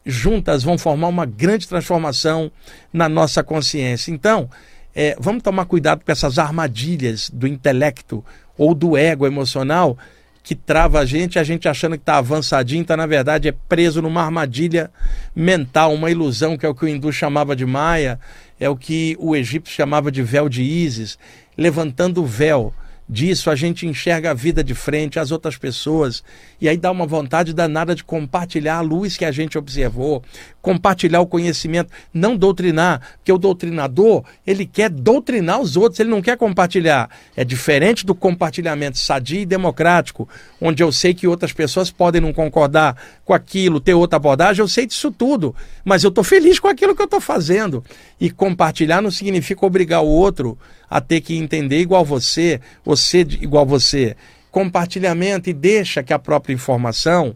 juntas 0.06 0.64
vão 0.64 0.78
formar 0.78 1.08
uma 1.08 1.26
grande 1.26 1.68
transformação 1.68 2.52
na 2.92 3.08
nossa 3.08 3.44
consciência. 3.44 4.12
Então, 4.12 4.50
é, 4.96 5.16
vamos 5.20 5.44
tomar 5.44 5.66
cuidado 5.66 6.04
com 6.06 6.12
essas 6.12 6.38
armadilhas 6.38 7.30
do 7.30 7.48
intelecto 7.48 8.24
ou 8.58 8.74
do 8.74 8.98
ego 8.98 9.26
emocional 9.26 9.98
que 10.44 10.56
trava 10.56 11.00
a 11.00 11.06
gente, 11.06 11.38
a 11.38 11.44
gente 11.44 11.68
achando 11.68 11.94
que 11.94 12.02
está 12.02 12.18
avançadinho, 12.18 12.82
está 12.82 12.98
na 12.98 13.06
verdade 13.06 13.48
é 13.48 13.52
preso 13.52 14.02
numa 14.02 14.24
armadilha 14.24 14.90
mental, 15.36 15.94
uma 15.94 16.10
ilusão 16.10 16.58
que 16.58 16.66
é 16.66 16.70
o 16.70 16.74
que 16.74 16.86
o 16.86 16.88
hindu 16.88 17.12
chamava 17.12 17.56
de 17.56 17.66
Maia, 17.66 18.20
é 18.60 18.68
o 18.68 18.76
que 18.76 19.16
o 19.20 19.36
egípcio 19.36 19.76
chamava 19.76 20.12
de 20.12 20.24
véu 20.24 20.50
de 20.50 20.64
Ísis, 20.64 21.18
levantando 21.56 22.24
o 22.24 22.26
véu 22.26 22.74
disso, 23.12 23.50
a 23.50 23.56
gente 23.56 23.86
enxerga 23.86 24.32
a 24.32 24.34
vida 24.34 24.64
de 24.64 24.74
frente, 24.74 25.20
as 25.20 25.32
outras 25.32 25.58
pessoas, 25.58 26.24
e 26.62 26.70
aí 26.70 26.78
dá 26.78 26.90
uma 26.90 27.06
vontade 27.06 27.54
danada 27.54 27.94
de 27.94 28.06
compartilhar 28.06 28.78
a 28.78 28.82
luz 28.82 29.18
que 29.18 29.26
a 29.26 29.32
gente 29.34 29.58
observou, 29.58 30.24
compartilhar 30.62 31.22
o 31.22 31.28
conhecimento, 31.28 31.92
não 32.14 32.38
doutrinar, 32.38 33.02
porque 33.18 33.32
o 33.32 33.38
doutrinador, 33.38 34.24
ele 34.46 34.66
quer 34.66 34.90
doutrinar 34.90 35.60
os 35.60 35.76
outros, 35.76 36.00
ele 36.00 36.10
não 36.10 36.22
quer 36.22 36.38
compartilhar. 36.38 37.10
É 37.36 37.44
diferente 37.44 38.06
do 38.06 38.14
compartilhamento 38.14 38.98
sadio 38.98 39.42
e 39.42 39.46
democrático, 39.46 40.30
onde 40.60 40.84
eu 40.84 40.92
sei 40.92 41.14
que 41.14 41.28
outras 41.28 41.52
pessoas 41.52 41.90
podem 41.90 42.22
não 42.22 42.32
concordar 42.32 42.96
com 43.26 43.34
aquilo, 43.34 43.80
ter 43.80 43.94
outra 43.94 44.18
abordagem, 44.18 44.62
eu 44.62 44.68
sei 44.68 44.86
disso 44.86 45.12
tudo, 45.12 45.56
mas 45.84 46.04
eu 46.04 46.10
estou 46.10 46.24
feliz 46.24 46.60
com 46.60 46.68
aquilo 46.68 46.96
que 46.96 47.02
eu 47.02 47.06
estou 47.06 47.22
fazendo. 47.22 47.84
E 48.20 48.30
compartilhar 48.30 49.02
não 49.02 49.12
significa 49.12 49.66
obrigar 49.66 50.04
o 50.04 50.08
outro 50.08 50.58
a 50.90 51.02
ter 51.02 51.22
que 51.22 51.36
entender 51.36 51.80
igual 51.80 52.06
você, 52.06 52.60
você 52.86 53.22
igual 53.22 53.66
você. 53.66 54.16
Compartilhamento 54.52 55.50
e 55.50 55.54
deixa 55.54 56.04
que 56.04 56.14
a 56.14 56.20
própria 56.20 56.54
informação 56.54 57.36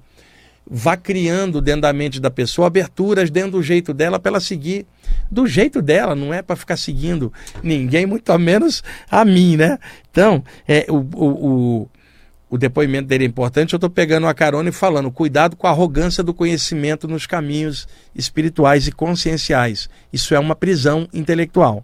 vá 0.69 0.97
criando 0.97 1.61
dentro 1.61 1.81
da 1.81 1.93
mente 1.93 2.19
da 2.19 2.31
pessoa 2.31 2.67
aberturas 2.67 3.29
dentro 3.29 3.51
do 3.51 3.63
jeito 3.63 3.93
dela 3.93 4.19
para 4.19 4.31
ela 4.31 4.39
seguir 4.39 4.87
do 5.29 5.47
jeito 5.47 5.81
dela, 5.81 6.15
não 6.15 6.33
é 6.33 6.41
para 6.41 6.55
ficar 6.55 6.77
seguindo 6.77 7.31
ninguém, 7.63 8.05
muito 8.05 8.37
menos 8.37 8.83
a 9.09 9.25
mim, 9.25 9.57
né? 9.57 9.79
Então, 10.11 10.43
é, 10.67 10.85
o, 10.89 10.95
o, 10.95 11.25
o, 11.25 11.89
o 12.49 12.57
depoimento 12.57 13.07
dele 13.07 13.25
é 13.25 13.27
importante. 13.27 13.73
Eu 13.73 13.77
estou 13.77 13.89
pegando 13.89 14.25
uma 14.25 14.33
carona 14.33 14.69
e 14.69 14.71
falando: 14.71 15.11
cuidado 15.11 15.55
com 15.55 15.67
a 15.67 15.71
arrogância 15.71 16.23
do 16.23 16.33
conhecimento 16.33 17.07
nos 17.07 17.25
caminhos 17.25 17.87
espirituais 18.15 18.87
e 18.87 18.91
conscienciais. 18.91 19.89
Isso 20.11 20.33
é 20.35 20.39
uma 20.39 20.55
prisão 20.55 21.07
intelectual. 21.13 21.83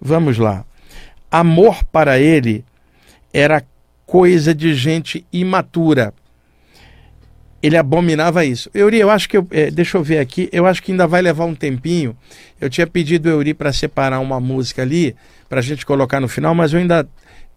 Vamos 0.00 0.38
lá. 0.38 0.64
Amor 1.30 1.84
para 1.84 2.18
ele 2.18 2.64
era 3.32 3.64
coisa 4.04 4.54
de 4.54 4.74
gente 4.74 5.24
imatura. 5.32 6.12
Ele 7.62 7.76
abominava 7.76 8.44
isso. 8.44 8.70
Euri, 8.72 8.98
eu 8.98 9.10
acho 9.10 9.28
que 9.28 9.36
eu, 9.36 9.46
é, 9.50 9.70
deixa 9.70 9.98
eu 9.98 10.02
ver 10.02 10.18
aqui, 10.18 10.48
eu 10.50 10.66
acho 10.66 10.82
que 10.82 10.92
ainda 10.92 11.06
vai 11.06 11.20
levar 11.20 11.44
um 11.44 11.54
tempinho. 11.54 12.16
Eu 12.60 12.70
tinha 12.70 12.86
pedido 12.86 13.26
o 13.26 13.32
Euri 13.32 13.52
para 13.52 13.72
separar 13.72 14.20
uma 14.20 14.40
música 14.40 14.82
ali, 14.82 15.14
para 15.48 15.60
a 15.60 15.62
gente 15.62 15.84
colocar 15.84 16.20
no 16.20 16.28
final, 16.28 16.54
mas 16.54 16.72
eu 16.72 16.78
ainda 16.78 17.06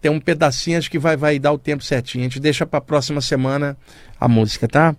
tenho 0.00 0.14
um 0.14 0.20
pedacinho, 0.20 0.76
acho 0.76 0.90
que 0.90 0.98
vai, 0.98 1.16
vai 1.16 1.38
dar 1.38 1.52
o 1.52 1.58
tempo 1.58 1.82
certinho. 1.82 2.24
A 2.24 2.28
gente 2.28 2.38
deixa 2.38 2.66
para 2.66 2.78
a 2.78 2.82
próxima 2.82 3.22
semana 3.22 3.76
a 4.20 4.28
música, 4.28 4.68
tá? 4.68 4.94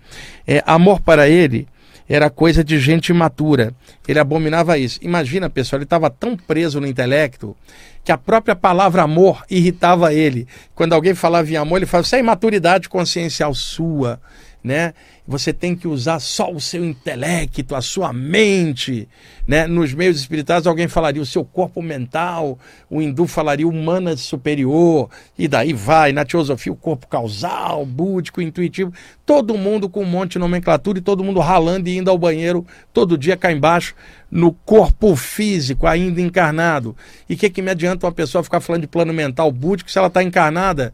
É, 0.47 0.63
Amor 0.65 0.99
para 0.99 1.29
ele 1.29 1.67
era 2.07 2.29
coisa 2.29 2.63
de 2.63 2.79
gente 2.79 3.09
imatura. 3.09 3.73
Ele 4.07 4.19
abominava 4.19 4.77
isso. 4.77 4.99
Imagina, 5.01 5.49
pessoal, 5.49 5.77
ele 5.77 5.85
estava 5.85 6.09
tão 6.09 6.37
preso 6.37 6.79
no 6.79 6.87
intelecto 6.87 7.55
que 8.03 8.11
a 8.11 8.17
própria 8.17 8.55
palavra 8.55 9.01
amor 9.01 9.43
irritava 9.49 10.13
ele. 10.13 10.47
Quando 10.75 10.93
alguém 10.93 11.15
falava 11.15 11.49
em 11.49 11.55
amor, 11.55 11.77
ele 11.77 11.87
falava: 11.87 12.05
Isso 12.05 12.15
é 12.15 12.19
imaturidade 12.19 12.87
consciencial 12.87 13.53
sua 13.53 14.19
né? 14.65 14.95
Você 15.27 15.53
tem 15.53 15.75
que 15.75 15.87
usar 15.87 16.19
só 16.19 16.51
o 16.51 16.59
seu 16.59 16.83
intelecto, 16.83 17.75
a 17.75 17.81
sua 17.81 18.11
mente, 18.11 19.07
né? 19.47 19.67
Nos 19.67 19.93
meios 19.93 20.17
espirituais 20.17 20.65
alguém 20.65 20.87
falaria 20.87 21.21
o 21.21 21.25
seu 21.25 21.45
corpo 21.45 21.83
mental, 21.83 22.57
o 22.89 22.99
hindu 22.99 23.27
falaria 23.27 23.67
humana 23.67 24.17
superior, 24.17 25.07
e 25.37 25.47
daí 25.47 25.71
vai, 25.71 26.11
na 26.11 26.25
teosofia 26.25 26.73
o 26.73 26.75
corpo 26.75 27.05
causal, 27.07 27.85
búdico, 27.85 28.41
intuitivo, 28.41 28.91
todo 29.23 29.55
mundo 29.55 29.87
com 29.87 30.01
um 30.01 30.05
monte 30.05 30.33
de 30.33 30.39
nomenclatura 30.39 30.97
e 30.97 31.01
todo 31.01 31.23
mundo 31.23 31.39
ralando 31.39 31.87
e 31.87 31.97
indo 31.97 32.09
ao 32.09 32.17
banheiro 32.17 32.65
todo 32.91 33.19
dia 33.19 33.37
cá 33.37 33.51
embaixo, 33.51 33.93
no 34.31 34.51
corpo 34.51 35.15
físico, 35.15 35.85
ainda 35.85 36.19
encarnado. 36.19 36.95
E 37.29 37.35
o 37.35 37.37
que, 37.37 37.51
que 37.51 37.61
me 37.61 37.69
adianta 37.69 38.07
uma 38.07 38.11
pessoa 38.11 38.43
ficar 38.43 38.61
falando 38.61 38.81
de 38.81 38.87
plano 38.87 39.13
mental 39.13 39.51
búdico 39.51 39.91
se 39.91 39.99
ela 39.99 40.07
está 40.07 40.23
encarnada? 40.23 40.91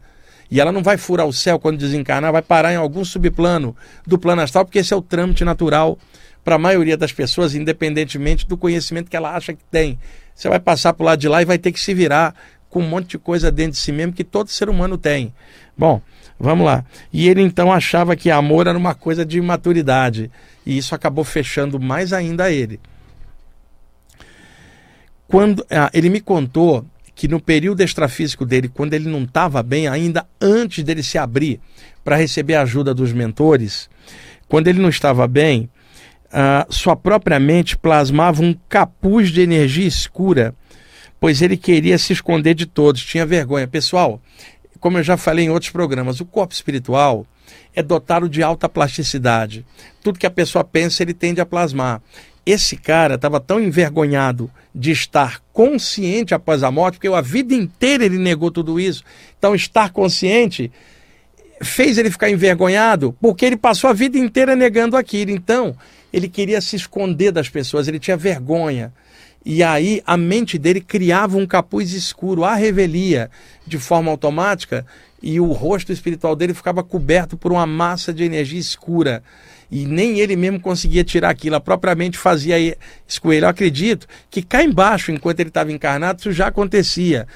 E 0.52 0.60
ela 0.60 0.70
não 0.70 0.82
vai 0.82 0.98
furar 0.98 1.26
o 1.26 1.32
céu 1.32 1.58
quando 1.58 1.78
desencarnar, 1.78 2.30
vai 2.30 2.42
parar 2.42 2.74
em 2.74 2.76
algum 2.76 3.02
subplano 3.06 3.74
do 4.06 4.18
plano 4.18 4.42
astral, 4.42 4.66
porque 4.66 4.80
esse 4.80 4.92
é 4.92 4.96
o 4.96 5.00
trâmite 5.00 5.46
natural 5.46 5.98
para 6.44 6.56
a 6.56 6.58
maioria 6.58 6.94
das 6.94 7.10
pessoas, 7.10 7.54
independentemente 7.54 8.46
do 8.46 8.54
conhecimento 8.54 9.10
que 9.10 9.16
ela 9.16 9.34
acha 9.34 9.54
que 9.54 9.64
tem. 9.70 9.98
Você 10.34 10.50
vai 10.50 10.60
passar 10.60 10.92
para 10.92 11.02
o 11.02 11.06
lado 11.06 11.18
de 11.18 11.26
lá 11.26 11.40
e 11.40 11.46
vai 11.46 11.56
ter 11.56 11.72
que 11.72 11.80
se 11.80 11.94
virar 11.94 12.34
com 12.68 12.80
um 12.80 12.86
monte 12.86 13.12
de 13.12 13.18
coisa 13.18 13.50
dentro 13.50 13.72
de 13.72 13.78
si 13.78 13.92
mesmo 13.92 14.12
que 14.12 14.22
todo 14.22 14.50
ser 14.50 14.68
humano 14.68 14.98
tem. 14.98 15.32
Bom, 15.74 16.02
vamos 16.38 16.66
lá. 16.66 16.84
E 17.10 17.30
ele 17.30 17.40
então 17.40 17.72
achava 17.72 18.14
que 18.14 18.30
amor 18.30 18.66
era 18.66 18.76
uma 18.76 18.94
coisa 18.94 19.24
de 19.24 19.40
maturidade. 19.40 20.30
E 20.66 20.76
isso 20.76 20.94
acabou 20.94 21.24
fechando 21.24 21.80
mais 21.80 22.12
ainda 22.12 22.50
ele. 22.50 22.78
Quando 25.26 25.64
ah, 25.70 25.90
ele 25.94 26.10
me 26.10 26.20
contou 26.20 26.84
que 27.14 27.28
no 27.28 27.40
período 27.40 27.82
extrafísico 27.82 28.44
dele, 28.44 28.68
quando 28.68 28.94
ele 28.94 29.08
não 29.08 29.24
estava 29.24 29.62
bem, 29.62 29.86
ainda 29.88 30.26
antes 30.40 30.82
dele 30.82 31.02
se 31.02 31.18
abrir 31.18 31.60
para 32.04 32.16
receber 32.16 32.54
a 32.54 32.62
ajuda 32.62 32.94
dos 32.94 33.12
mentores, 33.12 33.88
quando 34.48 34.68
ele 34.68 34.80
não 34.80 34.88
estava 34.88 35.26
bem, 35.26 35.68
uh, 36.28 36.72
sua 36.72 36.96
própria 36.96 37.38
mente 37.38 37.76
plasmava 37.76 38.42
um 38.42 38.54
capuz 38.68 39.30
de 39.30 39.40
energia 39.40 39.86
escura, 39.86 40.54
pois 41.20 41.42
ele 41.42 41.56
queria 41.56 41.98
se 41.98 42.12
esconder 42.12 42.54
de 42.54 42.66
todos, 42.66 43.04
tinha 43.04 43.24
vergonha. 43.24 43.68
Pessoal, 43.68 44.20
como 44.80 44.98
eu 44.98 45.02
já 45.02 45.16
falei 45.16 45.44
em 45.44 45.50
outros 45.50 45.70
programas, 45.70 46.20
o 46.20 46.26
corpo 46.26 46.52
espiritual 46.52 47.26
é 47.74 47.82
dotado 47.82 48.28
de 48.28 48.42
alta 48.42 48.68
plasticidade. 48.68 49.64
Tudo 50.02 50.18
que 50.18 50.26
a 50.26 50.30
pessoa 50.30 50.64
pensa, 50.64 51.02
ele 51.02 51.14
tende 51.14 51.40
a 51.40 51.46
plasmar 51.46 52.02
esse 52.44 52.76
cara 52.76 53.14
estava 53.14 53.40
tão 53.40 53.60
envergonhado 53.60 54.50
de 54.74 54.90
estar 54.90 55.40
consciente 55.52 56.34
após 56.34 56.62
a 56.62 56.70
morte, 56.70 56.94
porque 56.94 57.08
a 57.08 57.20
vida 57.20 57.54
inteira 57.54 58.04
ele 58.04 58.18
negou 58.18 58.50
tudo 58.50 58.80
isso. 58.80 59.04
Então, 59.38 59.54
estar 59.54 59.90
consciente 59.90 60.72
fez 61.60 61.98
ele 61.98 62.10
ficar 62.10 62.30
envergonhado, 62.30 63.16
porque 63.20 63.44
ele 63.44 63.56
passou 63.56 63.88
a 63.88 63.92
vida 63.92 64.18
inteira 64.18 64.56
negando 64.56 64.96
aquilo. 64.96 65.30
Então, 65.30 65.76
ele 66.12 66.28
queria 66.28 66.60
se 66.60 66.76
esconder 66.76 67.30
das 67.30 67.48
pessoas, 67.48 67.86
ele 67.88 67.98
tinha 67.98 68.16
vergonha. 68.16 68.92
E 69.44 69.62
aí 69.62 70.02
a 70.06 70.16
mente 70.16 70.56
dele 70.56 70.80
criava 70.80 71.36
um 71.36 71.46
capuz 71.46 71.92
escuro, 71.92 72.44
a 72.44 72.54
revelia, 72.54 73.30
de 73.66 73.78
forma 73.78 74.10
automática, 74.10 74.86
e 75.22 75.40
o 75.40 75.52
rosto 75.52 75.92
espiritual 75.92 76.36
dele 76.36 76.54
ficava 76.54 76.82
coberto 76.82 77.36
por 77.36 77.52
uma 77.52 77.66
massa 77.66 78.12
de 78.12 78.24
energia 78.24 78.58
escura. 78.58 79.22
E 79.72 79.86
nem 79.86 80.20
ele 80.20 80.36
mesmo 80.36 80.60
conseguia 80.60 81.02
tirar 81.02 81.30
aquilo, 81.30 81.56
a 81.56 81.60
própria 81.60 81.94
mente 81.94 82.18
fazia 82.18 82.58
isso 82.58 83.22
com 83.22 83.32
ele. 83.32 83.46
Eu 83.46 83.48
acredito 83.48 84.06
que 84.30 84.42
cá 84.42 84.62
embaixo, 84.62 85.10
enquanto 85.10 85.40
ele 85.40 85.48
estava 85.48 85.72
encarnado, 85.72 86.20
isso 86.20 86.30
já 86.30 86.48
acontecia. 86.48 87.26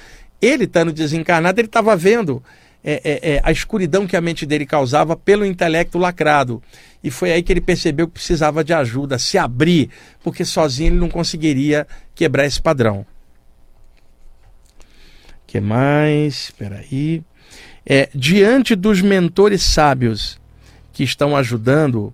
Ele 0.41 0.65
estando 0.65 0.93
desencarnado, 0.93 1.59
ele 1.59 1.67
estava 1.67 1.97
vendo 1.97 2.43
é, 2.85 3.01
é, 3.03 3.35
é, 3.35 3.41
a 3.43 3.51
escuridão 3.51 4.07
que 4.07 4.17
a 4.17 4.21
mente 4.21 4.45
dele 4.45 4.67
causava 4.67 5.17
pelo 5.17 5.47
intelecto 5.47 5.97
lacrado. 5.97 6.63
E 7.03 7.11
foi 7.11 7.33
aí 7.33 7.43
que 7.43 7.51
ele 7.51 7.63
percebeu 7.63 8.07
que 8.07 8.15
precisava 8.15 8.63
de 8.63 8.75
ajuda, 8.75 9.19
se 9.19 9.39
abrir, 9.39 9.89
porque 10.23 10.45
sozinho 10.45 10.91
ele 10.91 11.01
não 11.01 11.09
conseguiria 11.09 11.87
quebrar 12.15 12.45
esse 12.45 12.61
padrão. 12.61 13.07
que 15.47 15.59
mais? 15.59 16.45
Espera 16.45 16.81
aí 16.81 17.25
é, 17.87 18.09
diante 18.13 18.75
dos 18.75 19.01
mentores 19.01 19.63
sábios 19.63 20.41
que 20.93 21.05
estão 21.05 21.37
ajudando, 21.37 22.13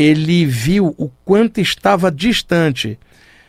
ele 0.00 0.46
viu 0.46 0.94
o 0.96 1.10
quanto 1.26 1.60
estava 1.60 2.10
distante 2.10 2.98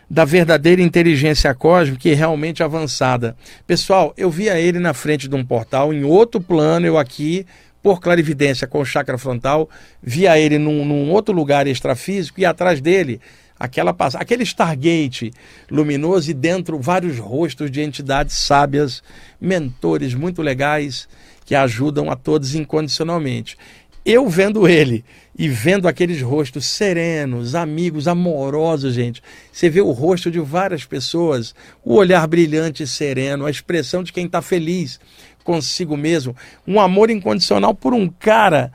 da 0.10 0.26
verdadeira 0.26 0.82
inteligência 0.82 1.54
cósmica 1.56 2.10
e 2.10 2.14
realmente 2.14 2.62
avançada. 2.62 3.38
Pessoal, 3.66 4.14
eu 4.18 4.30
via 4.30 4.60
ele 4.60 4.78
na 4.78 4.94
frente 4.94 5.30
de 5.30 5.36
um 5.36 5.46
portal, 5.46 5.94
em 5.94 6.04
outro 6.04 6.42
plano, 6.42 6.86
eu 6.86 6.98
aqui, 6.98 7.46
por 7.82 8.02
clarividência 8.02 8.68
com 8.68 8.82
o 8.82 8.86
chakra 8.86 9.18
frontal, 9.18 9.70
via 10.04 10.38
ele 10.38 10.58
num, 10.58 10.84
num 10.84 11.10
outro 11.10 11.34
lugar 11.34 11.68
extrafísico 11.68 12.42
e 12.42 12.46
atrás 12.46 12.82
dele 12.82 13.22
aquela 13.58 13.96
aquele 14.16 14.44
Stargate 14.44 15.32
luminoso 15.70 16.32
e 16.32 16.34
dentro 16.34 16.78
vários 16.80 17.18
rostos 17.18 17.72
de 17.72 17.80
entidades 17.80 18.36
sábias, 18.36 19.02
mentores 19.40 20.14
muito 20.14 20.42
legais 20.42 21.08
que 21.46 21.56
ajudam 21.56 22.10
a 22.10 22.16
todos 22.16 22.56
incondicionalmente. 22.56 23.58
Eu 24.06 24.28
vendo 24.28 24.68
ele 24.68 25.06
e 25.38 25.48
vendo 25.48 25.88
aqueles 25.88 26.22
rostos 26.22 26.66
serenos, 26.66 27.54
amigos, 27.54 28.08
amorosos, 28.08 28.96
gente. 28.96 29.22
Você 29.52 29.70
vê 29.70 29.80
o 29.80 29.92
rosto 29.92 30.32
de 30.32 30.40
várias 30.40 30.86
pessoas, 30.86 31.54
o 31.84 31.96
olhar 31.96 32.26
brilhante 32.28 32.84
e 32.84 32.88
sereno, 32.88 33.46
a 33.46 33.52
expressão 33.52 34.04
de 34.04 34.12
quem 34.12 34.26
está 34.26 34.42
feliz 34.42 35.00
consigo 35.44 35.98
mesmo, 35.98 36.36
um 36.68 36.80
amor 36.80 37.10
incondicional 37.10 37.74
por 37.74 37.94
um 37.94 38.08
cara 38.08 38.72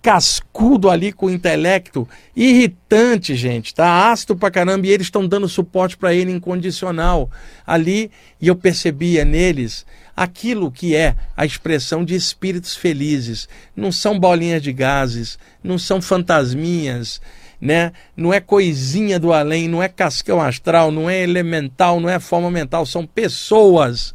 cascudo 0.00 0.88
ali 0.88 1.12
com 1.12 1.26
o 1.26 1.30
intelecto, 1.30 2.08
irritante, 2.34 3.34
gente, 3.34 3.74
tá 3.74 4.10
ácido 4.10 4.36
pra 4.36 4.50
caramba 4.50 4.86
e 4.86 4.90
eles 4.90 5.08
estão 5.08 5.26
dando 5.26 5.48
suporte 5.48 5.96
para 5.96 6.14
ele 6.14 6.32
incondicional 6.32 7.30
ali, 7.66 8.10
e 8.40 8.46
eu 8.48 8.56
percebia 8.56 9.24
neles 9.24 9.84
aquilo 10.18 10.72
que 10.72 10.96
é 10.96 11.14
a 11.36 11.46
expressão 11.46 12.04
de 12.04 12.16
espíritos 12.16 12.74
felizes. 12.74 13.48
Não 13.76 13.92
são 13.92 14.18
bolinhas 14.18 14.60
de 14.60 14.72
gases, 14.72 15.38
não 15.62 15.78
são 15.78 16.02
fantasminhas, 16.02 17.20
né? 17.60 17.92
Não 18.16 18.34
é 18.34 18.40
coisinha 18.40 19.20
do 19.20 19.32
além, 19.32 19.68
não 19.68 19.80
é 19.80 19.88
cascão 19.88 20.40
astral, 20.40 20.90
não 20.90 21.08
é 21.08 21.22
elemental, 21.22 22.00
não 22.00 22.08
é 22.08 22.18
forma 22.18 22.50
mental, 22.50 22.84
são 22.84 23.06
pessoas 23.06 24.12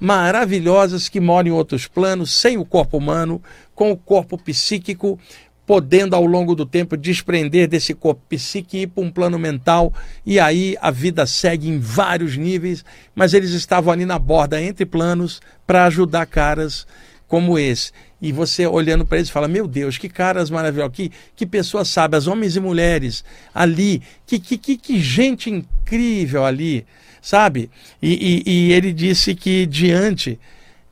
maravilhosas 0.00 1.08
que 1.08 1.20
moram 1.20 1.50
em 1.50 1.52
outros 1.52 1.86
planos, 1.86 2.32
sem 2.32 2.58
o 2.58 2.64
corpo 2.64 2.98
humano, 2.98 3.40
com 3.76 3.92
o 3.92 3.96
corpo 3.96 4.36
psíquico, 4.36 5.20
podendo 5.66 6.14
ao 6.14 6.26
longo 6.26 6.54
do 6.54 6.66
tempo 6.66 6.96
desprender 6.96 7.68
desse 7.68 7.94
corpo 7.94 8.22
psíquico 8.28 8.76
e 8.76 8.82
ir 8.82 8.86
para 8.88 9.04
um 9.04 9.10
plano 9.10 9.38
mental, 9.38 9.92
e 10.24 10.38
aí 10.38 10.76
a 10.80 10.90
vida 10.90 11.26
segue 11.26 11.68
em 11.68 11.78
vários 11.78 12.36
níveis, 12.36 12.84
mas 13.14 13.34
eles 13.34 13.50
estavam 13.50 13.92
ali 13.92 14.04
na 14.04 14.18
borda 14.18 14.60
entre 14.60 14.84
planos 14.84 15.40
para 15.66 15.86
ajudar 15.86 16.26
caras 16.26 16.86
como 17.26 17.58
esse. 17.58 17.92
E 18.20 18.32
você 18.32 18.66
olhando 18.66 19.04
para 19.04 19.18
eles 19.18 19.30
fala: 19.30 19.48
Meu 19.48 19.66
Deus, 19.66 19.98
que 19.98 20.08
caras 20.08 20.50
maravilhosos, 20.50 20.94
que, 20.94 21.12
que 21.36 21.46
pessoas 21.46 21.88
sábias, 21.88 22.26
homens 22.26 22.56
e 22.56 22.60
mulheres 22.60 23.24
ali, 23.54 24.02
que, 24.26 24.38
que, 24.38 24.56
que, 24.56 24.76
que 24.76 25.00
gente 25.00 25.50
incrível 25.50 26.44
ali, 26.44 26.86
sabe? 27.20 27.70
E, 28.00 28.42
e, 28.46 28.50
e 28.50 28.72
ele 28.72 28.92
disse 28.92 29.34
que 29.34 29.66
diante 29.66 30.38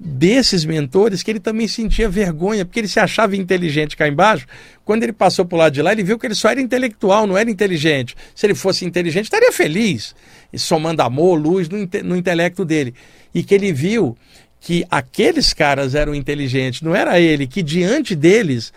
desses 0.04 0.64
mentores 0.64 1.22
que 1.22 1.30
ele 1.30 1.38
também 1.38 1.68
sentia 1.68 2.08
vergonha, 2.08 2.64
porque 2.64 2.80
ele 2.80 2.88
se 2.88 2.98
achava 2.98 3.36
inteligente 3.36 3.96
cá 3.96 4.08
embaixo. 4.08 4.46
Quando 4.84 5.04
ele 5.04 5.12
passou 5.12 5.44
para 5.44 5.54
o 5.54 5.58
lado 5.60 5.72
de 5.72 5.80
lá, 5.80 5.92
ele 5.92 6.02
viu 6.02 6.18
que 6.18 6.26
ele 6.26 6.34
só 6.34 6.50
era 6.50 6.60
intelectual, 6.60 7.24
não 7.24 7.38
era 7.38 7.48
inteligente. 7.48 8.16
Se 8.34 8.44
ele 8.44 8.54
fosse 8.54 8.84
inteligente, 8.84 9.26
estaria 9.26 9.52
feliz, 9.52 10.12
somando 10.56 11.02
amor, 11.02 11.36
luz 11.40 11.68
no, 11.68 11.88
no 12.02 12.16
intelecto 12.16 12.64
dele. 12.64 12.94
E 13.32 13.44
que 13.44 13.54
ele 13.54 13.72
viu 13.72 14.16
que 14.60 14.84
aqueles 14.90 15.52
caras 15.52 15.94
eram 15.94 16.14
inteligentes, 16.14 16.82
não 16.82 16.96
era 16.96 17.20
ele, 17.20 17.46
que 17.46 17.62
diante 17.62 18.16
deles 18.16 18.72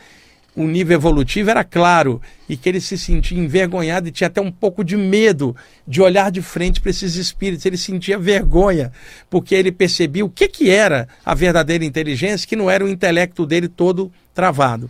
o 0.56 0.66
nível 0.66 0.96
evolutivo 0.96 1.50
era 1.50 1.64
claro 1.64 2.22
e 2.48 2.56
que 2.56 2.70
ele 2.70 2.80
se 2.80 2.98
sentia 2.98 3.38
envergonhado 3.38 4.08
e 4.08 4.12
tinha 4.12 4.28
até 4.28 4.40
um 4.40 4.52
pouco 4.52 4.84
de 4.84 4.96
medo 4.96 5.56
de 5.86 6.02
olhar 6.02 6.32
de 6.32 6.42
frente 6.42 6.80
para 6.80 6.90
esses 6.90 7.16
espíritos. 7.16 7.66
Ele 7.66 7.78
sentia 7.78 8.18
vergonha, 8.18 8.92
porque 9.30 9.54
ele 9.54 9.72
percebia 9.72 10.24
o 10.24 10.30
que, 10.30 10.48
que 10.48 10.70
era 10.70 11.10
a 11.26 11.34
verdadeira 11.34 11.84
inteligência, 11.84 12.48
que 12.48 12.56
não 12.56 12.72
era 12.72 12.86
o 12.86 12.90
intelecto 12.90 13.46
dele 13.46 13.68
todo 13.68 14.12
travado. 14.34 14.90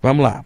Vamos 0.00 0.22
lá. 0.22 0.44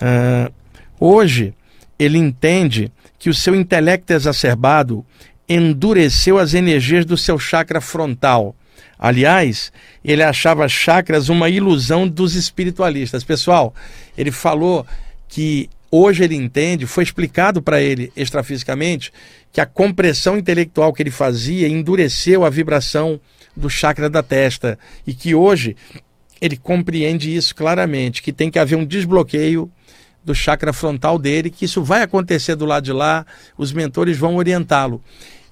Uh, 0.00 0.52
hoje, 1.00 1.52
ele 1.98 2.16
entende 2.16 2.92
que 3.18 3.28
o 3.28 3.34
seu 3.34 3.56
intelecto 3.56 4.12
exacerbado 4.12 5.04
endureceu 5.48 6.38
as 6.38 6.54
energias 6.54 7.04
do 7.04 7.16
seu 7.16 7.38
chakra 7.38 7.80
frontal 7.80 8.54
Aliás, 8.98 9.72
ele 10.04 10.22
achava 10.22 10.68
chakras 10.68 11.28
uma 11.28 11.48
ilusão 11.48 12.08
dos 12.08 12.34
espiritualistas. 12.34 13.22
Pessoal, 13.22 13.74
ele 14.16 14.32
falou 14.32 14.84
que 15.28 15.70
hoje 15.90 16.24
ele 16.24 16.34
entende, 16.34 16.86
foi 16.86 17.04
explicado 17.04 17.62
para 17.62 17.80
ele 17.80 18.12
extrafisicamente, 18.16 19.12
que 19.52 19.60
a 19.60 19.66
compressão 19.66 20.36
intelectual 20.36 20.92
que 20.92 21.02
ele 21.02 21.10
fazia 21.10 21.68
endureceu 21.68 22.44
a 22.44 22.50
vibração 22.50 23.20
do 23.56 23.70
chakra 23.70 24.10
da 24.10 24.22
testa 24.22 24.78
e 25.06 25.14
que 25.14 25.34
hoje 25.34 25.76
ele 26.40 26.56
compreende 26.56 27.34
isso 27.34 27.54
claramente, 27.54 28.22
que 28.22 28.32
tem 28.32 28.50
que 28.50 28.58
haver 28.58 28.76
um 28.76 28.84
desbloqueio 28.84 29.70
do 30.24 30.34
chakra 30.34 30.72
frontal 30.72 31.18
dele, 31.18 31.50
que 31.50 31.64
isso 31.64 31.82
vai 31.82 32.02
acontecer 32.02 32.54
do 32.54 32.66
lado 32.66 32.84
de 32.84 32.92
lá, 32.92 33.24
os 33.56 33.72
mentores 33.72 34.18
vão 34.18 34.36
orientá-lo 34.36 35.02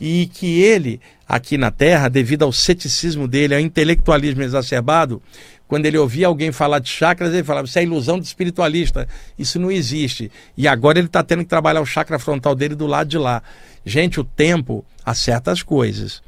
e 0.01 0.27
que 0.27 0.61
ele, 0.61 1.01
aqui 1.29 1.57
na 1.57 1.71
Terra, 1.71 2.09
devido 2.09 2.45
ao 2.45 2.53
ceticismo 2.53 3.27
dele, 3.27 3.55
ao 3.55 3.61
intelectualismo 3.61 4.43
exacerbado, 4.43 5.23
quando 5.69 5.87
ele 5.87 5.99
ouvia 5.99 6.29
alguém 6.29 6.53
falar 6.53 6.79
de 6.79 6.89
chakras, 6.89 7.33
ele 7.33 7.43
falava: 7.43 7.67
Isso 7.67 7.79
é 7.79 7.83
ilusão 7.83 8.19
do 8.19 8.25
espiritualista, 8.25 9.09
isso 9.39 9.59
não 9.59 9.71
existe. 9.71 10.31
E 10.57 10.69
agora 10.69 10.99
ele 10.99 11.09
está 11.09 11.23
tendo 11.23 11.43
que 11.43 11.49
trabalhar 11.49 11.81
o 11.81 11.87
chakra 11.87 12.19
frontal 12.19 12.55
dele 12.55 12.75
do 12.75 12.87
lado 12.87 13.09
de 13.09 13.19
lá. 13.19 13.43
Gente, 13.85 14.21
o 14.21 14.25
tempo 14.25 14.85
acerta 15.05 15.51
as 15.51 15.63
coisas. 15.63 16.23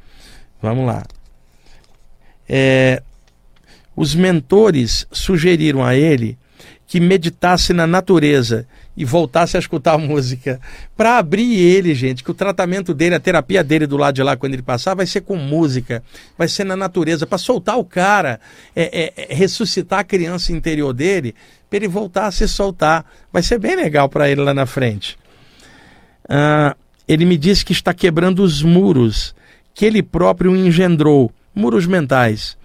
Vamos 0.61 0.85
lá. 0.85 1.05
É, 2.47 3.01
os 3.95 4.15
mentores 4.15 5.05
sugeriram 5.11 5.83
a 5.83 5.95
ele 5.95 6.37
que 6.89 6.99
meditasse 6.99 7.71
na 7.71 7.85
natureza 7.85 8.65
e 8.97 9.05
voltasse 9.05 9.55
a 9.55 9.59
escutar 9.59 9.95
música. 9.99 10.59
Para 10.97 11.19
abrir 11.19 11.55
ele, 11.55 11.93
gente, 11.93 12.23
que 12.23 12.31
o 12.31 12.33
tratamento 12.33 12.95
dele, 12.95 13.13
a 13.13 13.19
terapia 13.19 13.63
dele 13.63 13.85
do 13.85 13.95
lado 13.95 14.15
de 14.15 14.23
lá, 14.23 14.35
quando 14.35 14.55
ele 14.55 14.63
passar, 14.63 14.95
vai 14.95 15.05
ser 15.05 15.21
com 15.21 15.35
música, 15.35 16.01
vai 16.35 16.47
ser 16.47 16.63
na 16.63 16.75
natureza, 16.75 17.27
para 17.27 17.37
soltar 17.37 17.77
o 17.77 17.85
cara, 17.85 18.39
é, 18.75 19.03
é, 19.03 19.13
é, 19.15 19.35
ressuscitar 19.35 19.99
a 19.99 20.03
criança 20.03 20.51
interior 20.51 20.91
dele, 20.91 21.35
para 21.69 21.77
ele 21.77 21.87
voltar 21.87 22.25
a 22.25 22.31
se 22.31 22.47
soltar. 22.47 23.05
Vai 23.31 23.43
ser 23.43 23.59
bem 23.59 23.75
legal 23.75 24.09
para 24.09 24.27
ele 24.27 24.41
lá 24.41 24.53
na 24.53 24.65
frente. 24.65 25.15
Ah, 26.27 26.75
ele 27.07 27.23
me 27.23 27.37
disse 27.37 27.63
que 27.63 27.71
está 27.71 27.93
quebrando 27.93 28.41
os 28.41 28.63
muros 28.63 29.35
que 29.75 29.85
ele 29.85 30.01
próprio 30.01 30.55
engendrou 30.55 31.31
muros 31.53 31.85
mentais 31.85 32.57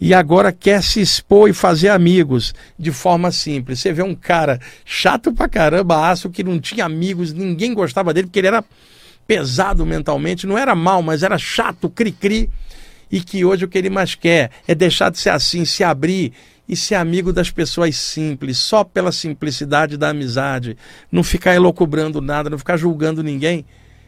e 0.00 0.12
agora 0.12 0.52
quer 0.52 0.82
se 0.82 1.00
expor 1.00 1.48
e 1.48 1.52
fazer 1.52 1.88
amigos 1.88 2.54
de 2.78 2.92
forma 2.92 3.30
simples. 3.32 3.80
Você 3.80 3.92
vê 3.92 4.02
um 4.02 4.14
cara 4.14 4.60
chato 4.84 5.32
pra 5.32 5.48
caramba, 5.48 6.08
aço, 6.08 6.30
que 6.30 6.44
não 6.44 6.60
tinha 6.60 6.84
amigos, 6.84 7.32
ninguém 7.32 7.72
gostava 7.72 8.12
dele, 8.12 8.26
porque 8.26 8.40
ele 8.40 8.48
era 8.48 8.64
pesado 9.26 9.84
mentalmente, 9.84 10.46
não 10.46 10.56
era 10.56 10.74
mal, 10.74 11.02
mas 11.02 11.22
era 11.22 11.38
chato, 11.38 11.88
cri-cri, 11.88 12.50
e 13.10 13.20
que 13.20 13.44
hoje 13.44 13.64
o 13.64 13.68
que 13.68 13.78
ele 13.78 13.90
mais 13.90 14.14
quer 14.14 14.50
é 14.66 14.74
deixar 14.74 15.10
de 15.10 15.18
ser 15.18 15.30
assim, 15.30 15.64
se 15.64 15.82
abrir 15.82 16.32
e 16.68 16.76
ser 16.76 16.96
amigo 16.96 17.32
das 17.32 17.50
pessoas 17.50 17.96
simples, 17.96 18.58
só 18.58 18.82
pela 18.82 19.12
simplicidade 19.12 19.96
da 19.96 20.10
amizade, 20.10 20.76
não 21.10 21.22
ficar 21.22 21.54
elocubrando 21.54 22.20
nada, 22.20 22.50
não 22.50 22.58
ficar 22.58 22.76
julgando 22.76 23.22
ninguém, 23.22 23.64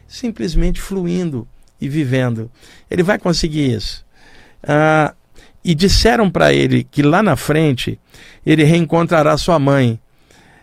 simplesmente 0.07 0.81
fluindo 0.81 1.47
e 1.79 1.87
vivendo. 1.87 2.51
Ele 2.91 3.01
vai 3.01 3.17
conseguir 3.17 3.73
isso. 3.73 4.05
Ah, 4.61 5.13
e 5.63 5.75
disseram 5.75 6.29
para 6.29 6.53
ele 6.53 6.83
que 6.89 7.01
lá 7.01 7.21
na 7.21 7.35
frente 7.35 7.99
ele 8.45 8.63
reencontrará 8.63 9.37
sua 9.37 9.59
mãe. 9.59 9.99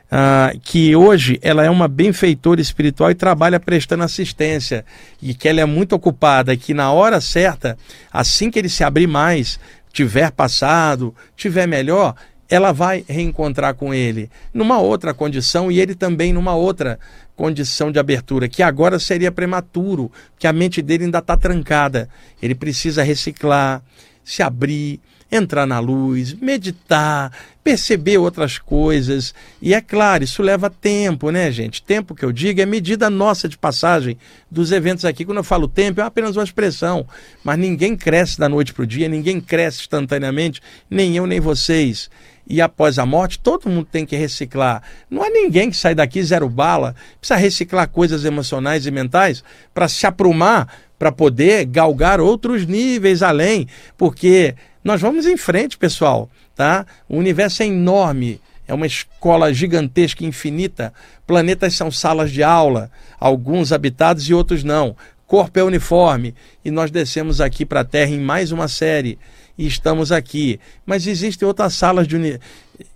Uh, 0.07 0.57
que 0.61 0.95
hoje 0.95 1.37
ela 1.43 1.65
é 1.65 1.69
uma 1.69 1.89
benfeitora 1.89 2.61
espiritual 2.61 3.11
e 3.11 3.15
trabalha 3.15 3.59
prestando 3.59 4.05
assistência 4.05 4.85
e 5.21 5.35
que 5.35 5.49
ela 5.49 5.61
é 5.61 5.65
muito 5.65 5.97
ocupada 5.97 6.55
e 6.55 6.57
que 6.57 6.73
na 6.73 6.93
hora 6.93 7.21
certa, 7.21 7.77
assim 8.13 8.49
que 8.49 8.57
ele 8.57 8.69
se 8.69 8.85
abrir 8.85 9.09
mais, 9.09 9.59
tiver 9.93 10.31
passado, 10.31 11.13
tiver 11.37 11.67
melhor, 11.67 12.15
ela 12.49 12.73
vai 12.73 13.05
reencontrar 13.09 13.75
com 13.75 13.93
ele 13.93 14.31
numa 14.55 14.79
outra 14.79 15.13
condição 15.13 15.73
e 15.73 15.81
ele 15.81 15.95
também 15.95 16.33
numa 16.33 16.55
outra 16.55 16.99
condição 17.35 17.93
de 17.93 17.99
abertura, 17.99 18.49
que 18.49 18.63
agora 18.63 18.99
seria 18.99 19.31
prematuro, 19.31 20.11
que 20.39 20.47
a 20.47 20.53
mente 20.53 20.81
dele 20.81 21.05
ainda 21.05 21.19
está 21.19 21.37
trancada. 21.37 22.09
Ele 22.41 22.55
precisa 22.55 23.03
reciclar, 23.03 23.83
se 24.27 24.43
abrir, 24.43 25.01
entrar 25.31 25.67
na 25.67 25.79
luz, 25.79 26.35
meditar, 26.35 27.33
perceber 27.63 28.19
outras 28.19 28.59
coisas. 28.59 29.33
E 29.63 29.73
é 29.73 29.81
claro, 29.81 30.25
isso 30.25 30.43
leva 30.43 30.69
tempo, 30.69 31.31
né, 31.31 31.51
gente? 31.53 31.81
Tempo 31.81 32.13
que 32.13 32.25
eu 32.25 32.33
digo 32.33 32.61
é 32.61 32.67
medida 32.67 33.09
nossa 33.09 33.49
de 33.49 33.57
passagem 33.57 34.19
dos 34.51 34.73
eventos 34.73 35.05
aqui. 35.05 35.25
Quando 35.25 35.39
eu 35.39 35.45
falo 35.45 35.69
tempo, 35.69 36.01
é 36.01 36.05
apenas 36.05 36.37
uma 36.37 36.45
expressão. 36.45 37.07
Mas 37.45 37.57
ninguém 37.57 37.97
cresce 37.97 38.37
da 38.39 38.49
noite 38.49 38.75
para 38.75 38.83
o 38.83 38.87
dia, 38.87 39.09
ninguém 39.09 39.41
cresce 39.41 39.81
instantaneamente, 39.83 40.61
nem 40.91 41.17
eu 41.17 41.25
nem 41.25 41.39
vocês. 41.39 42.11
E 42.49 42.61
após 42.61 42.99
a 42.99 43.05
morte, 43.05 43.41
todo 43.41 43.69
mundo 43.69 43.89
tem 43.91 44.07
que 44.07 44.15
reciclar. 44.15 44.83
Não 45.11 45.23
há 45.23 45.29
ninguém 45.29 45.69
que 45.69 45.77
sai 45.77 45.97
daqui 45.97 46.23
zero 46.23 46.49
bala. 46.49 46.95
Precisa 47.19 47.37
reciclar 47.39 47.89
coisas 47.89 48.25
emocionais 48.25 48.87
e 48.87 48.91
mentais 48.91 49.43
para 49.75 49.89
se 49.89 50.07
aprumar, 50.07 50.69
para 50.99 51.13
poder 51.13 51.65
galgar 51.67 52.21
outros 52.21 52.67
níveis 52.67 53.23
além. 53.23 53.67
Porque 53.97 54.55
nós 54.83 55.01
vamos 55.01 55.27
em 55.27 55.37
frente, 55.37 55.77
pessoal, 55.77 56.31
tá? 56.55 56.87
O 57.09 57.17
universo 57.17 57.63
é 57.63 57.67
enorme, 57.67 58.41
é 58.67 58.75
uma 58.75 58.87
escola 58.87 59.53
gigantesca, 59.53 60.25
infinita. 60.25 60.93
Planetas 61.27 61.75
são 61.75 61.91
salas 61.91 62.31
de 62.31 62.43
aula, 62.43 62.91
alguns 63.19 63.73
habitados 63.73 64.29
e 64.29 64.35
outros 64.35 64.65
não. 64.65 64.97
Corpo 65.27 65.59
é 65.59 65.65
uniforme 65.65 66.35
e 66.65 66.71
nós 66.71 66.91
descemos 66.91 67.41
aqui 67.41 67.67
para 67.67 67.81
a 67.81 67.85
Terra 67.85 68.13
em 68.13 68.21
mais 68.21 68.53
uma 68.53 68.69
série 68.69 69.19
e 69.59 69.67
estamos 69.67 70.13
aqui. 70.13 70.61
Mas 70.85 71.07
existem 71.07 71.47
outras 71.47 71.75
salas 71.75 72.07
de, 72.07 72.41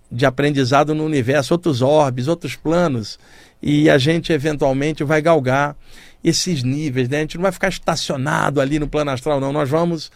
de 0.09 0.25
aprendizado 0.25 0.95
no 0.95 1.03
universo, 1.03 1.53
outros 1.53 1.81
orbes, 1.81 2.29
outros 2.29 2.55
planos 2.55 3.19
e 3.61 3.89
a 3.89 3.97
gente 3.97 4.33
eventualmente 4.33 5.03
vai 5.03 5.21
galgar 5.21 5.75
esses 6.23 6.63
níveis, 6.63 7.09
né? 7.09 7.17
A 7.17 7.21
gente 7.21 7.37
não 7.37 7.43
vai 7.43 7.51
ficar 7.51 7.69
estacionado 7.69 8.61
ali 8.61 8.79
no 8.79 8.87
plano 8.87 9.11
astral, 9.11 9.39
não. 9.39 9.51
Nós 9.51 9.69
vamos 9.69 10.11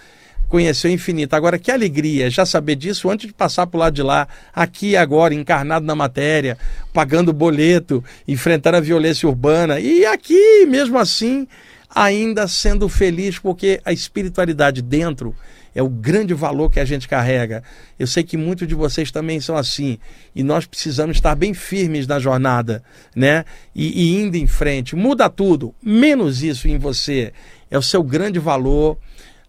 conhecer 0.47 0.88
o 0.88 0.91
infinito. 0.91 1.34
Agora, 1.34 1.58
que 1.58 1.72
alegria 1.72 2.30
já 2.30 2.45
saber 2.45 2.76
disso 2.76 3.10
antes 3.10 3.28
de 3.28 3.34
passar 3.34 3.68
para 3.68 3.78
o 3.78 3.80
lado 3.80 3.93
de 3.93 4.03
lá, 4.03 4.28
aqui 4.53 4.95
agora, 4.95 5.34
encarnado 5.34 5.86
na 5.86 5.95
matéria, 5.95 6.58
pagando 6.93 7.34
boleto, 7.34 8.03
enfrentando 8.28 8.78
a 8.78 8.82
violência 8.82 9.28
urbana 9.28 9.80
e 9.80 10.06
aqui, 10.06 10.66
mesmo 10.68 10.97
assim, 10.97 11.47
ainda 11.89 12.47
sendo 12.47 12.88
feliz, 12.88 13.39
porque 13.39 13.82
a 13.84 13.91
espiritualidade 13.91 14.82
dentro 14.82 15.36
é 15.76 15.84
o 15.84 15.89
grande 15.89 16.34
valor 16.34 16.71
que 16.71 16.80
a 16.80 16.86
gente 16.86 17.07
carrega. 17.07 17.61
Eu 17.99 18.07
sei 18.07 18.23
que 18.23 18.38
muitos 18.38 18.67
de 18.67 18.73
vocês 18.73 19.11
também 19.11 19.39
são 19.39 19.57
assim 19.57 19.99
e 20.34 20.41
nós 20.41 20.65
precisamos 20.65 21.17
estar 21.17 21.36
bem 21.36 21.53
firmes 21.53 22.07
na 22.07 22.17
jornada, 22.17 22.82
né? 23.13 23.45
E, 23.76 24.03
e 24.03 24.21
indo 24.21 24.38
em 24.38 24.47
frente. 24.47 24.95
Muda 24.95 25.30
tudo, 25.30 25.76
menos 25.84 26.41
isso 26.41 26.67
em 26.67 26.78
você. 26.78 27.34
É 27.69 27.78
o 27.78 27.82
seu 27.82 28.01
grande 28.01 28.39
valor 28.39 28.97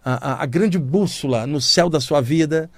a, 0.09 0.43
a, 0.43 0.45
grande 0.45 0.79
bússola 0.79 1.45
no 1.45 1.59
céu 1.59 1.89
da 1.89 1.99
sua 1.99 2.21
vida 2.21 2.69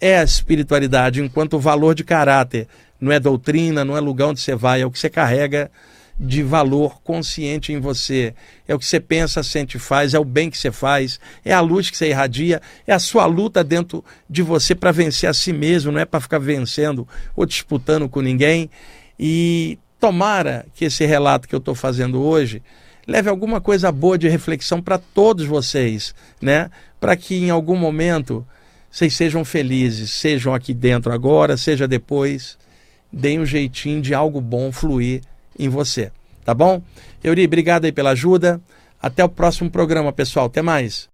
é 0.00 0.18
a 0.18 0.24
espiritualidade, 0.24 1.20
enquanto 1.20 1.54
o 1.54 1.60
valor 1.60 1.94
de 1.94 2.02
caráter 2.02 2.66
não 2.98 3.12
é 3.12 3.20
doutrina, 3.20 3.84
não 3.84 3.94
é 3.94 4.00
lugar 4.00 4.28
onde 4.28 4.40
você 4.40 4.54
vai, 4.54 4.80
é 4.80 4.86
o 4.86 4.90
que 4.90 4.98
você 4.98 5.10
carrega 5.10 5.70
de 6.20 6.42
valor 6.42 7.00
consciente 7.02 7.72
em 7.72 7.80
você. 7.80 8.34
É 8.68 8.74
o 8.74 8.78
que 8.78 8.84
você 8.84 9.00
pensa, 9.00 9.42
sente 9.42 9.78
e 9.78 9.80
faz, 9.80 10.12
é 10.12 10.18
o 10.18 10.24
bem 10.24 10.50
que 10.50 10.58
você 10.58 10.70
faz, 10.70 11.18
é 11.42 11.50
a 11.50 11.60
luz 11.60 11.88
que 11.88 11.96
você 11.96 12.10
irradia, 12.10 12.60
é 12.86 12.92
a 12.92 12.98
sua 12.98 13.24
luta 13.24 13.64
dentro 13.64 14.04
de 14.28 14.42
você 14.42 14.74
para 14.74 14.92
vencer 14.92 15.30
a 15.30 15.32
si 15.32 15.50
mesmo, 15.50 15.90
não 15.90 15.98
é 15.98 16.04
para 16.04 16.20
ficar 16.20 16.38
vencendo 16.38 17.08
ou 17.34 17.46
disputando 17.46 18.06
com 18.06 18.20
ninguém. 18.20 18.68
E 19.18 19.78
tomara 19.98 20.66
que 20.74 20.84
esse 20.84 21.06
relato 21.06 21.48
que 21.48 21.54
eu 21.54 21.58
estou 21.58 21.74
fazendo 21.74 22.20
hoje 22.20 22.62
leve 23.06 23.30
alguma 23.30 23.58
coisa 23.58 23.90
boa 23.90 24.18
de 24.18 24.28
reflexão 24.28 24.82
para 24.82 24.98
todos 24.98 25.46
vocês, 25.46 26.14
né? 26.40 26.70
Para 27.00 27.16
que 27.16 27.34
em 27.34 27.48
algum 27.48 27.76
momento 27.76 28.46
vocês 28.90 29.14
sejam 29.14 29.42
felizes, 29.42 30.10
sejam 30.10 30.52
aqui 30.54 30.74
dentro 30.74 31.12
agora, 31.12 31.56
seja 31.56 31.88
depois, 31.88 32.58
deem 33.10 33.40
um 33.40 33.46
jeitinho 33.46 34.02
de 34.02 34.12
algo 34.12 34.38
bom 34.38 34.70
fluir 34.70 35.22
em 35.58 35.68
você, 35.68 36.10
tá 36.44 36.54
bom? 36.54 36.82
Euri, 37.22 37.44
obrigado 37.44 37.84
aí 37.84 37.92
pela 37.92 38.10
ajuda. 38.10 38.60
Até 39.02 39.24
o 39.24 39.28
próximo 39.28 39.70
programa, 39.70 40.12
pessoal. 40.12 40.46
Até 40.46 40.62
mais. 40.62 41.09